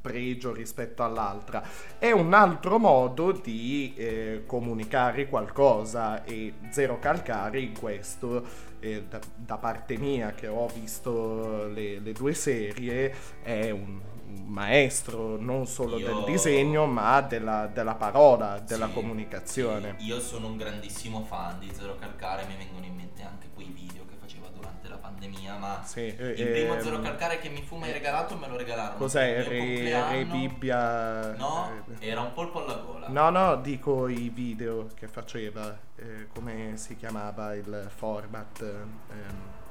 [0.00, 1.66] pregio rispetto all'altra,
[1.98, 8.46] è un altro modo di eh, comunicare qualcosa e Zero Calcare in questo
[8.78, 14.12] eh, da, da parte mia che ho visto le, le due serie è un
[14.44, 19.96] maestro non solo Io- del disegno ma della, della parola, della Sì, comunicazione.
[19.98, 24.04] Io sono un grandissimo fan di Zero Calcare, mi vengono in mente anche quei video
[24.06, 27.62] che faceva durante la pandemia, ma Sì, il eh, primo ehm, Zero Calcare che mi
[27.62, 28.98] fu mai regalato me lo regalarono.
[28.98, 29.42] Cos'è?
[29.46, 30.08] Re.
[30.10, 31.32] Re Bibbia?
[31.36, 31.70] No,
[32.00, 33.08] eh, era un polpo alla gola.
[33.08, 39.62] No, no, dico i video che faceva, eh, come si chiamava il format, ehm,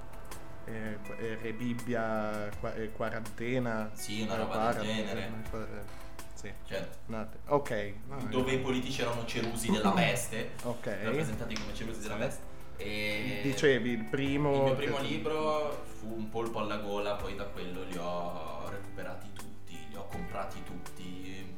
[0.65, 3.89] eh, eh, Re Bibbia, qua- eh, quarantena.
[3.93, 5.31] Sì, una roba del quarantena, genere.
[5.53, 6.01] eh,
[6.33, 6.51] Sì.
[6.67, 7.93] Cioè, No, ok.
[8.07, 8.23] vabbè.
[8.29, 10.85] dove i politici erano cerusi della peste, Ok.
[11.03, 12.41] rappresentati come cerusi della peste.
[12.77, 14.53] E Dicevi, il primo...
[14.55, 19.31] Il mio primo libro fu un polpo alla gola, poi da quello li ho recuperati
[19.31, 21.55] tutti, li ho comprati tutti,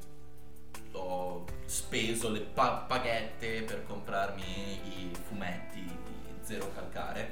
[0.91, 7.31] ho speso le pa- paghette per comprarmi i fumetti di Zero Calcare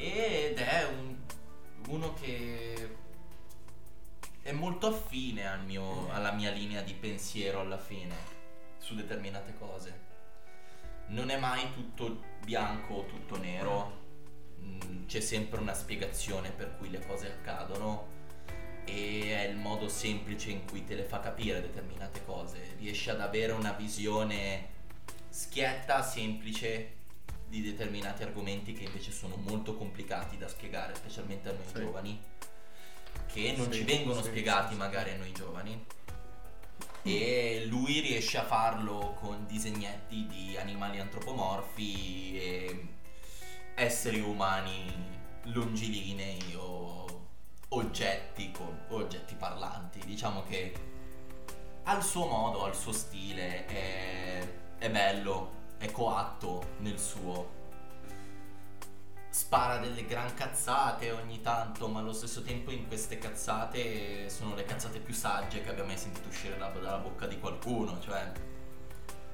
[0.00, 1.16] ed è un-
[1.88, 2.96] uno che
[4.42, 8.14] è molto affine al mio- alla mia linea di pensiero alla fine
[8.78, 10.08] su determinate cose.
[11.08, 13.98] Non è mai tutto bianco o tutto nero,
[14.62, 18.08] Mm, c'è sempre una spiegazione per cui le cose accadono.
[18.84, 23.20] E è il modo semplice in cui te le fa capire determinate cose, riesci ad
[23.20, 24.68] avere una visione
[25.30, 26.96] schietta, semplice
[27.50, 31.74] di determinati argomenti che invece sono molto complicati da spiegare, specialmente a noi Sì.
[31.80, 32.22] giovani,
[33.26, 35.84] che non Sì, ci vengono sì, spiegati magari a noi giovani
[37.02, 42.86] e lui riesce a farlo con disegnetti di animali antropomorfi e
[43.74, 47.06] esseri umani longilinei o
[47.68, 50.00] oggetti, con, oggetti parlanti.
[50.04, 50.72] Diciamo che
[51.84, 54.46] al suo modo, al suo stile, è,
[54.78, 57.58] è bello, è coatto nel suo.
[59.30, 64.64] Spara delle gran cazzate ogni tanto, ma allo stesso tempo in queste cazzate sono le
[64.64, 67.98] cazzate più sagge che abbia mai sentito uscire da- dalla bocca di qualcuno.
[67.98, 68.30] Cioè,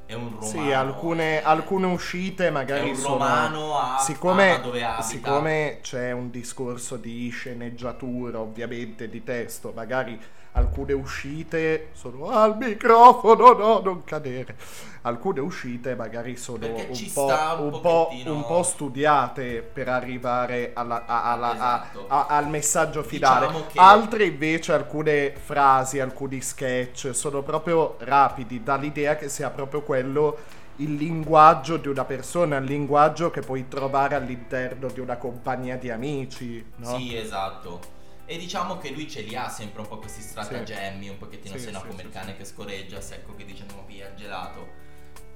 [0.07, 0.47] è un romano.
[0.47, 3.14] Sì, alcune, alcune uscite magari sono...
[3.14, 5.03] romano a- siccome, a dove abita.
[5.03, 10.20] siccome c'è un discorso di sceneggiatura, ovviamente, di testo, magari
[10.57, 14.57] alcune uscite sono al microfono, no, non cadere.
[15.02, 21.04] Alcune uscite magari sono un po', un un, po', un po' studiate per arrivare alla-
[21.07, 22.07] a- alla- a- Esatto.
[22.09, 23.46] a- al messaggio finale.
[23.46, 29.50] Diciamo che- Altre invece, alcune frasi, alcuni sketch sono proprio rapidi, dà l'idea che sia
[29.50, 30.36] proprio quello
[30.76, 35.88] il linguaggio di una persona, il linguaggio che puoi trovare all'interno di una compagnia di
[35.90, 36.96] amici, no?
[36.98, 37.94] Sì, esatto.
[38.29, 41.62] E diciamo che lui ce li ha sempre un po' questi stratagemmi, un pochettino Sì,
[41.62, 44.68] se no sì, come sì, il cane che scorreggia, secco che dice andiamo via, gelato.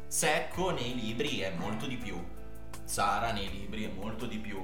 [0.08, 2.20] Secco nei libri è molto di più.
[2.84, 4.60] Sara nei libri è molto di più.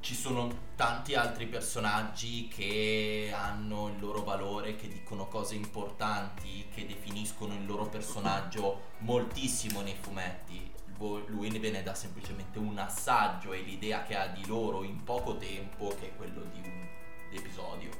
[0.00, 6.86] Ci sono tanti altri personaggi che hanno il loro valore, che dicono cose importanti, che
[6.86, 10.70] definiscono il loro personaggio moltissimo nei fumetti.
[10.98, 14.82] Vo- Lui ne ve ne dà semplicemente un assaggio e l'idea che ha di loro
[14.84, 16.88] in poco tempo, che è quello di un
[17.32, 17.90] episodio.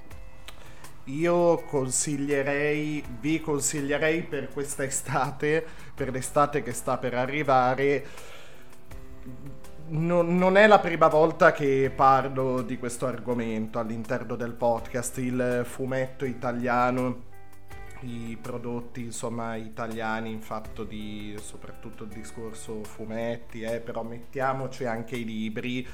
[1.05, 5.65] Io consiglierei, vi consiglierei per questa estate,
[5.95, 8.07] per l'estate che sta per arrivare,
[9.91, 15.63] non, non è la prima volta che parlo di questo argomento all'interno del podcast, il
[15.65, 17.29] fumetto italiano,
[18.03, 25.17] i prodotti insomma italiani in fatto di soprattutto il discorso fumetti, eh, però mettiamoci anche
[25.17, 25.87] i libri,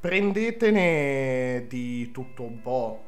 [0.00, 3.04] prendetene di tutto un po',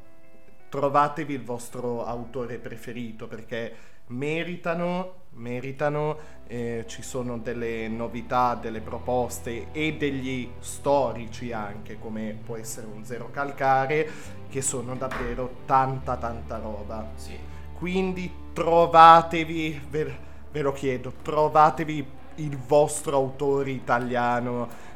[0.69, 3.75] trovatevi il vostro autore preferito perché
[4.09, 12.57] meritano, meritano, eh, ci sono delle novità, delle proposte e degli storici anche come può
[12.57, 14.11] essere un Zero Calcare
[14.51, 17.11] che sono davvero tanta tanta roba.
[17.15, 17.39] Sì.
[17.73, 20.15] Quindi trovatevi, ve,
[20.51, 22.07] ve lo chiedo, trovatevi
[22.37, 24.91] il vostro autore italiano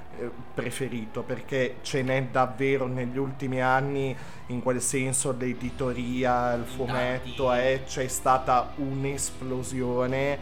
[0.54, 4.16] preferito perché ce n'è davvero negli ultimi anni
[4.48, 10.38] in quel senso l'editoria, il fumetto, eh, c'è stata un'esplosione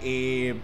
[0.00, 0.60] e,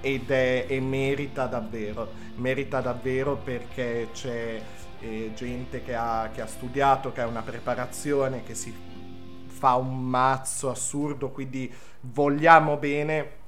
[0.00, 4.60] ed è, e merita davvero, merita davvero perché c'è
[5.00, 8.74] eh, gente che ha, che ha studiato, che ha una preparazione, che si
[9.46, 13.44] fa un mazzo assurdo, quindi vogliamo bene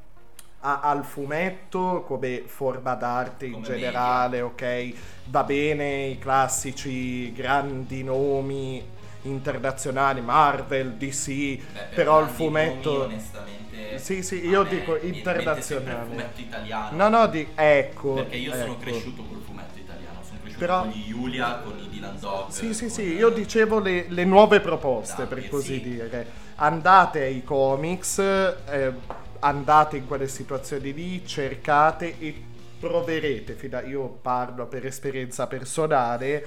[0.61, 4.93] a- al fumetto come forma d'arte in Come generale, ok?
[5.27, 8.83] Va bene i classici grandi nomi
[9.23, 12.91] internazionali, Marvel, DC, Beh, per però il fumetto...
[12.93, 16.09] nomi, onestamente, Sì, sì, io dico mi viene in mente sempre il internazionale.
[16.09, 16.97] fumetto italiano.
[16.97, 17.47] No, no, di...
[17.55, 18.15] ecco.
[18.15, 18.81] Perché io sono ecco.
[18.81, 22.49] cresciuto col fumetto italiano, sono cresciuto Però- con gli Julia, con i Dylan Dog.
[22.51, 25.81] Sì, sì, sì, io dicevo le, le nuove proposte, Dai, per così sì.
[25.81, 26.27] dire.
[26.57, 28.93] Andate ai comics, eh,
[29.41, 32.45] andate in quelle situazioni lì, cercate e
[32.79, 36.47] troverete, fino a- io parlo per esperienza personale,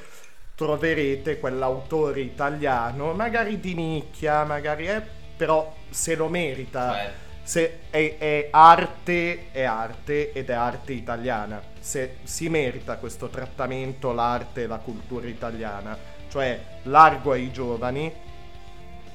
[0.56, 5.06] troverete quell'autore italiano, magari di nicchia, magari è,
[5.36, 6.92] però se lo merita.
[6.94, 7.14] Cioè,
[7.44, 11.62] Se è, è arte, è arte ed è arte italiana.
[11.80, 15.98] Se si merita questo trattamento l'arte e la cultura italiana,
[16.28, 18.14] cioè largo ai giovani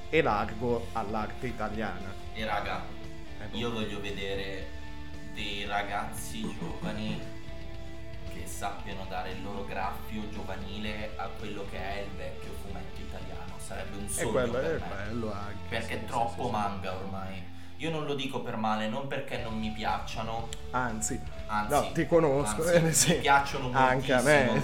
[0.09, 2.15] e largo all'arte italiana.
[2.33, 2.85] E raga,
[3.53, 4.67] io voglio vedere
[5.35, 7.21] dei ragazzi giovani
[8.33, 13.53] che sappiano dare il loro graffio giovanile a quello che è il vecchio fumetto italiano.
[13.59, 14.95] Sarebbe un E sogno quello per è me.
[14.95, 15.69] bello anche.
[15.69, 16.51] Perché è troppo sì, sì.
[16.51, 17.55] manga ormai.
[17.79, 22.07] Io non lo dico per male, non perché non mi piacciono, Anzi, anzi, no, ti
[22.07, 23.15] conosco, anzi, eh, mi sì.
[23.17, 24.63] piacciono Anche a me.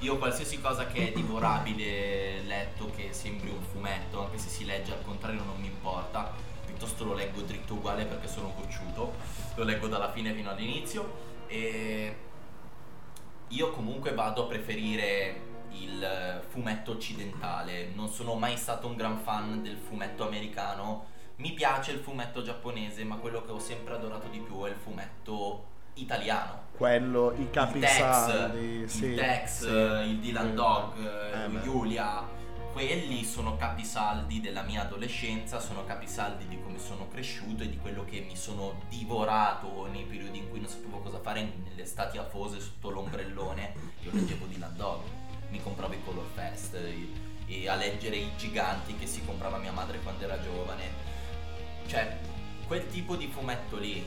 [0.00, 4.92] Io qualsiasi cosa che è divorabile letto che sembri un fumetto, anche se si legge
[4.92, 6.32] al contrario non mi importa,
[6.76, 9.14] piuttosto lo leggo dritto uguale perché sono cocciuto,
[9.54, 12.16] lo leggo dalla fine fino all'inizio e
[13.48, 19.62] io comunque vado a preferire il fumetto occidentale, non sono mai stato un gran fan
[19.62, 24.38] del fumetto americano, mi piace il fumetto giapponese, ma quello che ho sempre adorato di
[24.38, 26.64] più è il fumetto italiano.
[26.76, 30.08] Quello, i Il capisaldi, Tex, sì, il Tex, sì.
[30.10, 31.62] il Dylan Dog, Eh.
[31.62, 32.22] Giulia,
[32.76, 38.04] quelli sono capisaldi della mia adolescenza, sono capisaldi di come sono cresciuto e di quello
[38.04, 42.60] che mi sono divorato nei periodi in cui non sapevo cosa fare nelle estati afose
[42.60, 43.72] sotto l'ombrellone.
[44.02, 45.00] Io leggevo Dylan Dog,
[45.48, 47.08] mi compravo i Color Fest e,
[47.46, 50.84] e a leggere i giganti che si comprava mia madre quando era giovane.
[51.86, 52.18] Cioè,
[52.66, 54.06] quel tipo di fumetto lì.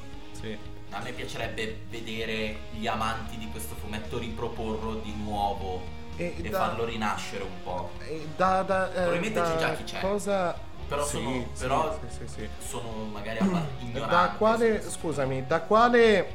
[0.91, 6.57] A me piacerebbe vedere gli amanti di questo fumetto riproporlo di nuovo E e, da-
[6.59, 7.91] farlo rinascere un po'.
[8.35, 9.99] Da, da, eh, Probabilmente c'è già chi c'è.
[10.01, 10.67] Cosa...
[10.89, 13.37] Però, Sì, sono, però sì, sì, sono magari
[13.79, 14.09] ignoranti.
[14.09, 16.27] Da quale, scusami, da quale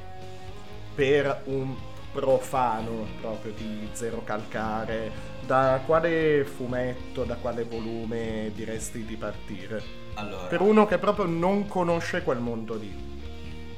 [0.95, 1.75] per un
[2.13, 5.11] profano proprio di Zero Calcare,
[5.45, 9.83] da quale fumetto, da quale volume diresti di partire?
[10.15, 12.95] Allora, Per uno che proprio non conosce quel mondo lì.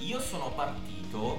[0.01, 1.39] io sono partito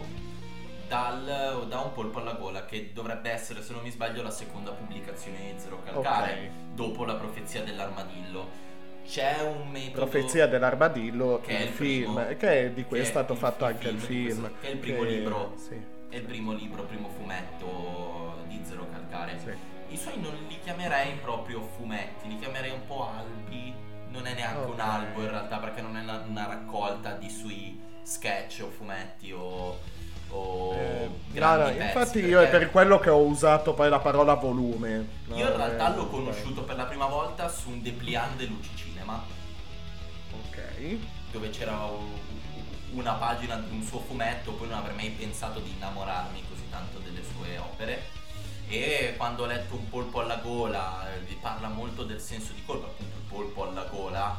[0.87, 4.71] dal, da un polpo alla gola che dovrebbe essere, se non mi sbaglio, la seconda
[4.71, 8.65] pubblicazione di Zero Calcare, dopo la profezia dell'armadillo.
[9.05, 10.05] C'è un metodo...
[10.07, 13.39] Profezia dell'armadillo, Che è il il film, primo- che è di cui è stato il-
[13.39, 14.39] fatto il anche il film di film.
[14.41, 15.53] questo- che è il primo che- libro.
[15.57, 15.81] Sì.
[16.09, 19.39] È il primo libro, primo fumetto di Zero Calcare.
[19.89, 23.73] I suoi non li chiamerei proprio fumetti, li chiamerei un po' albi.
[24.09, 24.79] Non è neanche un Ok.
[24.79, 29.79] albo in realtà, perché non è una, una raccolta di sui sketch o fumetti o,
[30.29, 31.09] o Eh,
[31.39, 35.07] no, no, infatti io è per quello che ho usato poi la parola volume.
[35.25, 35.35] no?
[35.37, 38.75] Io in realtà Eh, l'ho conosciuto per la prima volta su un dépliant de Luci
[38.75, 39.23] Cinema.
[40.47, 40.97] Ok.
[41.31, 41.89] Dove c'era
[42.93, 46.99] una pagina di un suo fumetto, poi non avrei mai pensato di innamorarmi così tanto
[46.99, 48.15] delle sue opere.
[48.69, 52.63] E quando ho letto Un polpo alla gola, eh, vi parla molto del senso di
[52.65, 54.37] colpa, appunto il polpo alla gola,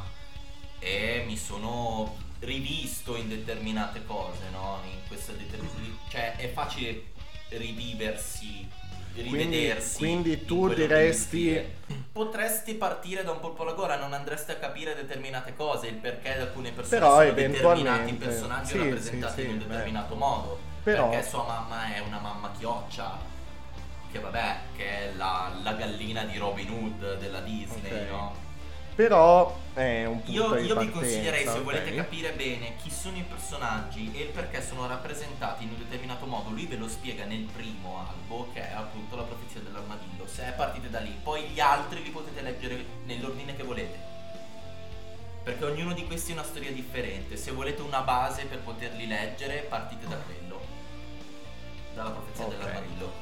[0.77, 4.79] e mi sono rivisto in determinate cose, no?
[4.85, 7.03] In questa determin- cioè è facile
[7.49, 8.67] riviversi,
[9.15, 9.97] rivedersi.
[9.97, 11.77] quindi in tu diresti-.
[12.11, 16.39] Potresti partire da un polpo alla gola, non andresti a capire determinate cose, il perché
[16.39, 19.65] alcune persone Però sono determinati personaggi sì, rappresentati sì, sì, in un beh.
[19.67, 20.59] determinato modo.
[20.83, 23.17] Però- Perché sua mamma è una mamma chioccia,
[24.11, 28.09] che vabbè, che è la, la gallina di Robin Hood della Disney, Ok.
[28.09, 28.35] no?
[28.99, 33.21] Però è un punto Io, io vi consiglierei, se volete capire bene chi sono i
[33.21, 37.43] personaggi e il perché sono rappresentati in un determinato modo, lui ve lo spiega nel
[37.45, 40.27] primo albo, che è appunto la profezia dell'armadillo.
[40.27, 43.97] Se partite da lì, poi gli altri li potete leggere nell'ordine che volete.
[45.45, 47.37] Perché ognuno di questi è una storia differente.
[47.37, 50.59] Se volete una base per poterli leggere, partite da quello.
[51.93, 52.49] Dalla profezia Ok.
[52.49, 53.13] dell'armadillo.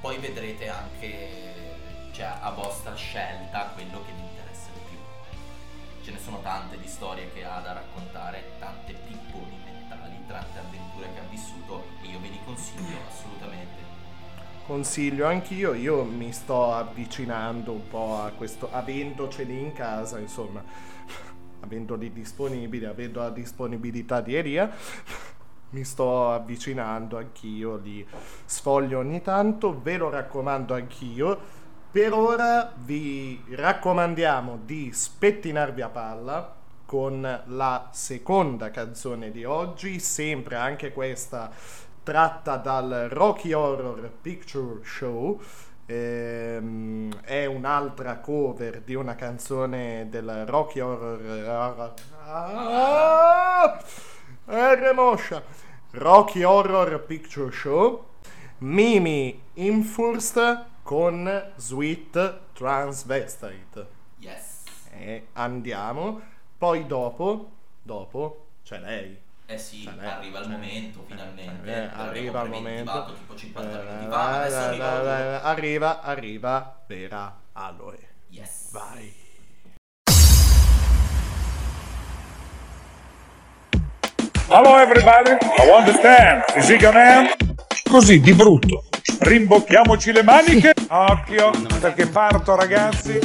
[0.00, 4.12] Poi vedrete anche, cioè, a vostra scelta quello che
[6.04, 11.08] Ce ne sono tante di storie che ha da raccontare, tante pipponi mentali, tante avventure
[11.14, 13.82] che ha vissuto e io ve li consiglio assolutamente.
[14.66, 20.62] consiglio anch'io, io mi sto avvicinando un po' a questo, avendoceli in casa, insomma,
[21.60, 24.70] avendoli disponibili, avendo la disponibilità di Elia,
[25.70, 28.06] mi sto avvicinando anch'io, li
[28.44, 31.62] sfoglio ogni tanto, ve lo raccomando anch'io.
[31.94, 36.52] Per ora vi raccomandiamo di spettinarvi a palla
[36.84, 41.52] con la seconda canzone di oggi, sempre anche questa
[42.02, 45.40] tratta dal Rocky Horror Picture Show.
[45.86, 51.94] Ehm, è un'altra cover di una canzone del Rocky Horror.
[52.26, 53.80] Ah,
[54.46, 55.40] R Moscia.
[55.92, 58.06] Rocky Horror Picture Show.
[58.58, 63.86] Mimi Infurst con Sweet Transvestite.
[64.18, 64.62] Yes.
[64.92, 66.20] E andiamo.
[66.56, 67.50] Poi dopo,
[67.82, 69.18] dopo c'è lei.
[69.46, 71.70] Eh sì, Cioè, lei- arriva il momento finalmente.
[71.70, 73.14] Eh, arriva il momento.
[73.14, 78.08] tipo 50 Eh, minuti fa, adesso arriva arriva, arriva Vera Aloe.
[78.28, 78.70] Yes.
[78.72, 79.22] Vai.
[84.48, 86.42] Hello everybody, I want to stand.
[86.56, 87.28] Is he gonna
[87.90, 88.84] Così, di brutto.
[89.18, 90.72] Rimbocchiamoci le maniche.
[90.88, 91.50] Occhio,
[91.80, 93.20] perché parto ragazzi.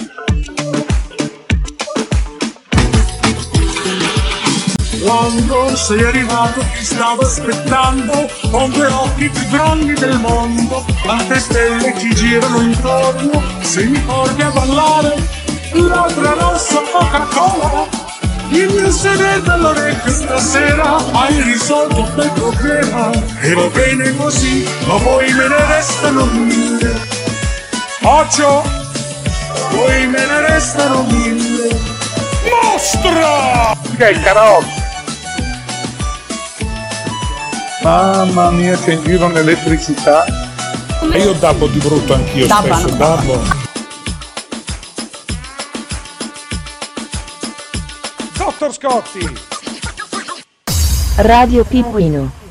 [5.01, 11.93] Quando sei arrivato ti stavo aspettando con due occhi più grandi del mondo, tante stelle
[11.93, 15.15] ti girano intorno, se mi porti a ballare,
[15.72, 17.88] l'altra rossa Coca-Cola,
[18.51, 23.09] il mio segreto all'orecchio stasera, hai risolto il tuo problema,
[23.41, 27.17] e va bene così, ma poi me ne restano mille.
[28.01, 28.63] Occhio,
[29.71, 31.77] Poi me ne restano mille.
[32.63, 33.76] mostra!
[33.97, 34.77] Che è il karaoke.
[37.84, 40.26] Mamma mia, c'è in giro un'elettricità.
[41.11, 42.80] E io dabbo di brutto anch'io Dabbano.
[42.80, 43.41] spesso, dabbo.
[48.72, 49.20] Scotti!
[51.18, 52.48] Radio Pinguino.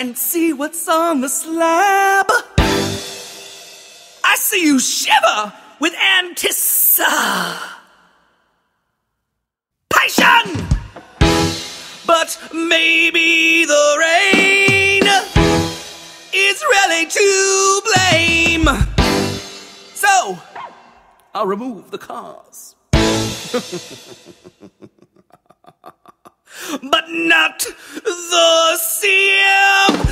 [0.00, 2.26] And see what's on the slab.
[4.24, 7.06] I see you shiver with anticipation.
[12.06, 15.02] But maybe the rain
[16.32, 18.68] is really to blame.
[19.92, 20.38] So,
[21.34, 22.74] I'll remove the cause.
[26.78, 27.58] but not
[27.94, 30.10] the symptoms.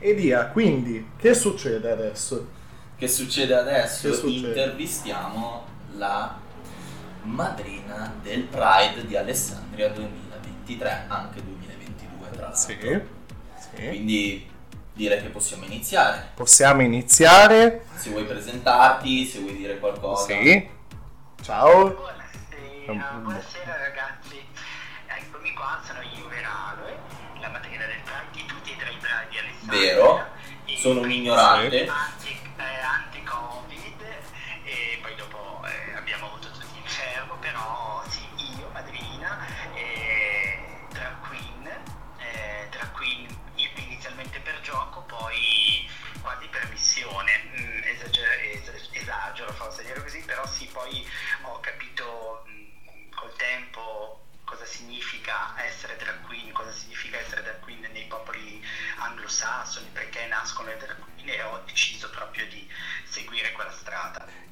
[0.00, 2.48] E via, quindi, che succede adesso?
[2.96, 4.08] Che succede adesso?
[4.08, 4.48] Che succede?
[4.48, 5.66] Intervistiamo
[5.96, 6.38] la
[7.22, 12.58] madrina del Pride di Alessandria 2023, anche 2022 tra l'altro.
[12.58, 12.76] Sì,
[13.74, 13.88] sì.
[13.88, 14.50] Quindi
[14.98, 16.30] direi che possiamo iniziare.
[16.34, 17.84] Possiamo iniziare?
[17.94, 20.26] Se vuoi presentarti, se vuoi dire qualcosa.
[20.26, 20.68] Sì.
[21.40, 21.94] Ciao.
[22.84, 24.42] Buonasera ragazzi,
[25.06, 26.98] eccomi qua, sono Juvenale,
[27.40, 28.00] la madrina del
[28.32, 29.94] di tutti e tre i Pride di Alessandria.
[29.94, 30.26] Vero?
[30.80, 31.86] Sono un ignorante.
[31.86, 32.17] Anti,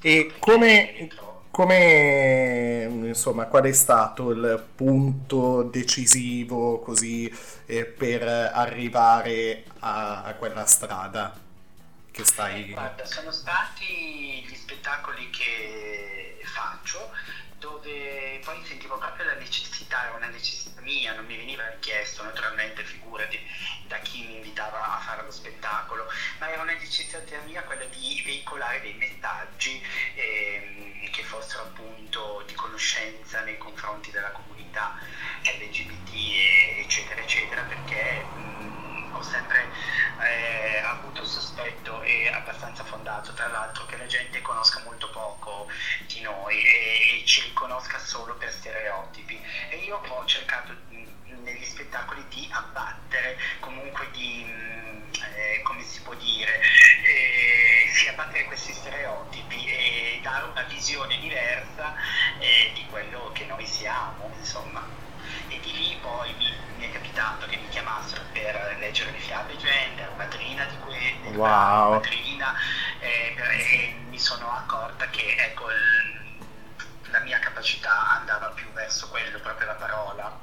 [0.07, 1.09] E come,
[1.51, 7.29] come, insomma, qual è stato il punto decisivo così
[7.67, 11.37] eh, per arrivare a, a quella strada
[12.13, 12.71] che stai...
[12.71, 17.11] Guarda, sono stati gli spettacoli che faccio
[17.59, 22.85] dove poi sentivo proprio la necessità, era una necessità mia, non mi veniva richiesto naturalmente,
[22.85, 23.39] figurati
[23.87, 26.07] da chi mi invitava a fare lo spettacolo,
[26.39, 29.83] ma era una necessità mia quella di veicolare dei messaggi
[30.15, 34.95] ehm, che fossero appunto di conoscenza nei confronti della comunità
[35.43, 38.29] LGBT eccetera eccetera perché
[39.17, 39.67] ho sempre
[40.21, 45.69] eh, avuto il sospetto e abbastanza fondato tra l'altro che la gente conosca molto poco
[46.07, 49.41] di noi e, e ci riconosca solo per stereotipi.
[49.71, 50.75] E io ho cercato
[51.43, 54.45] negli spettacoli di abbattere comunque di
[55.37, 61.95] eh, come si può dire eh, sì, abbattere questi stereotipi e dare una visione diversa
[62.39, 65.05] eh, di quello che noi siamo insomma.
[65.49, 66.53] E di lì poi mi,
[67.17, 71.93] capitato che mi chiamassero per leggere le fiabe gender, madrina di quelle, Wow.
[71.93, 72.55] madrina,
[73.01, 76.45] eh, per- e mi sono accorta che ecco, il-
[77.11, 80.39] la mia capacità andava più verso quello, proprio la parola.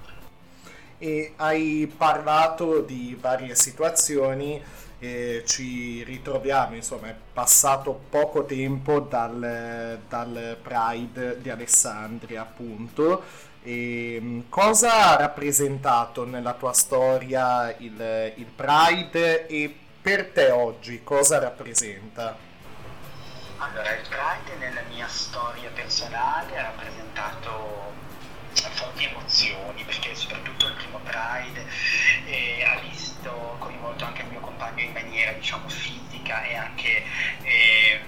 [0.98, 4.60] E hai parlato di varie situazioni,
[5.00, 13.52] eh, ci ritroviamo, insomma, è passato poco tempo dal, dal Pride di Alessandria, appunto.
[13.64, 21.02] E, mh, cosa ha rappresentato nella tua storia il, il Pride e per te oggi
[21.04, 22.36] cosa rappresenta?
[23.58, 27.92] Allora, il Pride nella mia storia personale ha rappresentato
[28.54, 31.66] forti emozioni perché soprattutto il primo Pride
[32.26, 37.04] eh, ha visto coinvolto anche il mio compagno in maniera diciamo fisica e anche
[37.44, 38.02] eh,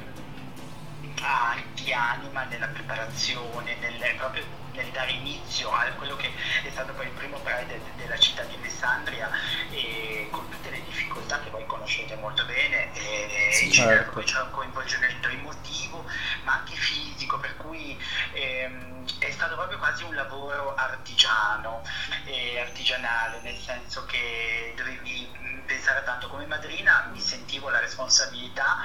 [1.74, 4.44] di anima nella preparazione, nel, proprio
[4.76, 6.32] nel dare inizio a quello che
[6.64, 9.30] è stato poi il primo Pride de- della città di Alessandria
[9.72, 14.20] e con tutte le difficoltà che voi conoscete molto bene e, Sì, certo.
[14.22, 16.06] c'era un coinvolgimento emotivo
[16.44, 17.98] ma anche fisico per cui
[18.34, 21.82] ehm, è stato proprio quasi un lavoro artigiano
[22.26, 28.78] e artigianale nel senso che dovevi pensare tanto come madrina mi sentivo la responsabilità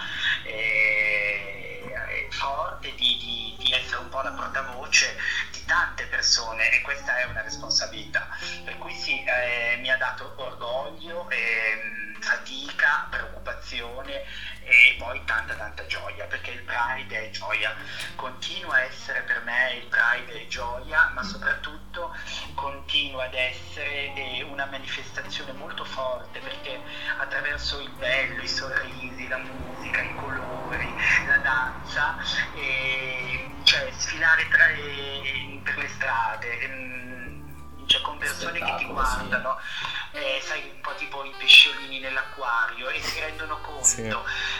[0.45, 1.70] eh, eh,
[2.31, 5.17] forte di, di- di essere un po' la portavoce
[5.51, 8.27] di tante persone e questa è una responsabilità.
[8.65, 14.25] Per cui sì eh, mi ha dato orgoglio ehm, fatica preoccupazione
[14.63, 17.75] e poi tanta tanta gioia perché il Pride è gioia.
[18.15, 22.15] Continua a essere per me il Pride è gioia ma soprattutto
[22.55, 26.81] continua ad essere eh, una manifestazione molto forte perché
[27.19, 30.95] attraverso il bello, i sorrisi, la musica, i colori,
[31.27, 32.17] la danza,
[32.55, 34.67] eh, cioè sfilare tra,
[35.63, 37.20] per le strade, ehm,
[37.91, 39.59] cioè con persone che ti guardano,
[40.13, 44.03] eh, sai un po' tipo i pesciolini nell'acquario e si rendono conto Sì.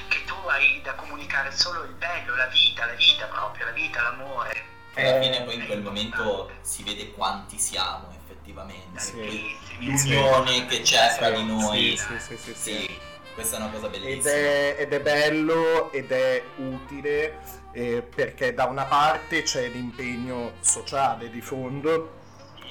[0.09, 4.03] che tu hai da comunicare solo il bello, la vita, la vita proprio, la vita,
[4.03, 4.65] l'amore.
[4.97, 8.99] Alla Eh, fine poi in quel momento si vede quanti siamo effettivamente.
[8.99, 9.57] Sì.
[9.79, 11.97] L'unione che c'è fra di noi.
[11.97, 13.01] Sì, sì, sì, sì, sì.
[13.33, 14.35] questa è una cosa Ed bellissima.
[14.35, 17.39] è, ed è bello ed è utile
[17.73, 22.19] eh, perché da una parte c'è l'impegno sociale di fondo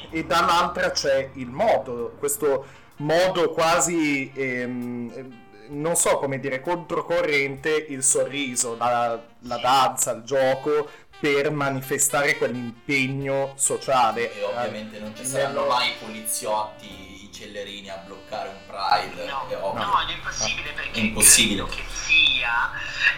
[0.09, 2.65] e dall'altra c'è il modo, questo
[2.97, 5.25] modo quasi, ehm, eh,
[5.69, 10.89] non so come dire, controcorrente, il sorriso, la, la danza, il gioco
[11.19, 14.33] per manifestare quell'impegno sociale.
[14.33, 16.87] E ovviamente non ci saranno mai i poliziotti,
[17.25, 19.25] i cellerini a bloccare un pride.
[19.25, 19.59] è ovvio.
[19.73, 21.63] No, è impossibile perché È impossibile.
[21.65, 22.71] credo che sia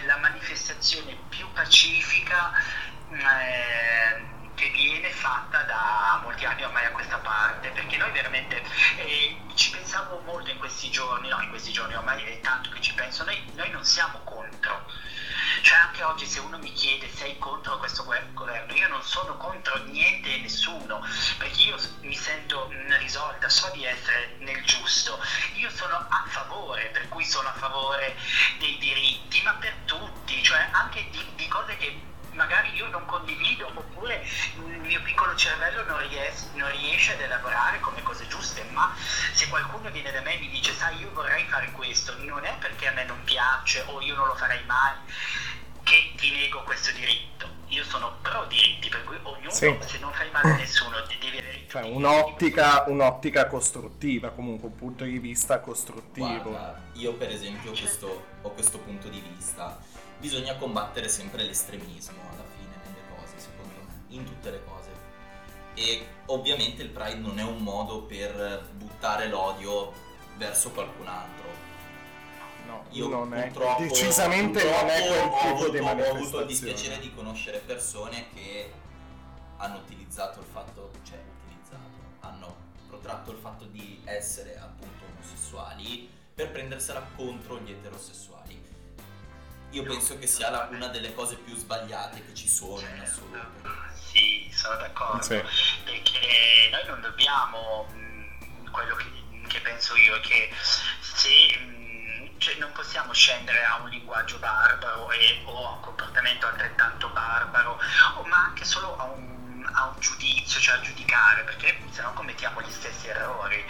[0.06, 2.50] la manifestazione più pacifica
[3.12, 8.62] eh, che viene fatta da molti anni ormai a questa parte, perché noi veramente
[8.96, 12.80] eh, ci pensavo molto in questi giorni, no in questi giorni ormai è tanto che
[12.80, 14.86] ci penso, noi, noi non siamo contro.
[15.62, 19.76] Cioè anche oggi se uno mi chiede sei contro questo governo, io non sono contro
[19.84, 21.04] niente e nessuno,
[21.38, 25.20] perché io mi sento mh, risolta, so di essere nel giusto,
[25.54, 28.16] io sono a favore, per cui sono a favore
[28.58, 33.66] dei diritti, ma per tutti, cioè anche di, di cose che magari io non condivido
[33.74, 34.24] oppure
[34.56, 38.94] il mio piccolo cervello non, ries- non riesce ad elaborare come cose giuste, ma
[39.32, 42.54] se qualcuno viene da me e mi dice sai io vorrei fare questo, non è
[42.58, 44.94] perché a me non piace o io non lo farei mai
[45.82, 47.60] che ti nego questo diritto.
[47.68, 49.74] Io sono pro diritti, per cui ognuno, Sì.
[49.86, 55.04] se non fai male a nessuno, devi avere Cioè un'ottica, un'ottica costruttiva, comunque un punto
[55.04, 56.50] di vista costruttivo.
[56.50, 59.80] Guarda, io per esempio questo- ho questo punto di vista.
[60.22, 64.90] Bisogna combattere sempre l'estremismo alla fine nelle cose, secondo me, in tutte le cose.
[65.74, 69.92] E ovviamente il Pride non è un modo per buttare l'odio
[70.36, 71.50] verso qualcun altro.
[72.66, 75.98] No, Io non è- purtroppo, decisamente non è purtroppo quel tipo avuto, di ho avuto
[75.98, 76.46] il manifestazione.
[76.46, 78.72] dispiacere di conoscere persone che
[79.56, 81.80] hanno utilizzato il fatto, cioè utilizzato,
[82.20, 82.54] hanno
[82.86, 88.61] protratto il fatto di essere appunto omosessuali per prendersela contro gli eterosessuali.
[89.72, 93.70] Io penso che sia la- una delle cose più sbagliate che ci sono in assoluto.
[94.10, 95.22] Sì, sono d'accordo.
[95.22, 95.42] Sì.
[95.84, 99.06] Perché noi non dobbiamo, mh, quello che,
[99.48, 100.50] che penso io è che
[101.00, 106.46] se mh, cioè non possiamo scendere a un linguaggio barbaro e- o a un comportamento
[106.46, 107.80] altrettanto barbaro,
[108.16, 112.12] o- ma anche solo a un, a un giudizio, cioè a giudicare, perché se no
[112.12, 113.64] commettiamo gli stessi errori.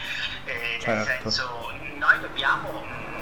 [0.46, 1.30] Eh, Nel Certo.
[1.30, 3.21] senso, noi dobbiamo mh,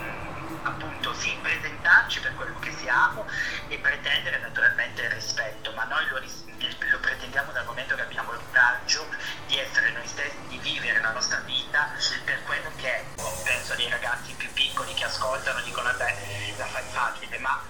[0.62, 3.26] appunto sì presentarci per quello che siamo
[3.68, 6.44] e pretendere naturalmente il rispetto, ma noi lo, ris-
[6.90, 9.06] lo pretendiamo dal momento che abbiamo il coraggio
[9.46, 11.90] di essere noi stessi, di vivere la nostra vita
[12.24, 13.04] per quello che è.
[13.44, 17.62] Penso dei ragazzi più piccoli che ascoltano dicono vabbè la fai facile, ma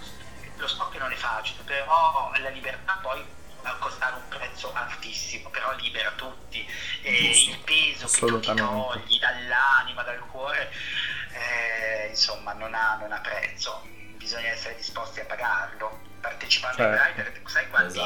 [0.56, 3.24] lo so che non è facile, però la libertà poi
[3.62, 6.66] può costare un prezzo altissimo, però libera tutti
[7.02, 10.72] e il peso che tu ti togli dall'anima, dal cuore,
[11.40, 13.86] eh, insomma non ha, non ha prezzo,
[14.16, 16.08] bisogna essere disposti a pagarlo.
[16.20, 17.02] Partecipando Certo.
[17.02, 17.98] ai Pride, sai quanti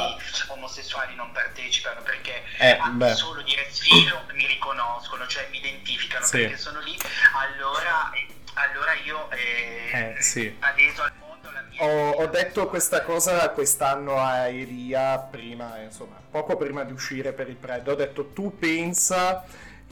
[0.47, 2.79] omosessuali non partecipano perché Eh,
[3.13, 6.43] solo di respiro mi riconoscono, cioè mi identificano Sì.
[6.43, 6.97] perché sono lì,
[7.33, 8.13] allora,
[8.55, 10.57] allora io eh, Eh, sì.
[10.61, 16.15] adeso al mondo la mia Ho, ho detto questa cosa quest'anno a Elia prima, insomma,
[16.31, 17.91] poco prima di uscire per il Pride.
[17.91, 19.45] Ho detto tu pensa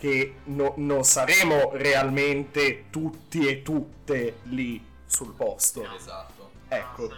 [0.03, 5.89] che no- non saremo realmente tutti e tutte lì sul posto.
[5.95, 6.51] Esatto.
[6.67, 7.09] Ecco.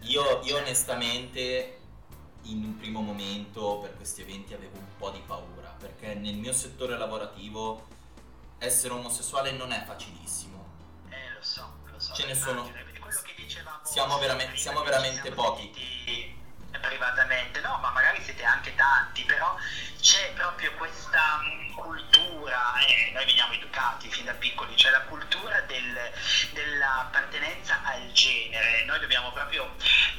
[0.00, 1.78] Io, io onestamente
[2.44, 6.54] in un primo momento per questi eventi avevo un po' di paura perché nel mio
[6.54, 7.86] settore lavorativo
[8.56, 10.64] essere omosessuale non è facilissimo.
[11.10, 12.14] Eh, lo so, lo so.
[12.14, 12.66] Ce ne sono.
[12.66, 16.34] È quello che dicevamo Siamo veramente, siamo veramente pochi.
[16.80, 19.56] Privatamente, no, ma magari siete anche tanti, però
[20.00, 25.60] c'è proprio questa mh, cultura, e noi veniamo educati fin da piccoli, c'è la cultura
[25.62, 26.10] del-
[26.52, 29.74] dell'appartenenza al genere, noi dobbiamo proprio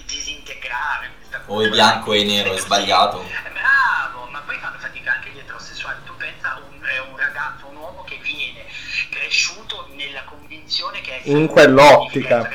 [0.05, 1.69] disintegrare questa O è cultura.
[1.69, 3.23] bianco e nero, è sbagliato.
[3.53, 5.99] Bravo, ma poi fanno fatica anche gli eterosessuali.
[6.05, 8.65] Tu pensa a un, è un ragazzo, un uomo che viene
[9.09, 12.49] cresciuto nella convinzione che essere In quell'ottica.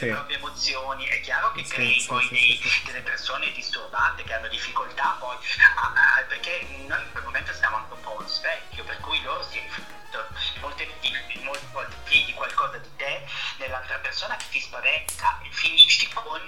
[0.00, 0.06] Sì.
[0.06, 1.04] le proprie emozioni.
[1.06, 5.16] È chiaro che Sì, crei sì, poi sì, dei- delle persone disturbate che hanno difficoltà
[5.20, 5.36] poi
[5.76, 9.20] a- a- perché noi in quel momento stiamo anche un po' allo specchio, per cui
[9.22, 10.26] loro si riflettono.
[10.60, 13.26] Molte, di- molte volte vedi qualcosa di te
[13.58, 16.40] nell'altra persona che ti spaventa e finisci con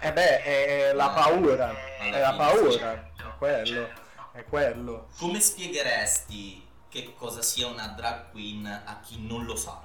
[0.00, 3.88] Eh beh, è la paura, è la paura, è quello.
[4.32, 5.08] È quello.
[5.18, 9.82] Come spiegheresti che cosa sia una drag queen a chi non lo sa?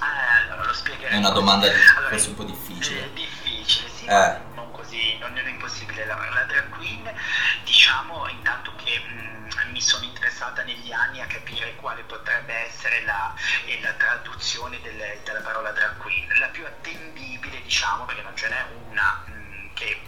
[0.00, 1.14] Eh, allora lo spiegherei.
[1.14, 3.04] È una domanda Allora, forse un po' difficile.
[3.04, 4.38] È difficile, sì, Eh.
[4.54, 6.04] non così, non è impossibile.
[6.06, 7.12] La, la drag queen,
[7.64, 13.34] diciamo, intanto che mh, mi sono interessata negli anni a capire quale potrebbe essere la,
[13.66, 16.28] eh, la traduzione del- della parola drag queen.
[16.38, 20.00] La più attendibile, diciamo, perché non ce n'è una mh, che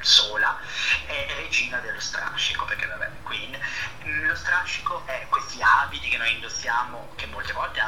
[0.00, 0.56] sola
[1.06, 3.58] è regina dello strascico perché vabbè queen
[4.06, 7.80] Mm, lo strascico è questi abiti che noi indossiamo che molte volte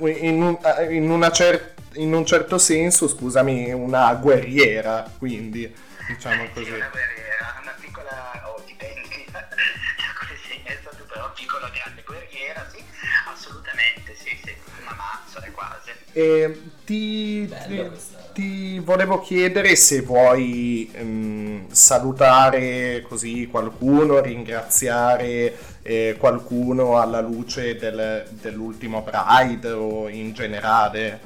[0.00, 0.58] in, un,
[0.90, 5.72] in una cer- in un certo senso, scusami, una guerriera, quindi
[6.08, 6.70] diciamo così.
[6.70, 9.44] una guerriera una piccola oh dipende da
[10.18, 12.82] come sei messa tu però piccola grande guerriera sì
[13.30, 17.90] assolutamente sì sì una mazza è quasi E ti, ti,
[18.32, 25.56] ti volevo chiedere se vuoi ehm, salutare così qualcuno, ringraziare
[25.88, 31.20] eh, qualcuno alla luce del- dell'ultimo Pride o in generale.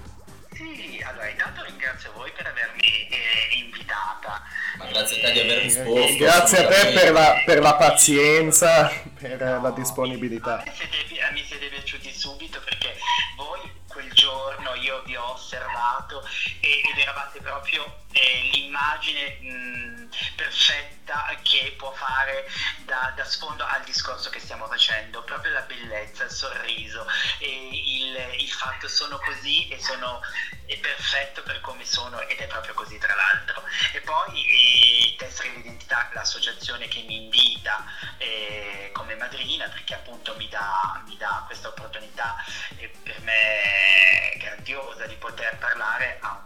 [0.52, 2.80] Sì, allora intanto ringrazio voi per avermi
[3.10, 4.40] eh, invitata.
[4.78, 6.16] Ma grazie a te di aver risposto.
[6.16, 10.62] Grazie a te per la, per la pazienza, per la disponibilità.
[10.72, 11.00] Siete-
[11.32, 12.94] mi siete piaciuti subito perché
[13.36, 16.22] voi quel giorno io vi ho osservato
[16.60, 22.48] e- ed eravate proprio eh, l'immagine mh, perfetta che può fare
[22.84, 27.06] da, da sfondo al discorso che stiamo facendo, proprio la bellezza, il sorriso
[27.40, 30.20] il, il fatto sono così e sono
[30.66, 33.62] è perfetto per come sono ed è proprio così tra l'altro.
[33.92, 37.84] E poi eh, Tessere l'identità, l'associazione che mi invita
[38.18, 42.36] eh, come madrina perché appunto mi dà, mi dà questa opportunità
[42.76, 46.42] e per me grandiosa di poter parlare a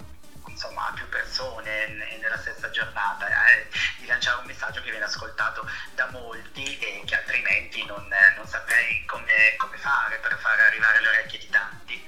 [0.56, 1.86] insomma a più persone
[2.18, 3.68] nella stessa giornata eh,
[3.98, 9.04] di lanciare un messaggio che viene ascoltato da molti e che altrimenti non, non saprei
[9.04, 12.02] come, come fare per far arrivare alle orecchie di tanti.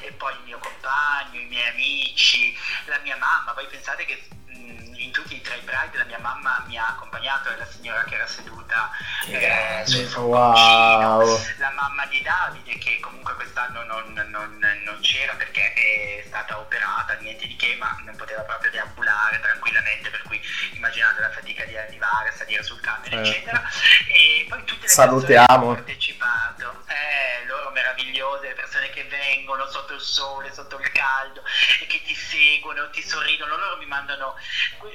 [0.00, 2.56] E poi il mio compagno, i miei amici,
[2.86, 6.64] la mia mamma, voi pensate che mh, in tutti i tre Pride la mia mamma
[6.66, 8.90] mi ha accompagnato, è la signora che era seduta
[9.26, 11.38] eh, sul Wow.
[11.58, 17.14] la mamma di Davide che comunque quest'anno non, non- non c'era perché è stata operata,
[17.14, 20.40] niente di ma non poteva proprio deambulare tranquillamente, per cui
[20.72, 23.28] immaginate la fatica di arrivare, salire sul camion, Certo.
[23.28, 23.62] eccetera.
[24.08, 25.24] E poi tutte le Salutiamo.
[25.26, 30.78] persone che hanno partecipato, eh, loro meravigliose, le persone che vengono sotto il sole, sotto
[30.78, 31.42] il caldo
[31.80, 34.36] e che ti seguono, ti sorridono, loro mi mandano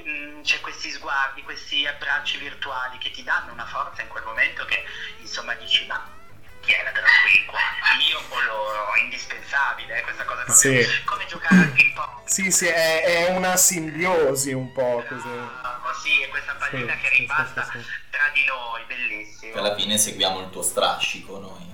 [0.08, 4.66] mm, c'è questi sguardi, questi abbracci virtuali che ti danno una forza in quel momento
[4.66, 4.84] che
[5.20, 6.04] insomma dici ma
[6.66, 7.60] chi è la drag queen qua?
[8.10, 8.94] Io o loro?
[8.94, 11.04] È indispensabile eh, questa cosa proprio Sì.
[11.06, 12.26] come giocare al ping pong.
[12.26, 15.28] Sì, sì, è, è una simbiosi un po' così.
[15.28, 17.86] Oh, sì, è questa pallina Sì, che sì, sì, rimpasta sì, sì.
[18.10, 19.54] tra di noi, bellissimo.
[19.60, 21.74] Alla fine seguiamo il tuo strascico noi.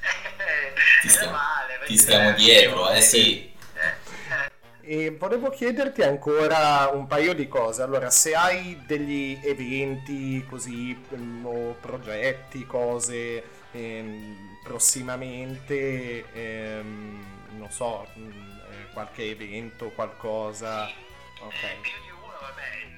[1.00, 3.48] Ti Meno stiamo, male, ti stiamo dietro, eh sì.
[4.82, 7.82] E volevo chiederti ancora un paio di cose.
[7.82, 17.24] Allora, se hai degli eventi così mm, o progetti, cose ehm, prossimamente, ehm,
[17.58, 20.84] non so, mm, eh, qualche evento, qualcosa.
[21.40, 21.64] Ok.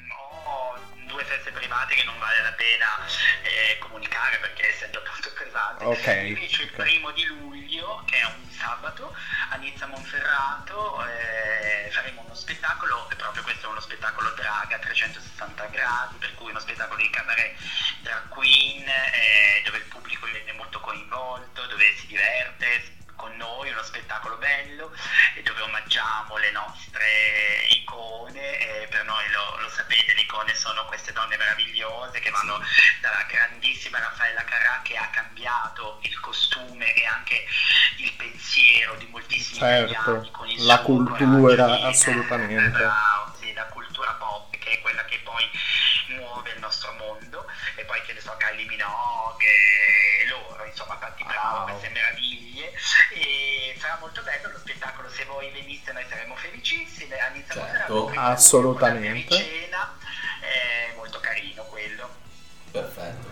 [0.09, 2.99] ho due feste private che non vale la pena
[3.43, 6.07] eh, comunicare perché essendo molto pesanti ok.
[6.27, 9.15] Invece il primo di luglio, che è un sabato,
[9.51, 14.79] a Nizza Monferrato eh, faremo uno spettacolo, e proprio questo è uno spettacolo drag a
[14.79, 17.55] 360 gradi, per cui uno spettacolo di cabaret
[18.01, 23.83] drag queen, eh, dove il pubblico viene molto coinvolto, dove si diverte con noi, uno
[23.85, 24.91] spettacolo bello
[25.45, 31.13] dove omaggiamo le nostre icone e per noi lo, lo sapete le icone sono queste
[31.13, 32.59] donne meravigliose che vanno
[33.01, 37.47] dalla grandissima Raffaella Carrà che ha cambiato il costume e anche
[37.99, 41.87] il pensiero di moltissimi Certo, italiani con il la suo cultura, coraggio.
[41.87, 42.71] assolutamente.
[42.71, 45.49] Bravo, sì, la cultura pop che è quella che poi
[46.09, 47.22] muove il nostro mondo
[47.93, 52.73] poi che ne so Kylie Minogue e loro insomma fatti bravo queste meraviglie
[53.13, 58.17] e sarà molto bello lo spettacolo se voi veniste noi saremo felicissime a Nizza quindi
[58.17, 59.37] Assolutamente.
[59.37, 59.95] cena
[60.41, 62.09] è molto carino quello
[62.71, 63.29] Perfetto.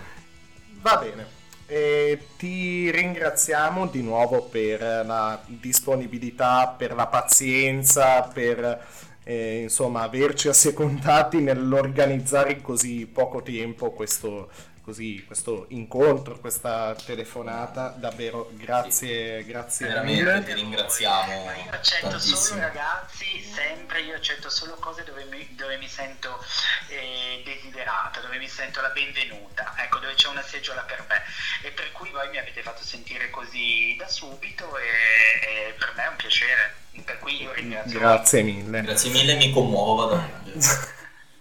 [0.83, 1.39] Va bene.
[1.67, 8.87] E ti ringraziamo di nuovo per la disponibilità, per la pazienza, per
[9.31, 14.51] eh, insomma averci assecondati nell'organizzare in così poco tempo questo,
[14.91, 17.95] così, questo incontro, questa telefonata.
[17.97, 20.45] Davvero grazie, grazie Veramente mille.
[20.45, 22.61] ti ringraziamo io accetto solo tantissimo.
[22.61, 26.45] ragazzi sempre io accetto solo cose dove mi, dove mi sento
[26.89, 31.23] eh, desiderata dove mi sento la benvenuta ecco dove c'è una seggiola per me
[31.63, 36.05] e per cui voi mi avete fatto sentire così da subito e, e per me
[36.05, 38.83] è un piacere per cui io ringrazio Grazie mille.
[38.83, 40.99] Grazie mille, mi commuovo, vado.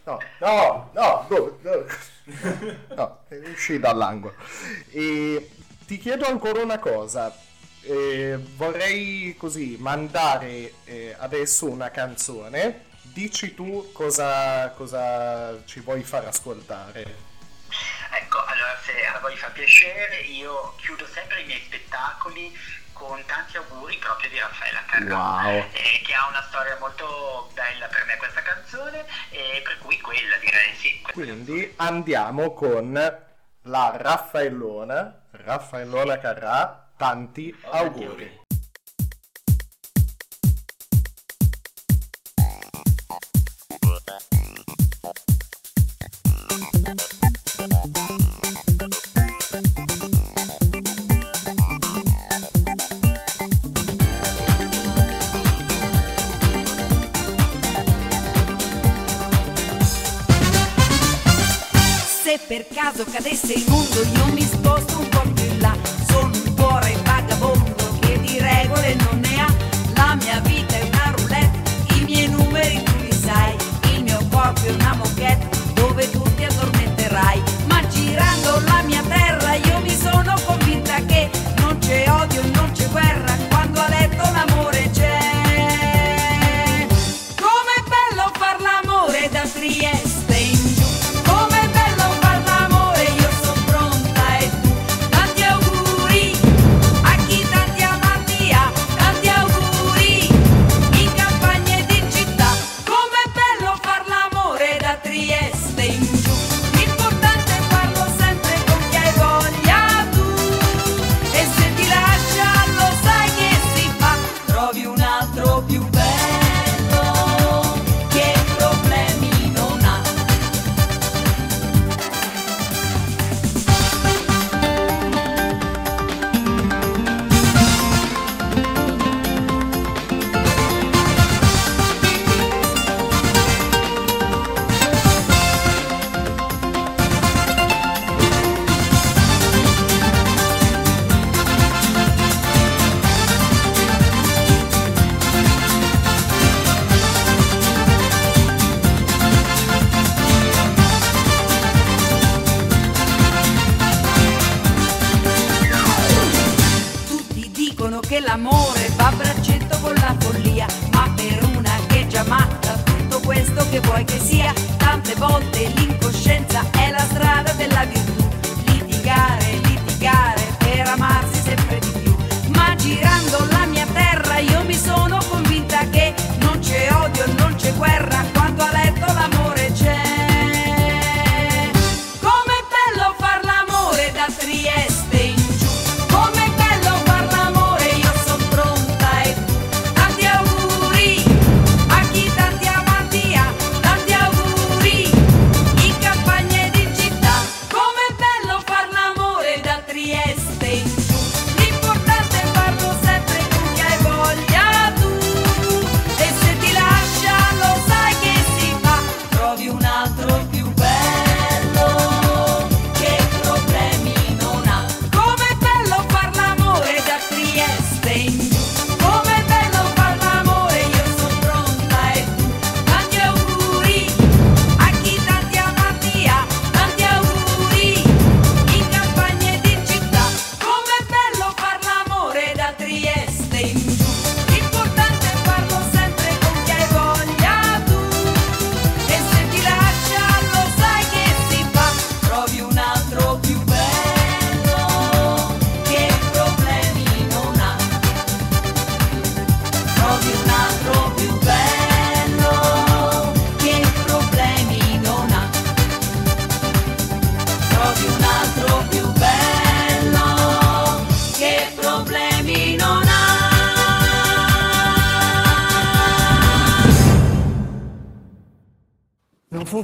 [0.09, 1.85] No, no, no, no, no,
[2.95, 3.23] no,
[3.53, 4.35] uscì dall'angolo.
[4.91, 5.49] E
[5.85, 7.35] ti chiedo ancora una cosa.
[7.81, 12.87] Eh, vorrei così mandare eh, adesso una canzone.
[13.01, 17.27] Dici tu cosa, cosa ci vuoi far ascoltare.
[18.11, 22.51] Ecco, allora se a voi fa piacere, io chiudo sempre i miei spettacoli
[22.99, 25.65] con tanti auguri proprio di Raffaella Carrà, Wow.
[25.71, 30.35] eh, che ha una storia molto bella per me questa canzone, e per cui quella
[30.37, 31.01] direi sì.
[31.13, 32.91] Quindi andiamo con
[33.63, 38.38] la Raffaellona, Raffaellona Carrà, tanti auguri.
[62.59, 64.48] Per caso cadesse il mondo io mi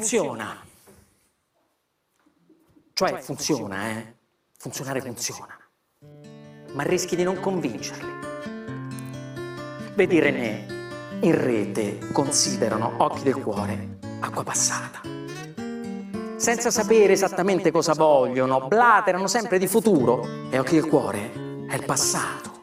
[0.05, 0.63] funziona.
[2.93, 4.15] Cioè funziona, eh?
[4.55, 5.57] Funzionare funziona.
[6.73, 8.13] Ma rischi di non convincerli.
[9.95, 15.01] Vedi René, in rete considerano occhi del cuore acqua passata.
[16.35, 21.83] Senza sapere esattamente cosa vogliono, blaterano sempre di futuro e occhi del cuore è il
[21.83, 22.53] passato.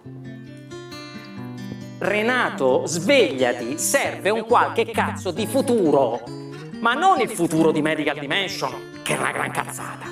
[1.98, 6.41] Renato, svegliati, serve un qualche cazzo di futuro,
[6.83, 10.07] ma non il futuro di Medical Dimension, che è una gran cazzata.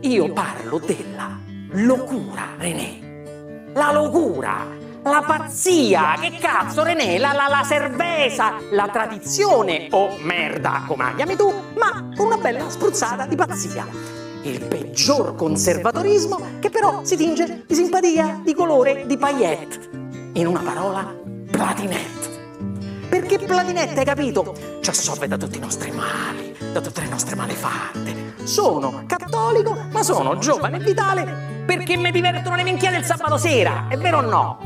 [0.00, 1.38] Io parlo della
[1.70, 3.72] locura, René.
[3.72, 4.66] La locura,
[5.02, 11.14] la pazzia, che cazzo, René, la, la, la cerveza, la tradizione o merda, come la
[11.14, 13.86] chiami tu, ma con una bella spruzzata di pazzia.
[14.42, 19.88] Il peggior conservatorismo che però si tinge di simpatia, di colore, di paillette.
[20.34, 21.16] In una parola,
[21.50, 22.33] platinette.
[23.14, 24.56] Perché platinette, hai capito?
[24.80, 28.34] Ci assolve da tutti i nostri mali, da tutte le nostre malefatte.
[28.42, 33.86] Sono cattolico, ma sono giovane e vitale perché mi divertono le minchie del sabato sera,
[33.88, 34.58] è vero o no?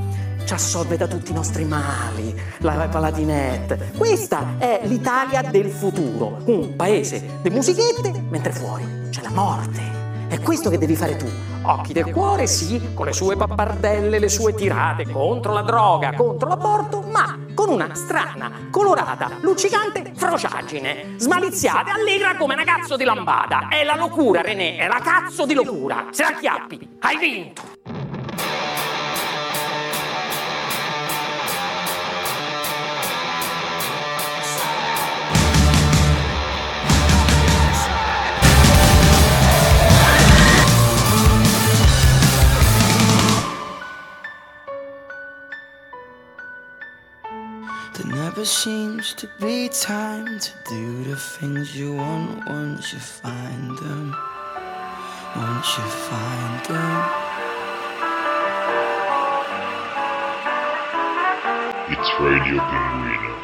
[0.46, 3.92] Ci assolve da tutti i nostri mali, la Palatinette.
[3.94, 9.97] Questa è l'Italia del futuro, un paese di musichette, mentre fuori c'è la morte.
[10.28, 11.26] È questo che devi fare tu.
[11.62, 16.48] Occhi del cuore, sì, con le sue pappardelle, le sue tirate contro la droga, contro
[16.48, 23.04] l'aborto, ma con una strana, colorata, luccicante frociaggine, smaliziata e allegra come una cazzo di
[23.04, 23.68] lambada.
[23.68, 26.08] È la locura, René, è la cazzo di locura.
[26.10, 27.97] Se la chiappi, hai vinto.
[48.38, 54.14] Never seems to be time to do the things you want once you find them.
[55.34, 57.04] Once you find them.
[61.88, 63.34] It's Radio Pinguino.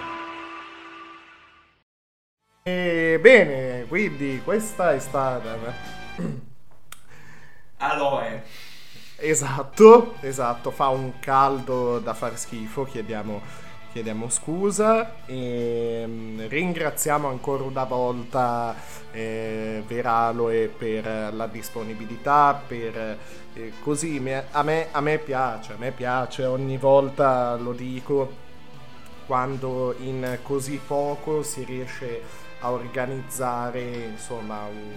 [2.62, 5.56] E bene, quindi questa è stata...
[7.78, 8.42] Aloe.
[9.16, 13.63] Esatto, esatto, fa un caldo da far schifo, chiediamo,
[13.94, 18.74] chiediamo scusa e mm, ringraziamo ancora una volta
[19.12, 23.18] eh, Veraloe per la disponibilità, per
[23.54, 24.16] eh, così
[24.50, 28.32] a, me, a me piace, a me piace, ogni volta lo dico,
[29.26, 32.20] quando in così poco si riesce
[32.60, 33.80] a organizzare
[34.10, 34.92] insomma un,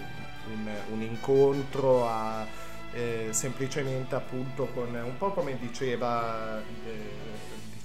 [0.52, 2.44] un- un incontro, a
[2.92, 7.27] eh, semplicemente appunto con un po' come diceva, eh,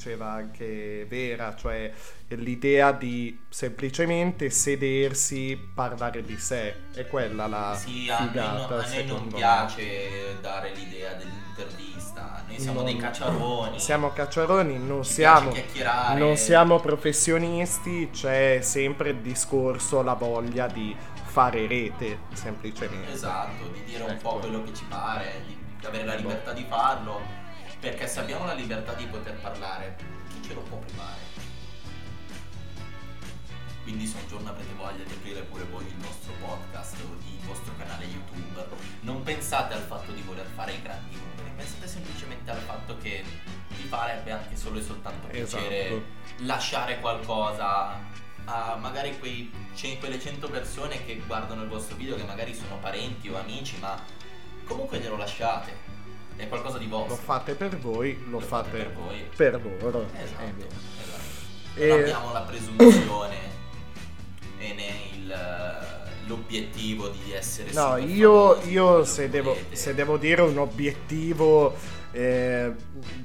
[0.03, 1.89] diceva anche Vera, cioè
[2.27, 8.63] l'idea di semplicemente sedersi, parlare di sé, è quella la Sì, a noi, figata no-
[8.65, 9.38] a noi non secondo me.
[9.38, 12.43] piace dare l'idea dell'intervista.
[12.47, 13.80] Noi siamo dei Non- cacciaroni.
[13.80, 20.93] Siamo cacciaroni, non siamo, piace non siamo professionisti, c'è sempre il discorso, la voglia di
[21.25, 23.11] fare rete, semplicemente.
[23.13, 24.39] Esatto, di dire un po' Ecco.
[24.39, 27.19] quello che ci pare, di di avere la libertà di farlo.
[27.84, 29.97] Perché se abbiamo la libertà di poter parlare,
[30.30, 31.19] chi ce lo può privare?
[33.84, 37.39] Quindi se un giorno avrete voglia di aprire pure voi il vostro podcast o il
[37.45, 38.65] vostro canale YouTube,
[39.01, 43.22] non pensate al fatto di voler fare i grandi numeri, pensate semplicemente al fatto che
[43.76, 46.03] vi farebbe anche solo e soltanto piacere Esatto.
[46.38, 47.99] lasciare qualcosa
[48.45, 49.51] a magari quei
[49.99, 54.01] quelle 100 persone che guardano il vostro video, che magari sono parenti o amici, ma
[54.64, 55.92] comunque glielo lasciate.
[56.35, 57.15] È qualcosa di Lo vostro.
[57.15, 59.23] fate per voi, lo, fate, per voi.
[59.35, 60.07] per loro.
[60.15, 60.68] Esatto, vero.
[61.01, 61.80] esatto.
[61.80, 63.35] E- Non abbiamo la presunzione
[64.57, 65.91] e né il-
[66.27, 71.76] l'obiettivo di essere No, io, io se, devo, se devo dire un obiettivo
[72.11, 72.72] eh,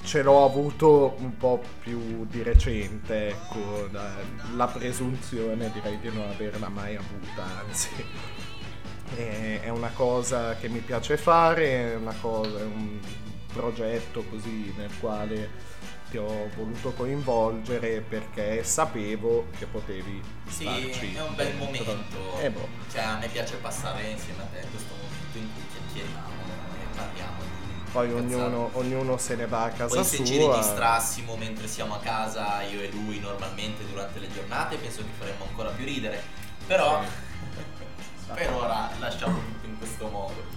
[0.03, 4.11] ce l'ho avuto un po' più di recente, ecco, la,
[4.57, 7.89] la presunzione direi di non averla mai avuta, anzi.
[9.15, 13.01] È, è una cosa che mi piace fare, è una cosa, è un
[13.53, 15.67] progetto così nel quale
[16.11, 21.65] ti ho voluto coinvolgere perché sapevo che potevi Sì, starci è un bel dentro.
[21.65, 22.39] momento.
[22.41, 22.69] Eh, boh.
[22.91, 26.29] Cioè, a me piace passare insieme a te questo momento in cui chiacchieriamo
[26.81, 30.25] e parliamo di Poi ognuno, ognuno se ne va a casa Poi se sua.
[30.25, 35.11] ci registrassimo mentre siamo a casa io e lui normalmente durante le giornate penso che
[35.19, 36.23] faremmo ancora più ridere.
[36.67, 37.03] Però
[38.39, 40.57] per ora lasciamo tutto in questo modo.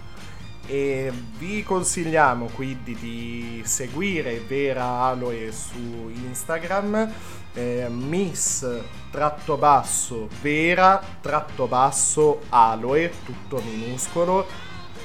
[0.68, 7.12] E vi consigliamo quindi di seguire Vera Aloe su Instagram,
[7.53, 8.66] eh, miss
[9.10, 14.45] tratto basso Vera tratto basso Aloe, tutto minuscolo.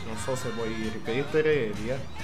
[0.07, 2.15] Non so se vuoi ripetere, Elia.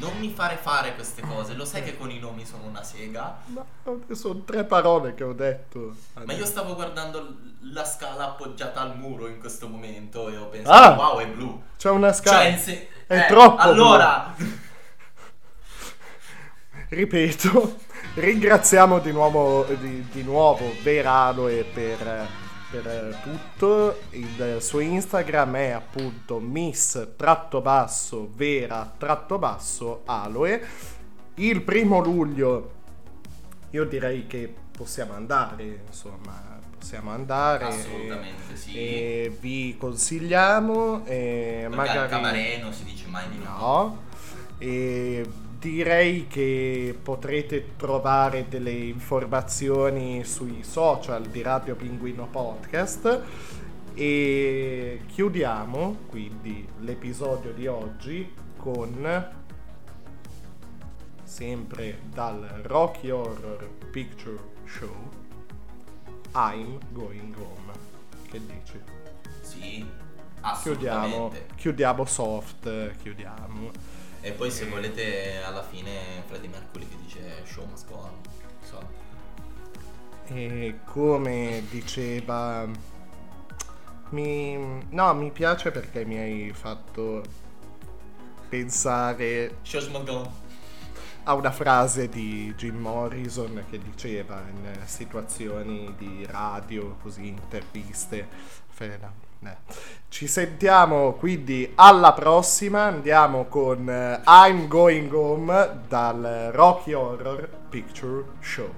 [0.00, 3.38] Non mi fare fare queste cose, lo sai che con i nomi sono una sega?
[3.46, 3.64] Ma
[4.12, 5.94] sono tre parole che ho detto.
[6.24, 7.36] Ma io stavo guardando
[7.72, 11.06] la scala appoggiata al muro in questo momento e ho pensato, Ah!
[11.06, 11.62] wow, è blu.
[11.76, 12.38] C'è una scala.
[12.50, 13.60] Cioè, se- È eh, troppo.
[13.60, 14.34] Allora,
[16.88, 17.76] Ripeto,
[18.14, 22.26] ringraziamo di nuovo, di, di nuovo Vera Aloe per,
[22.70, 24.00] per tutto.
[24.10, 30.66] Il suo Instagram è appunto miss tratto basso vera tratto basso aloe.
[31.34, 32.72] Il primo luglio
[33.70, 37.64] io direi che possiamo andare, insomma, possiamo andare.
[37.64, 38.74] Assolutamente sì.
[38.74, 41.04] E vi consigliamo.
[41.06, 43.56] E perché magari al cabaret non si dice mai di no.
[43.58, 44.02] No.
[44.58, 45.26] E
[45.60, 53.22] direi che potrete trovare delle informazioni sui social di Radio Pinguino Podcast.
[53.92, 59.28] E chiudiamo quindi l'episodio di oggi con
[61.24, 65.10] sempre dal Rocky Horror Picture Show
[66.34, 67.72] I'm Going Home.
[68.30, 68.80] Che dici?
[69.42, 69.84] Sì,
[70.62, 71.46] Chiudiamo, assolutamente.
[71.56, 73.89] chiudiamo soft, chiudiamo.
[74.22, 78.12] E poi se volete alla fine Freddie Mercury che dice show must go on.
[78.62, 79.08] So.
[80.26, 82.68] E come diceva,
[84.10, 87.22] mi, no, mi piace perché mi hai fatto
[88.48, 90.30] pensare Show must go on.
[91.24, 98.28] a una frase di Jim Morrison che diceva in situazioni di radio, così interviste.
[98.68, 99.29] Fe- eh.
[100.08, 102.82] Ci sentiamo quindi alla prossima.
[102.82, 108.70] Andiamo con eh, I'm Going Home dal Rocky Horror Picture Show.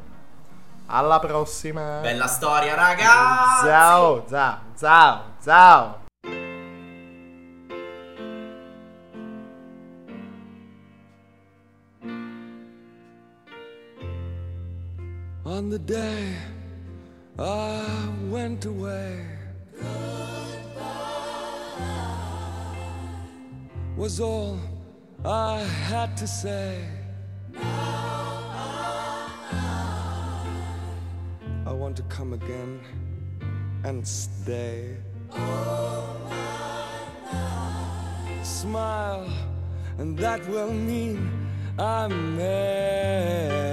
[0.86, 2.00] Alla prossima.
[2.00, 3.66] Bella storia, ragazzi!
[3.66, 6.00] Ciao, ciao, ciao, ciao.
[15.44, 16.34] On the day
[17.38, 19.24] I went away,
[23.96, 24.58] was all
[25.24, 26.84] I had to say.
[31.66, 32.80] I want to come again
[33.84, 34.96] and stay.
[38.42, 39.28] Smile,
[39.98, 41.30] and that will mean
[41.78, 43.72] I'm there.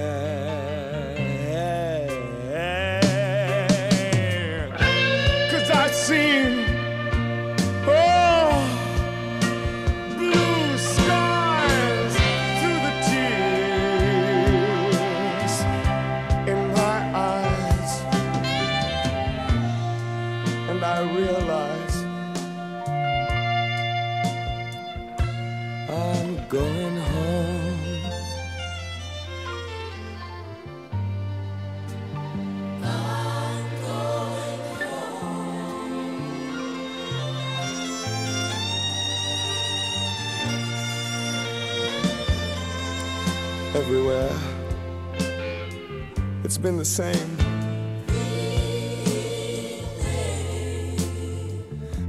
[46.61, 47.37] Been the same.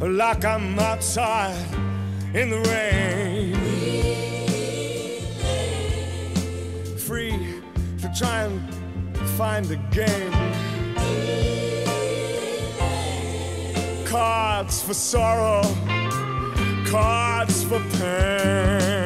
[0.01, 1.55] Like I'm outside
[2.35, 3.55] in the rain.
[6.99, 7.63] Free
[8.01, 10.33] to try and find a game.
[14.05, 15.63] Cards for sorrow,
[16.87, 19.00] cards for pain.